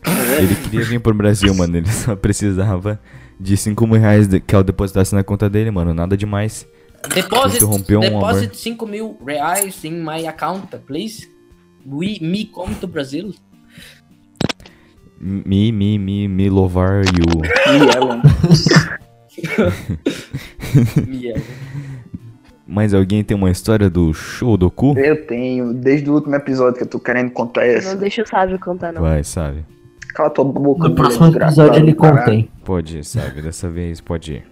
Ele 0.38 0.54
queria 0.54 0.84
vir 0.84 1.00
pro 1.00 1.12
Brasil, 1.12 1.52
mano. 1.54 1.76
Ele 1.76 1.90
só 1.90 2.14
precisava 2.16 2.98
de 3.38 3.54
5 3.56 3.86
mil 3.86 4.00
reais 4.00 4.26
que 4.46 4.54
eu 4.54 4.62
depositasse 4.62 5.14
na 5.14 5.22
conta 5.24 5.50
dele, 5.50 5.70
mano. 5.70 5.92
Nada 5.92 6.16
demais. 6.16 6.66
Deposit, 7.14 7.56
Interrompeu 7.56 8.00
um 8.00 8.06
amor. 8.06 8.20
deposit 8.34 8.56
5 8.56 8.86
mil 8.86 9.18
reais 9.26 9.82
in 9.84 10.00
my 10.02 10.26
account, 10.26 10.68
please. 10.86 11.28
We, 11.84 12.18
me 12.20 12.44
come 12.46 12.74
to 12.76 12.86
Brazil. 12.86 13.34
Me, 15.20 15.70
me, 15.72 15.98
me, 15.98 16.28
me 16.28 16.48
louvar 16.48 17.02
you. 17.04 17.42
Miel. 21.06 21.36
Mas 22.72 22.94
alguém 22.94 23.24
tem 23.24 23.36
uma 23.36 23.50
história 23.50 23.90
do 23.90 24.14
show 24.14 24.56
do 24.56 24.70
cu? 24.70 24.96
Eu 24.96 25.26
tenho, 25.26 25.74
desde 25.74 26.08
o 26.08 26.14
último 26.14 26.36
episódio 26.36 26.76
que 26.78 26.84
eu 26.84 26.86
tô 26.88 27.00
querendo 27.00 27.32
contar 27.32 27.66
essa. 27.66 27.94
Não 27.94 28.00
deixa 28.00 28.22
o 28.22 28.26
sábio 28.26 28.60
contar, 28.60 28.92
não. 28.92 29.02
Vai, 29.02 29.24
sabe? 29.24 29.64
Cala 30.14 30.30
tua 30.30 30.44
boca. 30.44 30.88
No 30.88 30.94
próximo 30.94 31.26
episódio 31.26 31.82
ele 31.82 31.92
caralho. 31.94 32.18
contém. 32.20 32.50
Pode 32.64 32.98
ir, 32.98 33.04
sabe? 33.04 33.42
Dessa 33.42 33.68
vez 33.68 34.00
pode 34.00 34.34
ir. 34.34 34.44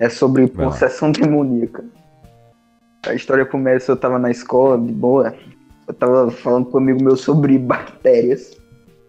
É 0.00 0.08
sobre 0.08 0.46
Vai 0.46 0.66
lá. 0.66 0.72
possessão 0.72 1.12
demoníaca. 1.12 1.84
A 3.06 3.14
história 3.14 3.46
começa, 3.46 3.92
eu 3.92 3.96
tava 3.96 4.18
na 4.18 4.30
escola, 4.30 4.76
de 4.84 4.92
boa. 4.92 5.32
Eu 5.86 5.94
tava 5.94 6.28
falando 6.32 6.66
com 6.66 6.78
um 6.78 6.80
amigo 6.80 7.00
meu 7.02 7.14
sobre 7.16 7.56
bactérias. 7.58 8.56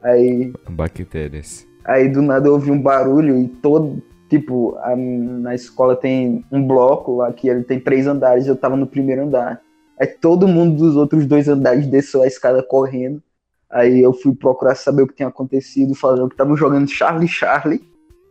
Aí, 0.04 0.54
Bactérias. 0.70 1.66
aí 1.84 2.08
do 2.08 2.22
nada 2.22 2.48
eu 2.48 2.54
ouvi 2.54 2.70
um 2.70 2.80
barulho 2.80 3.36
e 3.40 3.48
todo. 3.48 4.00
Tipo, 4.30 4.76
a- 4.80 4.96
na 4.96 5.56
escola 5.56 5.96
tem 5.96 6.44
um 6.52 6.66
bloco 6.66 7.18
lá 7.18 7.32
que 7.32 7.48
ele 7.48 7.64
tem 7.64 7.80
três 7.80 8.08
andares, 8.08 8.46
eu 8.48 8.56
tava 8.56 8.76
no 8.76 8.86
primeiro 8.88 9.24
andar. 9.24 9.62
Aí 10.00 10.08
todo 10.08 10.48
mundo 10.48 10.76
dos 10.78 10.96
outros 10.96 11.26
dois 11.26 11.48
andares 11.48 11.88
desceu 11.88 12.22
a 12.22 12.28
escada 12.28 12.62
correndo. 12.62 13.22
Aí 13.70 14.02
eu 14.02 14.14
fui 14.14 14.34
procurar 14.36 14.76
saber 14.76 15.04
o 15.04 15.08
que 15.08 15.16
tinha 15.16 15.30
acontecido, 15.30 15.96
falando 15.96 16.28
que 16.28 16.34
estavam 16.36 16.56
jogando 16.56 16.88
Charlie 16.90 17.28
Charlie. 17.28 17.82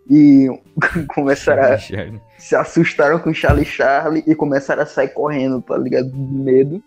E 0.09 0.49
começaram 1.15 1.63
a, 1.65 1.77
Charlie. 1.79 2.21
se 2.39 2.55
assustaram 2.55 3.19
com 3.19 3.35
Charlie 3.35 3.65
Charlie 3.65 4.23
e 4.27 4.35
começaram 4.35 4.83
a 4.83 4.87
sair 4.87 5.09
correndo, 5.09 5.61
tá 5.61 5.77
ligado? 5.77 6.09
De 6.11 6.17
medo. 6.19 6.83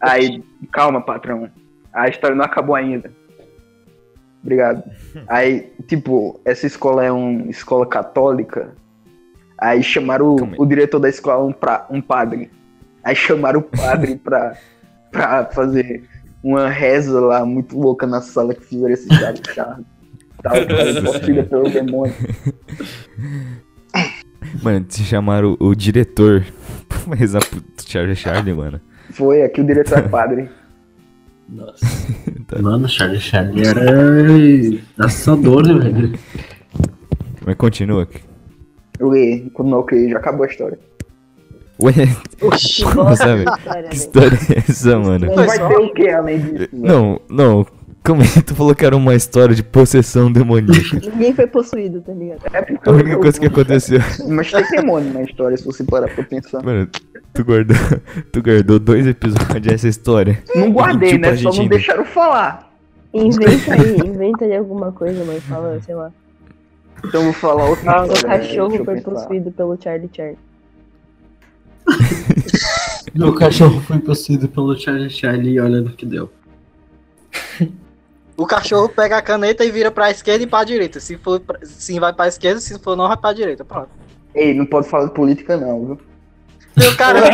Aí, 0.00 0.42
calma, 0.72 1.00
patrão. 1.00 1.48
A 1.92 2.08
história 2.08 2.36
não 2.36 2.44
acabou 2.44 2.74
ainda. 2.74 3.10
Obrigado. 4.42 4.82
Aí, 5.28 5.72
tipo, 5.86 6.40
essa 6.44 6.66
escola 6.66 7.04
é 7.04 7.10
uma 7.10 7.50
escola 7.50 7.86
católica. 7.86 8.74
Aí 9.58 9.82
chamaram 9.82 10.36
o, 10.36 10.62
o 10.62 10.66
diretor 10.66 10.98
da 10.98 11.08
escola 11.08 11.44
um, 11.44 11.52
pra, 11.52 11.86
um 11.90 12.00
padre. 12.00 12.50
Aí 13.02 13.16
chamaram 13.16 13.60
o 13.60 13.62
padre 13.62 14.16
pra, 14.22 14.56
pra 15.10 15.46
fazer 15.46 16.04
uma 16.42 16.68
reza 16.68 17.18
lá 17.20 17.44
muito 17.44 17.78
louca 17.78 18.06
na 18.06 18.20
sala 18.20 18.54
que 18.54 18.64
fizeram 18.64 18.92
esse 18.92 19.08
Charlie 19.08 19.42
Charlie. 19.52 19.86
Tava 20.42 20.56
possuída 21.02 21.42
pelo 21.44 21.70
demônio. 21.70 22.14
Mano, 24.62 24.84
te 24.84 25.02
chamaram 25.02 25.56
o, 25.58 25.68
o 25.68 25.74
diretor 25.74 26.44
pra 26.88 27.14
rezar 27.14 27.40
pro 27.44 27.62
Charlie 27.84 28.14
Charlie, 28.14 28.54
mano. 28.54 28.80
Foi, 29.10 29.42
aqui 29.42 29.60
o 29.60 29.64
diretor 29.64 29.98
é 29.98 30.02
padre. 30.02 30.48
Nossa. 31.48 31.86
Mano, 32.60 32.88
Charlie 32.88 33.20
Charlie 33.20 33.66
era 33.66 35.06
assustador, 35.06 35.66
né, 35.66 35.88
velho? 35.88 36.18
Mas 37.44 37.54
continua. 37.56 38.08
Lê, 39.00 39.48
quando 39.52 39.70
não, 39.70 39.78
ok, 39.78 40.08
já 40.08 40.18
acabou 40.18 40.44
a 40.44 40.48
história. 40.48 40.78
Ué, 41.80 41.92
Oxi, 42.40 42.82
como 42.84 43.04
nossa, 43.04 43.26
Que 43.90 43.96
história 43.96 44.38
é 44.54 44.58
essa, 44.58 44.98
mano? 44.98 45.26
Não 45.26 45.34
vai 45.34 45.68
ter 45.68 45.76
o 45.76 45.92
que 45.92 46.08
além 46.08 46.40
disso? 46.40 46.68
Não, 46.72 47.20
não. 47.28 47.66
Calma 48.02 48.22
aí, 48.22 48.42
tu 48.42 48.54
falou 48.54 48.72
que 48.74 48.86
era 48.86 48.96
uma 48.96 49.16
história 49.16 49.54
de 49.54 49.64
possessão 49.64 50.30
demoníaca. 50.30 51.00
Ninguém 51.10 51.34
foi 51.34 51.46
possuído, 51.48 52.00
tá 52.00 52.12
ligado? 52.12 52.40
A 52.86 52.90
única 52.92 53.18
coisa 53.18 53.40
que 53.40 53.46
aconteceu. 53.46 53.98
Mas 54.28 54.50
tem 54.50 54.64
demônio 54.70 55.12
na 55.12 55.22
história, 55.22 55.56
se 55.56 55.64
você 55.64 55.82
parar 55.82 56.08
pra 56.14 56.22
pensar. 56.22 56.62
Mano, 56.62 56.88
tu 57.36 57.44
guardou, 57.44 57.76
tu 58.32 58.42
guardou 58.42 58.78
dois 58.78 59.06
episódios 59.06 59.60
dessa 59.62 59.88
história. 59.88 60.42
Não 60.54 60.72
guardei, 60.72 61.10
tipo, 61.10 61.22
né? 61.22 61.36
Só 61.36 61.50
gente 61.50 61.58
não 61.62 61.68
deixaram 61.68 62.04
falar. 62.04 62.72
Inventa 63.14 63.72
aí, 63.74 63.96
inventa 63.98 64.44
aí 64.44 64.56
alguma 64.56 64.92
coisa, 64.92 65.24
mãe. 65.24 65.40
Fala, 65.40 65.80
sei 65.82 65.94
lá. 65.94 66.10
Então 67.04 67.20
eu 67.20 67.24
vou 67.26 67.32
falar 67.32 67.64
outra 67.66 68.02
O 68.02 68.12
história. 68.12 68.38
né? 68.38 68.46
cachorro 68.46 68.84
foi 68.84 69.00
possuído 69.00 69.50
pelo 69.52 69.78
Charlie 69.80 70.10
Charlie. 70.14 70.38
Meu 73.14 73.34
cachorro 73.34 73.80
foi 73.82 73.98
possuído 73.98 74.48
pelo 74.48 74.76
Charlie 74.76 75.08
Charlie 75.10 75.52
e 75.54 75.60
olha 75.60 75.80
no 75.80 75.90
que 75.90 76.04
deu. 76.04 76.30
O 78.36 78.46
cachorro 78.46 78.88
pega 78.90 79.16
a 79.16 79.22
caneta 79.22 79.64
e 79.64 79.70
vira 79.70 79.90
pra 79.90 80.10
esquerda 80.10 80.44
e 80.44 80.46
pra 80.46 80.62
direita. 80.64 81.00
Se 81.00 81.16
for 81.16 81.40
pra, 81.40 81.58
sim, 81.62 81.98
vai 81.98 82.12
pra 82.12 82.28
esquerda, 82.28 82.60
se 82.60 82.78
for 82.78 82.94
não, 82.94 83.08
vai 83.08 83.16
pra 83.16 83.32
direita. 83.32 83.64
Pronto. 83.64 83.88
Ei, 84.34 84.52
não 84.52 84.66
pode 84.66 84.88
falar 84.88 85.06
de 85.06 85.14
política 85.14 85.56
não, 85.56 85.86
viu? 85.86 85.98
Meu 86.76 86.96
cara, 86.96 87.20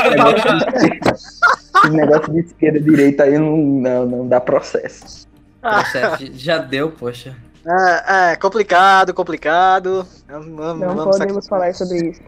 Esse 1.84 1.90
negócio 1.90 2.32
de 2.32 2.40
esquerda 2.40 2.78
e 2.78 2.82
direita 2.82 3.24
aí 3.24 3.38
não, 3.38 3.57
não, 3.57 4.07
não 4.07 4.28
dá 4.28 4.40
processo. 4.40 5.26
Processo, 5.61 6.30
já 6.34 6.59
deu, 6.59 6.90
poxa. 6.90 7.36
é, 7.66 8.32
é 8.32 8.36
complicado, 8.36 9.12
complicado. 9.12 10.07
Vamos, 10.28 10.57
vamos, 10.57 10.80
Não 10.80 10.95
vamos 10.95 11.18
podemos 11.18 11.49
falar 11.49 11.74
sobre 11.74 12.11
isso. 12.11 12.20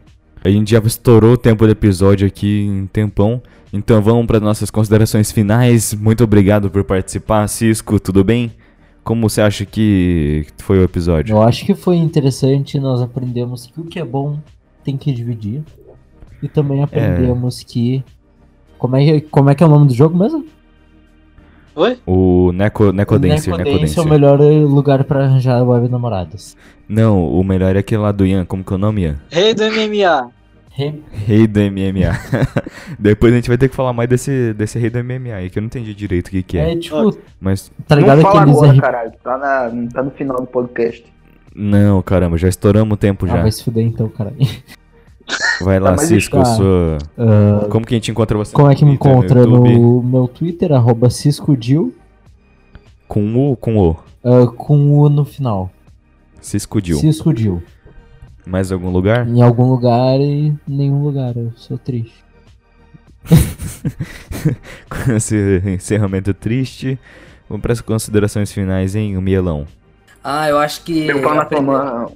A 0.45 0.49
gente 0.51 0.73
já 0.73 0.79
estourou 0.81 1.33
o 1.33 1.39
tempo 1.39 1.65
do 1.65 1.73
episódio 1.73 2.27
aqui 2.27 2.63
em 2.67 2.87
tempão. 2.87 3.41
Então 3.73 4.01
vamos 4.03 4.27
para 4.27 4.39
nossas 4.39 4.71
considerações 4.71 5.33
finais. 5.33 5.95
Muito 5.95 6.23
obrigado 6.23 6.71
por 6.71 6.85
participar, 6.85 7.49
Cisco. 7.49 7.99
Tudo 7.99 8.23
bem? 8.23 8.53
Como 9.03 9.29
você 9.29 9.41
acha 9.41 9.65
que 9.65 10.47
foi 10.59 10.79
o 10.79 10.85
episódio? 10.85 11.35
Eu 11.35 11.43
acho 11.43 11.65
que 11.65 11.75
foi 11.75 11.97
interessante, 11.97 12.79
nós 12.79 13.03
aprendemos 13.03 13.67
que 13.67 13.81
o 13.81 13.85
que 13.85 13.99
é 13.99 14.05
bom 14.05 14.39
tem 14.85 14.97
que 14.97 15.13
dividir. 15.13 15.63
E 16.45 16.49
também 16.49 16.83
aprendemos 16.83 17.63
que. 17.63 18.05
Como 18.79 18.97
é, 18.97 19.05
que- 19.05 19.21
como 19.23 19.49
é 19.49 19.55
que 19.55 19.63
é 19.63 19.67
o 19.67 19.71
nome 19.71 19.89
do 19.89 19.95
jogo 19.95 20.17
mesmo? 20.17 20.45
Oi? 21.75 21.99
O 22.07 22.53
Neco, 22.53 22.93
Necodancer, 22.93 23.57
Necodancer 23.57 23.99
é 23.99 24.07
o 24.07 24.09
melhor 24.09 24.39
lugar 24.41 25.03
pra 25.05 25.25
arranjar 25.25 25.63
web 25.67 25.89
namoradas. 25.89 26.57
Não, 26.89 27.27
o 27.27 27.43
melhor 27.43 27.75
é 27.75 27.79
aquele 27.81 28.03
lá 28.03 28.13
do 28.13 28.25
Ian. 28.27 28.45
Como 28.45 28.63
que 28.63 28.73
é 28.73 28.77
o 28.77 28.79
nome, 28.79 29.03
Ian? 29.03 29.17
Rei 29.31 29.55
do 29.55 29.65
MMA. 29.65 30.31
Rei 31.27 31.47
do 31.47 31.61
MMA. 31.61 32.13
Depois 32.99 33.33
a 33.33 33.37
gente 33.37 33.49
vai 33.49 33.57
ter 33.57 33.69
que 33.69 33.75
falar 33.75 33.93
mais 33.93 34.09
desse, 34.09 34.53
desse 34.55 34.79
rei 34.79 34.91
do 34.91 35.03
MMA 35.03 35.35
aí, 35.35 35.49
que 35.51 35.59
eu 35.59 35.63
não 35.63 35.67
entendi 35.67 35.95
direito 35.95 36.29
o 36.29 36.31
que, 36.31 36.43
que 36.43 36.59
é. 36.59 36.73
É 36.73 36.77
tipo, 36.77 37.17
Mas. 37.41 37.73
tá 37.89 37.95
ligado 37.97 38.21
não 38.23 38.31
fala 38.31 38.43
agora, 38.43 38.81
caralho. 38.81 39.13
Tá, 39.23 39.39
na, 39.39 39.89
tá 39.93 40.03
no 40.03 40.11
final 40.11 40.37
do 40.37 40.47
podcast. 40.47 41.05
Não, 41.57 42.03
caramba, 42.03 42.37
já 42.37 42.49
estouramos 42.49 42.95
o 42.95 42.97
tempo 42.97 43.25
Ah, 43.27 43.29
já. 43.31 43.43
vai 43.43 43.51
se 43.53 43.65
fuder 43.65 43.85
então, 43.87 44.09
caralho. 44.09 44.37
Vai 45.63 45.79
lá, 45.81 45.93
Tá, 45.93 45.99
Cisco, 45.99 46.37
tá. 46.39 46.45
sua... 46.45 46.99
Ah, 47.17 47.67
Como 47.71 47.87
que 47.87 47.95
a 47.95 47.97
gente 47.97 48.11
encontra 48.11 48.37
você? 48.37 48.53
Como 48.53 48.71
é 48.71 48.75
que 48.75 48.85
me 48.85 48.99
Twitter, 48.99 49.13
encontra 49.13 49.41
YouTube? 49.41 49.79
no 49.79 50.03
meu 50.03 50.29
Twitter, 50.29 50.73
arroba 50.73 51.09
CiscoDil, 51.11 51.95
Com 53.09 53.35
U 53.35 53.39
ou 53.41 53.57
com 53.57 53.77
O? 53.79 53.97
ah, 54.25 54.47
com 54.47 54.99
U 54.99 55.09
no 55.09 55.25
final. 55.25 55.71
Cisco 56.41 56.81
Dil. 56.83 56.99
CiscoDil. 56.99 57.63
Mais 58.47 58.71
algum 58.71 58.91
lugar? 58.91 59.27
Em 59.27 59.41
algum 59.41 59.65
lugar 59.71 60.21
e 60.21 60.53
nenhum 60.69 61.03
lugar, 61.03 61.35
eu 61.37 61.51
sou 61.57 61.79
triste. 61.79 62.23
Com 64.91 65.13
esse 65.13 65.63
encerramento 65.65 66.35
triste, 66.35 66.99
vamos 67.49 67.63
para 67.63 67.73
as 67.73 67.81
considerações 67.81 68.53
finais, 68.53 68.95
hein, 68.95 69.17
o 69.17 69.23
Mielão. 69.23 69.67
Ah, 70.23 70.47
eu 70.51 70.59
acho 70.59 70.83
que. 70.85 71.07
Meu 71.07 71.23
pau 71.23 71.35
na 71.35 71.47
tua 71.47 71.63
mão. 71.63 72.13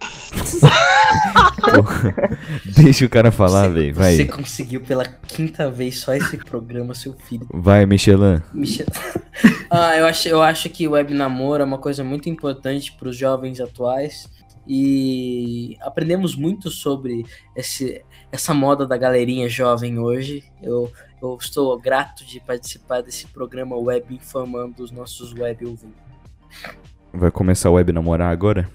Deixa 2.64 3.04
o 3.04 3.08
cara 3.08 3.30
falar, 3.30 3.68
velho, 3.68 3.94
vai. 3.94 4.16
Você 4.16 4.24
conseguiu 4.24 4.80
pela 4.80 5.04
quinta 5.04 5.70
vez 5.70 5.98
só 6.00 6.14
esse 6.14 6.36
programa, 6.36 6.94
seu 6.94 7.12
filho. 7.12 7.46
Vai, 7.52 7.86
Michelin. 7.86 8.40
Michel- 8.52 8.86
ah, 9.70 9.96
eu 9.96 10.06
acho, 10.06 10.28
eu 10.28 10.42
acho 10.42 10.68
que 10.70 10.86
o 10.86 10.92
web 10.92 11.14
namoro 11.14 11.62
é 11.62 11.66
uma 11.66 11.78
coisa 11.78 12.02
muito 12.04 12.28
importante 12.28 12.92
para 12.92 13.08
os 13.08 13.16
jovens 13.16 13.60
atuais 13.60 14.28
e 14.66 15.76
aprendemos 15.80 16.36
muito 16.36 16.70
sobre 16.70 17.24
esse, 17.56 18.02
essa 18.30 18.54
moda 18.54 18.86
da 18.86 18.96
galerinha 18.96 19.48
jovem 19.48 19.98
hoje. 19.98 20.44
Eu, 20.62 20.92
eu 21.20 21.36
estou 21.40 21.78
grato 21.78 22.24
de 22.24 22.40
participar 22.40 23.02
desse 23.02 23.26
programa 23.26 23.76
web 23.76 24.14
informando 24.14 24.82
os 24.82 24.90
nossos 24.90 25.32
web 25.32 25.64
ouvintes. 25.64 26.00
Vai 27.12 27.30
começar 27.30 27.70
o 27.70 27.74
web 27.74 27.92
namorar 27.92 28.30
agora? 28.30 28.68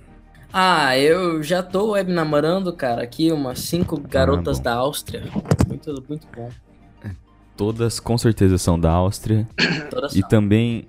Ah, 0.60 0.98
eu 0.98 1.44
já 1.44 1.62
tô 1.62 1.92
web 1.92 2.12
namorando, 2.12 2.74
cara, 2.74 3.04
aqui 3.04 3.32
umas 3.32 3.60
cinco 3.60 4.00
garotas 4.00 4.58
bom. 4.58 4.64
da 4.64 4.74
Áustria. 4.74 5.22
Muito, 5.68 6.04
muito 6.10 6.28
bom. 6.36 6.50
Todas 7.56 8.00
com 8.00 8.18
certeza 8.18 8.58
são 8.58 8.80
da 8.80 8.90
Áustria. 8.92 9.48
Todas 9.92 10.16
e 10.16 10.20
são. 10.22 10.30
também 10.30 10.88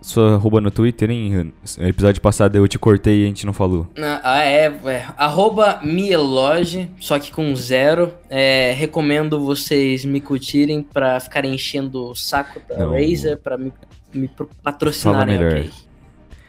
sua 0.00 0.34
arroba 0.34 0.60
no 0.60 0.70
Twitter, 0.70 1.10
hein? 1.10 1.52
No 1.76 1.88
episódio 1.88 2.22
passado 2.22 2.54
eu 2.54 2.68
te 2.68 2.78
cortei 2.78 3.22
e 3.22 3.24
a 3.24 3.26
gente 3.26 3.44
não 3.44 3.52
falou. 3.52 3.88
Ah, 3.98 4.20
ah, 4.22 4.44
é, 4.44 4.66
é. 4.66 5.06
Arroba 5.16 5.80
Mieloge, 5.82 6.88
só 7.00 7.18
que 7.18 7.32
com 7.32 7.54
zero. 7.56 8.12
É, 8.30 8.72
recomendo 8.76 9.44
vocês 9.44 10.04
me 10.04 10.20
curtirem 10.20 10.84
pra 10.84 11.18
ficarem 11.18 11.52
enchendo 11.52 12.10
o 12.10 12.14
saco 12.14 12.60
da 12.68 12.78
Não. 12.78 12.92
Razer 12.92 13.38
pra 13.38 13.58
me, 13.58 13.72
me 14.14 14.28
pro- 14.28 14.46
Fala 14.46 14.58
patrocinarem, 14.62 15.36
melhor. 15.36 15.52
ok? 15.62 15.70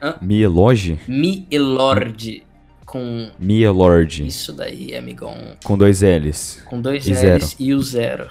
Hã? 0.01 0.15
Mieloge? 0.21 0.99
Mielord. 1.07 2.43
Com 2.85 3.29
Mielord. 3.39 4.25
isso 4.25 4.51
daí, 4.53 4.95
amigão. 4.95 5.35
Com 5.63 5.77
dois 5.77 6.01
L's. 6.01 6.63
Com 6.65 6.81
dois 6.81 7.05
e 7.07 7.11
L's 7.11 7.19
zero. 7.19 7.45
e 7.59 7.73
o 7.73 7.81
zero. 7.81 8.27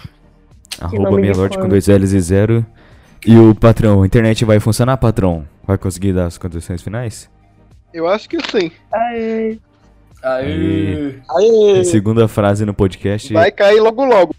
Arroba 0.81 1.17
Mielord 1.19 1.57
com 1.59 1.69
dois 1.69 1.87
L's 1.87 2.13
e 2.13 2.21
zero. 2.21 2.67
E 3.27 3.37
o 3.37 3.55
patrão, 3.55 4.03
a 4.03 4.07
internet 4.07 4.45
vai 4.45 4.59
funcionar, 4.61 4.97
patrão? 4.97 5.47
Vai 5.67 5.77
conseguir 5.79 6.13
dar 6.13 6.27
as 6.27 6.39
condições 6.39 6.83
finais? 6.83 7.29
Eu 7.93 8.09
acho 8.09 8.29
que 8.29 8.39
sim. 8.51 8.71
Ai, 8.93 9.61
Aê. 10.23 11.15
Aê! 11.31 11.85
Segunda 11.85 12.27
frase 12.27 12.65
no 12.65 12.75
podcast. 12.75 13.33
Vai 13.33 13.53
cair 13.53 13.81
logo 13.81 14.05
logo. 14.05 14.35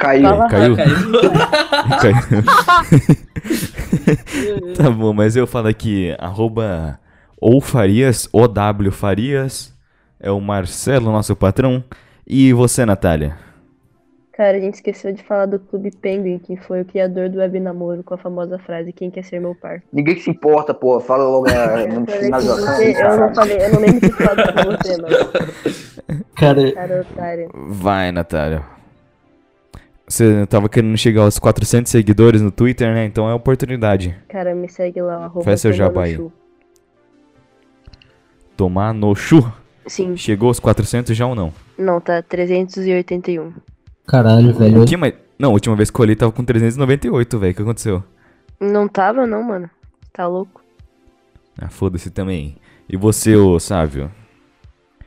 Caiu. 0.00 0.28
Fala 0.28 0.48
Caiu? 0.48 0.76
Caiu. 0.76 0.96
Tá 4.76 4.90
bom, 4.90 5.12
mas 5.12 5.36
eu 5.36 5.46
falo 5.46 5.68
aqui, 5.68 6.14
arroba 6.18 6.98
ou 7.40 7.60
Farias, 7.60 8.28
OW 8.32 8.90
Farias, 8.90 9.74
é 10.18 10.30
o 10.30 10.40
Marcelo, 10.40 11.12
nosso 11.12 11.36
patrão. 11.36 11.84
E 12.26 12.52
você, 12.52 12.84
Natália? 12.84 13.36
Cara, 14.32 14.56
a 14.56 14.60
gente 14.60 14.74
esqueceu 14.74 15.12
de 15.12 15.22
falar 15.22 15.46
do 15.46 15.58
Clube 15.58 15.90
Penguin, 15.90 16.38
que 16.38 16.56
foi 16.56 16.80
o 16.80 16.84
criador 16.84 17.28
do 17.28 17.38
web 17.38 17.60
namoro 17.60 18.02
com 18.02 18.14
a 18.14 18.18
famosa 18.18 18.58
frase 18.58 18.92
Quem 18.92 19.10
quer 19.10 19.22
ser 19.22 19.38
meu 19.38 19.54
par? 19.54 19.82
Ninguém 19.92 20.14
que 20.14 20.22
se 20.22 20.30
importa, 20.30 20.72
pô. 20.72 20.98
Fala 21.00 21.24
logo 21.24 21.46
a 21.50 21.82
Eu 21.82 22.06
finalização. 22.06 22.56
você, 22.56 23.02
eu 23.02 23.16
não 23.18 23.34
falei, 23.34 23.58
eu 23.58 23.72
não 23.72 23.80
lembro 23.80 24.00
de 24.00 24.12
falar 24.12 24.52
com 24.52 24.70
você, 24.70 25.02
mano. 25.02 26.24
Cara, 26.36 26.72
Cara, 26.72 27.00
otário. 27.02 27.50
Vai, 27.54 28.12
Natália. 28.12 28.79
Você 30.10 30.44
tava 30.48 30.68
querendo 30.68 30.98
chegar 30.98 31.22
aos 31.22 31.38
400 31.38 31.88
seguidores 31.88 32.42
no 32.42 32.50
Twitter, 32.50 32.92
né? 32.92 33.04
Então 33.04 33.30
é 33.30 33.32
oportunidade. 33.32 34.16
Cara, 34.28 34.56
me 34.56 34.68
segue 34.68 35.00
lá, 35.00 35.26
arroba 35.26 35.44
Faz 35.44 35.60
seu 35.60 35.72
jabá 35.72 36.02
aí. 36.02 36.18
Tomar 38.56 38.92
no 38.92 39.14
chu. 39.14 39.40
Sim. 39.86 40.16
Chegou 40.16 40.48
aos 40.48 40.58
400 40.58 41.16
já 41.16 41.26
ou 41.28 41.36
não? 41.36 41.52
Não, 41.78 42.00
tá 42.00 42.20
381. 42.22 43.52
caralho, 44.04 44.52
velho. 44.52 44.98
Mais? 44.98 45.14
Não, 45.38 45.50
a 45.50 45.52
última 45.52 45.76
vez 45.76 45.92
que 45.92 46.00
eu 46.00 46.02
olhei 46.02 46.16
tava 46.16 46.32
com 46.32 46.44
398, 46.44 47.38
velho. 47.38 47.52
O 47.52 47.54
que 47.54 47.62
aconteceu? 47.62 48.02
Não 48.58 48.88
tava, 48.88 49.24
não, 49.28 49.44
mano. 49.44 49.70
Tá 50.12 50.26
louco? 50.26 50.60
Ah, 51.56 51.68
foda-se 51.68 52.10
também. 52.10 52.56
E 52.88 52.96
você, 52.96 53.36
ô 53.36 53.60
Sávio? 53.60 54.10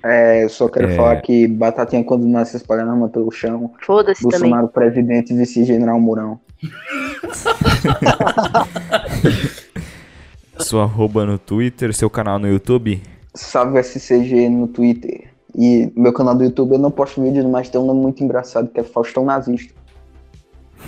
É, 0.03 0.43
eu 0.43 0.49
só 0.49 0.67
quero 0.67 0.89
É. 0.89 0.95
falar 0.95 1.21
que 1.21 1.47
Batatinha 1.47 2.03
quando 2.03 2.27
nasce 2.27 2.57
espalhando 2.57 2.91
arma 2.91 3.07
pelo 3.07 3.31
chão. 3.31 3.71
Foda-se 3.85 4.21
também. 4.23 4.49
Bolsonaro 4.49 4.67
presidente, 4.67 5.33
vice-general 5.33 5.99
Mourão. 5.99 6.39
Sua 10.59 10.83
arroba 10.83 11.25
no 11.25 11.37
Twitter, 11.37 11.93
seu 11.93 12.09
canal 12.09 12.37
no 12.39 12.47
YouTube. 12.47 13.01
Salve 13.33 13.79
SCG 13.81 14.49
no 14.49 14.67
Twitter. 14.67 15.29
E 15.55 15.91
meu 15.95 16.13
canal 16.13 16.35
do 16.35 16.43
YouTube 16.43 16.73
eu 16.73 16.79
não 16.79 16.91
posto 16.91 17.21
vídeo, 17.21 17.47
mas 17.49 17.69
tem 17.69 17.79
um 17.79 17.85
nome 17.85 18.01
muito 18.01 18.23
engraçado 18.23 18.69
que 18.69 18.79
é 18.79 18.83
Faustão 18.83 19.25
Nazista. 19.25 19.73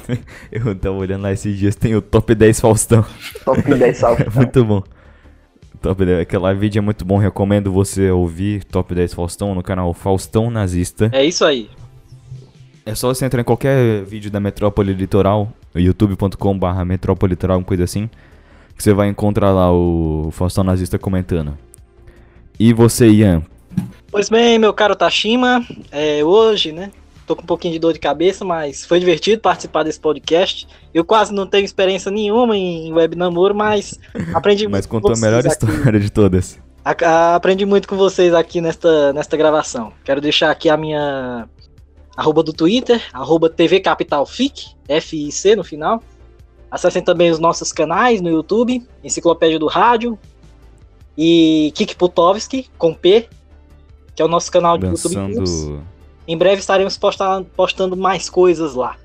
Eu 0.52 0.76
tava 0.76 0.96
olhando 0.98 1.22
lá 1.24 1.32
esses 1.32 1.58
dias, 1.58 1.76
tem 1.76 1.96
o 1.96 2.02
Top 2.02 2.34
10 2.36 2.60
Faustão. 2.60 3.06
Top 3.46 3.62
10 3.64 3.98
salve. 3.98 4.26
muito 4.36 4.66
bom. 4.66 4.84
Top 5.86 6.04
10, 6.04 6.20
aquela 6.20 6.52
vídeo 6.52 6.80
é 6.80 6.82
muito 6.82 7.06
bom, 7.06 7.20
recomendo 7.20 7.72
você 7.72 8.10
ouvir 8.10 8.64
Top 8.64 8.92
10 8.92 9.14
Faustão 9.14 9.54
no 9.54 9.62
canal 9.62 9.94
Faustão 9.94 10.50
Nazista. 10.50 11.12
É 11.14 11.24
isso 11.24 11.46
aí. 11.46 11.70
É 12.84 12.96
só 12.96 13.14
você 13.14 13.24
entrar 13.24 13.40
em 13.40 13.44
qualquer 13.44 14.04
vídeo 14.04 14.32
da 14.32 14.40
Metrópole 14.40 14.94
Litoral, 14.94 15.54
youtube.com 15.76 16.58
barra 16.58 16.84
Metrópole 16.84 17.34
Litoral, 17.34 17.60
uma 17.60 17.64
coisa 17.64 17.84
assim, 17.84 18.10
que 18.76 18.82
você 18.82 18.96
vai 18.96 19.10
encontrar 19.10 19.52
lá 19.52 19.72
o 19.72 20.30
Faustão 20.32 20.64
Nazista 20.64 20.98
comentando. 20.98 21.56
E 22.60 22.74
você, 22.74 23.08
Ian? 23.08 23.44
Pois 24.10 24.28
bem, 24.28 24.58
meu 24.58 24.74
caro 24.74 24.96
Tashima, 24.96 25.64
é, 25.92 26.24
hoje, 26.24 26.72
né? 26.72 26.90
Tô 27.26 27.36
com 27.36 27.42
um 27.42 27.46
pouquinho 27.46 27.74
de 27.74 27.80
dor 27.80 27.92
de 27.94 28.00
cabeça, 28.00 28.46
mas 28.46 28.86
foi 28.86 29.00
divertido 29.00 29.42
participar 29.42 29.82
desse 29.84 30.00
podcast. 30.00 30.68
Eu 30.94 31.04
quase 31.04 31.34
não 31.34 31.48
tenho 31.48 31.66
experiência 31.66 32.12
nenhuma 32.12 32.56
em 32.56 32.94
web 32.94 33.16
namoro, 33.16 33.56
mas 33.56 34.00
aprendi 34.34 34.68
Mas 34.68 34.86
muito 34.86 34.90
com 34.90 35.02
contou 35.02 35.16
a 35.18 35.20
melhor 35.20 35.40
aqui. 35.40 35.48
história 35.48 36.00
de 36.00 36.10
todas. 36.12 36.60
A- 36.84 37.34
aprendi 37.36 37.66
muito 37.66 37.88
com 37.88 37.98
vocês 37.98 38.32
aqui 38.34 38.62
nesta, 38.62 39.12
nesta 39.12 39.36
gravação. 39.36 39.92
Quero 40.04 40.22
deixar 40.22 40.52
aqui 40.52 40.70
a 40.70 40.78
minha 40.78 41.50
arroba 42.16 42.44
do 42.44 42.54
Twitter, 42.54 43.02
arroba 43.12 43.50
TV 43.50 43.80
Capital 43.80 44.24
FIC, 44.26 44.68
F-I-C 44.88 45.56
no 45.56 45.64
final. 45.64 46.04
Acessem 46.70 47.02
também 47.02 47.32
os 47.32 47.40
nossos 47.40 47.72
canais 47.74 48.22
no 48.22 48.30
YouTube, 48.30 48.86
Enciclopédia 49.04 49.58
do 49.58 49.66
Rádio 49.68 50.18
e 51.18 51.72
Kik 51.74 51.96
Putovski, 51.96 52.70
com 52.78 52.94
P, 52.94 53.28
que 54.16 54.22
é 54.22 54.26
o 54.26 54.28
nosso 54.28 54.52
canal 54.52 54.78
de 54.78 54.86
YouTube. 54.86 55.86
Em 56.28 56.38
breve 56.38 56.60
estaremos 56.60 56.98
posta- 56.98 57.46
postando 57.56 57.96
mais 57.96 58.30
coisas 58.30 58.74
lá. 58.76 58.96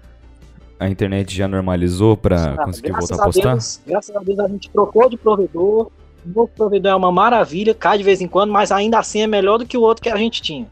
A 0.79 0.89
internet 0.89 1.37
já 1.37 1.47
normalizou 1.47 2.17
pra 2.17 2.55
Ah, 2.55 2.65
conseguir 2.65 2.93
voltar 2.93 3.17
a 3.17 3.21
a 3.21 3.25
postar? 3.27 3.53
Deus, 3.53 3.81
graças 3.87 4.17
a 4.17 4.21
Deus 4.21 4.39
a 4.39 4.49
gente 4.49 4.71
trocou 4.71 5.11
de 5.11 5.17
provedor. 5.19 5.91
O 6.25 6.29
novo 6.35 6.51
provedor 6.57 6.93
é 6.93 6.95
uma 6.95 7.13
maravilha, 7.13 7.75
cai 7.75 7.99
de 7.99 8.05
vez 8.05 8.21
em 8.21 8.27
quando, 8.29 8.51
mas 8.51 8.73
ainda 8.73 8.99
assim 8.99 9.21
é 9.21 9.27
melhor 9.27 9.59
do 9.59 9.67
que 9.67 9.77
o 9.77 9.83
outro 9.83 10.03
que 10.03 10.09
a 10.09 10.17
gente 10.17 10.41
tinha. 10.41 10.67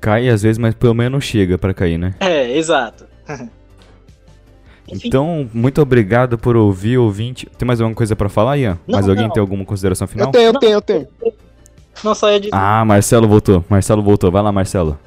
Cai 0.00 0.28
às 0.28 0.42
vezes, 0.42 0.58
mas 0.58 0.74
pelo 0.74 0.94
menos 0.94 1.24
chega 1.24 1.56
pra 1.58 1.72
cair, 1.74 1.98
né? 1.98 2.14
É, 2.20 2.56
exato. 2.56 3.06
Então, 4.90 5.48
muito 5.52 5.82
obrigado 5.82 6.38
por 6.38 6.56
ouvir, 6.56 6.96
ouvinte. 6.96 7.46
Tem 7.58 7.66
mais 7.66 7.78
alguma 7.78 7.94
coisa 7.94 8.16
pra 8.16 8.28
falar, 8.30 8.56
Ian? 8.56 8.78
Não, 8.86 8.94
mais 8.94 9.06
alguém 9.06 9.24
não. 9.26 9.30
tem 9.34 9.40
alguma 9.40 9.62
consideração 9.64 10.06
final? 10.08 10.28
Eu 10.28 10.32
tenho, 10.32 10.44
eu 10.46 10.58
tenho, 10.58 10.72
eu 10.72 10.80
tenho. 10.80 11.06
Não 12.02 12.14
só 12.14 12.28
é 12.30 12.38
de. 12.38 12.48
Ah, 12.52 12.82
Marcelo 12.86 13.28
voltou. 13.28 13.62
Marcelo 13.68 14.02
voltou. 14.02 14.30
Vai 14.30 14.42
lá, 14.42 14.50
Marcelo. 14.50 14.98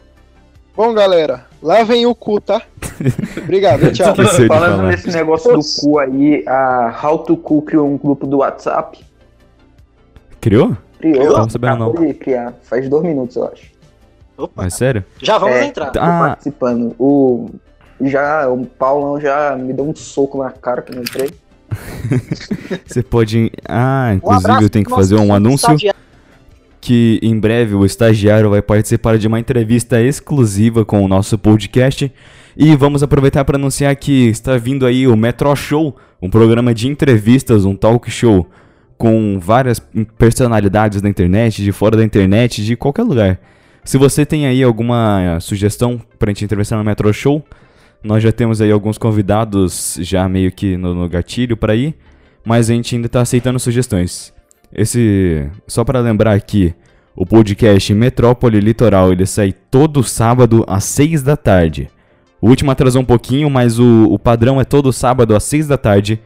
Bom, 0.75 0.93
galera, 0.93 1.45
lavem 1.61 2.05
o 2.05 2.15
cu, 2.15 2.39
tá? 2.39 2.61
Obrigado, 3.43 3.91
tchau. 3.91 4.15
Falando 4.47 4.83
nesse 4.83 5.09
negócio 5.09 5.51
do 5.53 5.59
cu 5.79 5.99
aí, 5.99 6.43
a 6.47 6.97
How 7.03 7.19
to 7.19 7.35
Cu 7.37 7.61
criou 7.61 7.87
um 7.87 7.97
grupo 7.97 8.25
do 8.25 8.37
WhatsApp. 8.37 9.03
Criou? 10.39 10.75
Criou, 10.99 11.37
Não 11.37 11.49
sabendo, 11.49 11.77
não. 11.93 12.13
criar, 12.13 12.53
faz 12.63 12.87
dois 12.89 13.03
minutos, 13.03 13.35
eu 13.35 13.45
acho. 13.47 13.71
Mas 14.55 14.73
sério? 14.73 15.03
Já 15.21 15.37
vamos 15.37 15.55
É, 15.57 15.65
entrar. 15.65 15.91
Ah. 15.97 16.29
participando. 16.29 16.95
O, 16.97 17.49
já, 18.01 18.49
o 18.49 18.65
Paulão 18.65 19.19
já 19.19 19.55
me 19.55 19.73
deu 19.73 19.87
um 19.87 19.95
soco 19.95 20.41
na 20.41 20.49
cara 20.51 20.81
quando 20.81 20.97
eu 20.97 21.03
entrei. 21.03 21.29
Você 22.85 23.03
pode. 23.03 23.51
Ah, 23.67 24.09
Um 24.11 24.15
inclusive 24.15 24.45
abraço 24.45 24.65
eu 24.65 24.69
tenho 24.69 24.85
que 24.85 24.91
fazer 24.91 25.15
um 25.15 25.33
anúncio 25.33 25.65
estagiário. 25.67 25.99
Que 26.81 27.19
em 27.21 27.39
breve 27.39 27.75
o 27.75 27.85
estagiário 27.85 28.49
vai 28.49 28.61
participar 28.61 29.17
de 29.19 29.27
uma 29.27 29.39
entrevista 29.39 30.01
exclusiva 30.01 30.83
com 30.83 31.05
o 31.05 31.07
nosso 31.07 31.37
podcast. 31.37 32.11
E 32.57 32.75
vamos 32.75 33.03
aproveitar 33.03 33.45
para 33.45 33.55
anunciar 33.55 33.95
que 33.95 34.27
está 34.27 34.57
vindo 34.57 34.85
aí 34.85 35.07
o 35.07 35.15
Metro 35.15 35.55
Show, 35.55 35.95
um 36.19 36.29
programa 36.29 36.73
de 36.73 36.87
entrevistas, 36.87 37.63
um 37.63 37.75
talk 37.75 38.09
show 38.09 38.49
com 38.97 39.39
várias 39.39 39.79
personalidades 40.17 41.01
da 41.01 41.09
internet, 41.09 41.63
de 41.63 41.71
fora 41.71 41.95
da 41.95 42.03
internet, 42.03 42.63
de 42.63 42.75
qualquer 42.75 43.03
lugar. 43.03 43.39
Se 43.83 43.97
você 43.97 44.25
tem 44.25 44.45
aí 44.45 44.61
alguma 44.61 45.39
sugestão 45.39 46.01
pra 46.19 46.29
gente 46.29 46.45
entrevistar 46.45 46.77
no 46.77 46.83
Metro 46.83 47.11
Show, 47.13 47.43
nós 48.03 48.21
já 48.21 48.31
temos 48.31 48.59
aí 48.59 48.71
alguns 48.71 48.97
convidados 48.97 49.97
já 50.01 50.27
meio 50.27 50.51
que 50.51 50.77
no, 50.77 50.93
no 50.93 51.07
gatilho 51.09 51.55
para 51.55 51.75
ir, 51.75 51.95
mas 52.43 52.69
a 52.69 52.73
gente 52.73 52.95
ainda 52.95 53.07
tá 53.07 53.21
aceitando 53.21 53.59
sugestões. 53.59 54.33
Esse, 54.73 55.49
só 55.67 55.83
para 55.83 55.99
lembrar 55.99 56.33
aqui, 56.33 56.73
o 57.15 57.25
podcast 57.25 57.93
Metrópole 57.93 58.59
Litoral, 58.59 59.11
ele 59.11 59.25
sai 59.25 59.51
todo 59.51 60.03
sábado 60.03 60.63
às 60.67 60.85
6 60.85 61.21
da 61.21 61.35
tarde. 61.35 61.89
O 62.41 62.49
último 62.49 62.71
atrasou 62.71 63.01
um 63.01 63.05
pouquinho, 63.05 63.49
mas 63.49 63.77
o, 63.79 64.05
o 64.05 64.17
padrão 64.17 64.59
é 64.59 64.63
todo 64.63 64.91
sábado 64.93 65.35
às 65.35 65.43
6 65.43 65.67
da 65.67 65.77
tarde. 65.77 66.19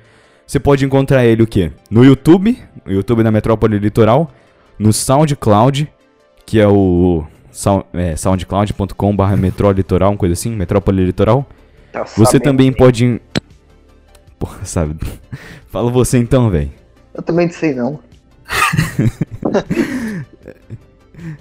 Você 0.46 0.60
pode 0.60 0.86
encontrar 0.86 1.26
ele 1.26 1.42
o 1.42 1.48
quê? 1.48 1.72
No 1.90 2.06
YouTube, 2.06 2.58
o 2.86 2.92
YouTube 2.92 3.24
da 3.24 3.32
Metrópole 3.32 3.80
Litoral, 3.80 4.32
no 4.78 4.94
SoundCloud, 4.94 5.92
que 6.46 6.60
é 6.60 6.68
o 6.68 7.24
é, 7.94 8.16
soundcloud.com.br 8.16 9.36
metrolitoral, 9.38 10.12
uma 10.12 10.18
coisa 10.18 10.34
assim, 10.34 10.56
Metrópole 10.56 11.04
Litoral. 11.04 11.46
Tá 11.92 12.04
Você 12.16 12.40
também 12.40 12.72
pode... 12.72 13.20
Porra, 14.38 14.64
sabe? 14.66 14.96
Fala 15.68 15.90
você 15.90 16.20
então, 16.20 16.50
velho. 16.50 16.72
Eu 17.14 17.24
também 17.24 17.48
não 17.48 17.54
sei 17.54 17.74
não. 17.74 18.00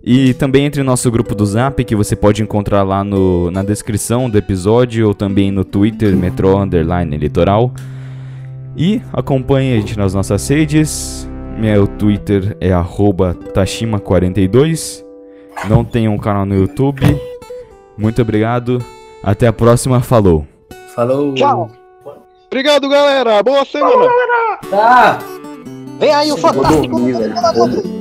E 0.03 0.33
também 0.33 0.65
entre 0.65 0.81
no 0.81 0.87
nosso 0.87 1.09
grupo 1.11 1.35
do 1.35 1.45
Zap, 1.45 1.83
que 1.83 1.95
você 1.95 2.15
pode 2.15 2.41
encontrar 2.41 2.81
lá 2.83 3.03
no, 3.03 3.51
na 3.51 3.61
descrição 3.63 4.29
do 4.29 4.37
episódio, 4.37 5.07
ou 5.07 5.13
também 5.13 5.51
no 5.51 5.63
Twitter, 5.63 6.15
Metro 6.15 6.57
Underline 6.57 7.17
Litoral. 7.17 7.73
E 8.77 9.01
acompanhe 9.11 9.73
a 9.73 9.79
gente 9.79 9.97
nas 9.97 10.13
nossas 10.13 10.47
redes. 10.47 11.27
Meu 11.57 11.87
Twitter 11.87 12.55
é 12.61 12.71
arroba 12.71 13.35
Tashima42. 13.53 15.03
Não 15.67 15.83
tem 15.83 16.07
um 16.07 16.17
canal 16.17 16.45
no 16.45 16.55
YouTube. 16.55 17.01
Muito 17.97 18.21
obrigado. 18.21 18.83
Até 19.23 19.47
a 19.47 19.53
próxima. 19.53 19.99
Falou. 20.01 20.45
Falou. 20.93 21.33
Tchau. 21.33 21.71
Obrigado, 22.45 22.87
galera. 22.87 23.41
Boa 23.41 23.65
semana. 23.65 24.07
Tá. 24.69 25.19
Vem 25.99 26.13
aí 26.13 26.31
o 26.31 26.37
Vou 26.37 26.53
Fantástico. 26.53 26.87
dormir, 26.99 27.96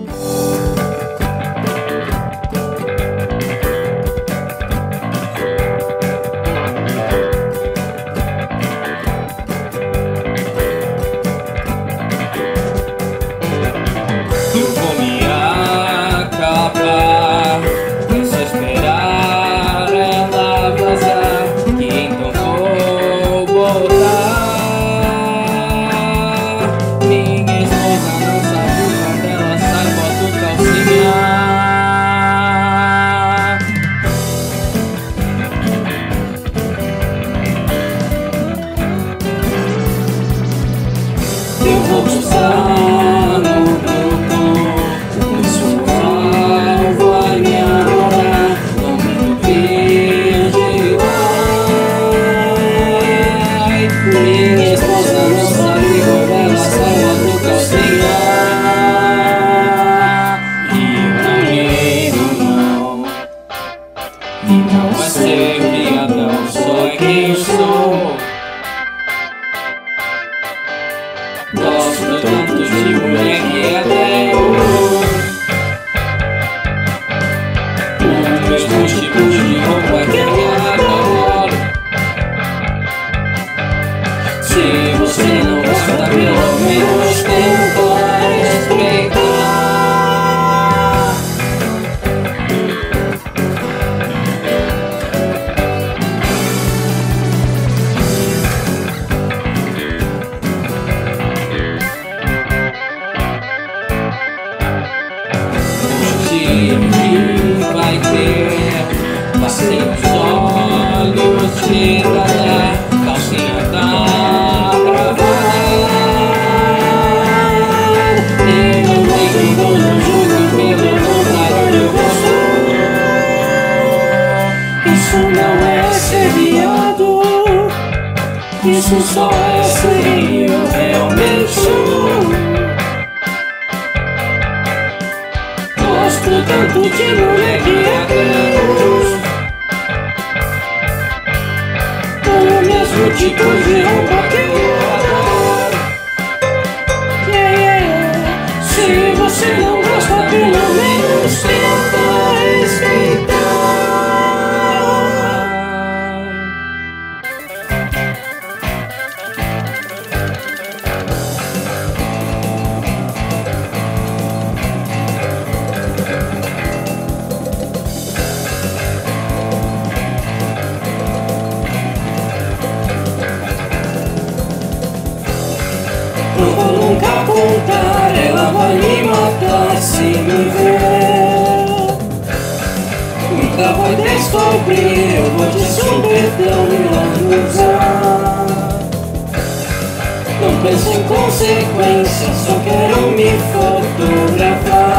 consequências, 191.26 192.36
só 192.46 192.54
quero 192.60 193.10
me 193.10 193.30
fotografar. 193.52 194.96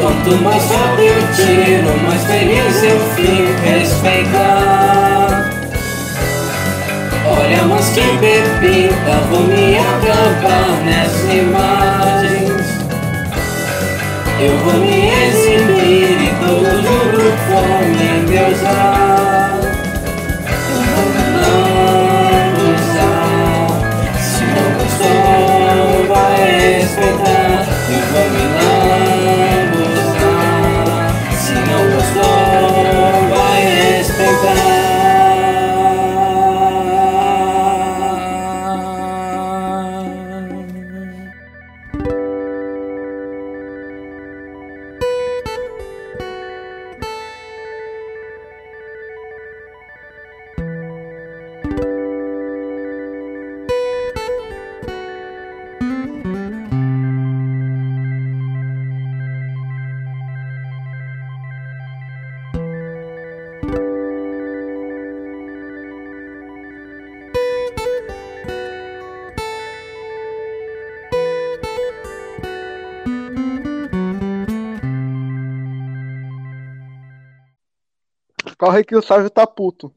Quanto 0.00 0.42
mais 0.42 0.64
foto 0.64 1.00
eu 1.00 1.14
tiro, 1.36 1.96
mais 2.08 2.24
feliz 2.24 2.82
eu 2.82 2.98
fico 3.14 3.52
respeitar. 3.62 5.37
Olha, 7.30 7.62
mas 7.64 7.90
que 7.90 8.00
bebida, 8.00 9.20
vou 9.30 9.42
me 9.42 9.76
acabar 9.78 10.80
nessas 10.84 11.24
imagens. 11.34 12.66
Eu 14.40 14.56
vou 14.58 14.74
me 14.74 15.10
exibir 15.26 16.22
e 16.22 16.30
todos 16.40 16.78
o 16.78 16.98
grupo 17.10 17.54
me 17.86 18.06
endeusar. 18.20 19.58
Me 20.70 21.22
lambuzar, 22.56 23.68
se 24.20 24.44
não 24.44 24.68
gostou, 24.78 26.06
vai 26.08 26.38
respeitar. 26.78 27.58
Eu 27.90 28.00
vou 28.12 28.26
me 28.30 28.47
Corre 78.58 78.84
que 78.84 78.96
o 78.96 79.02
Sérgio 79.02 79.30
tá 79.30 79.46
puto. 79.46 79.92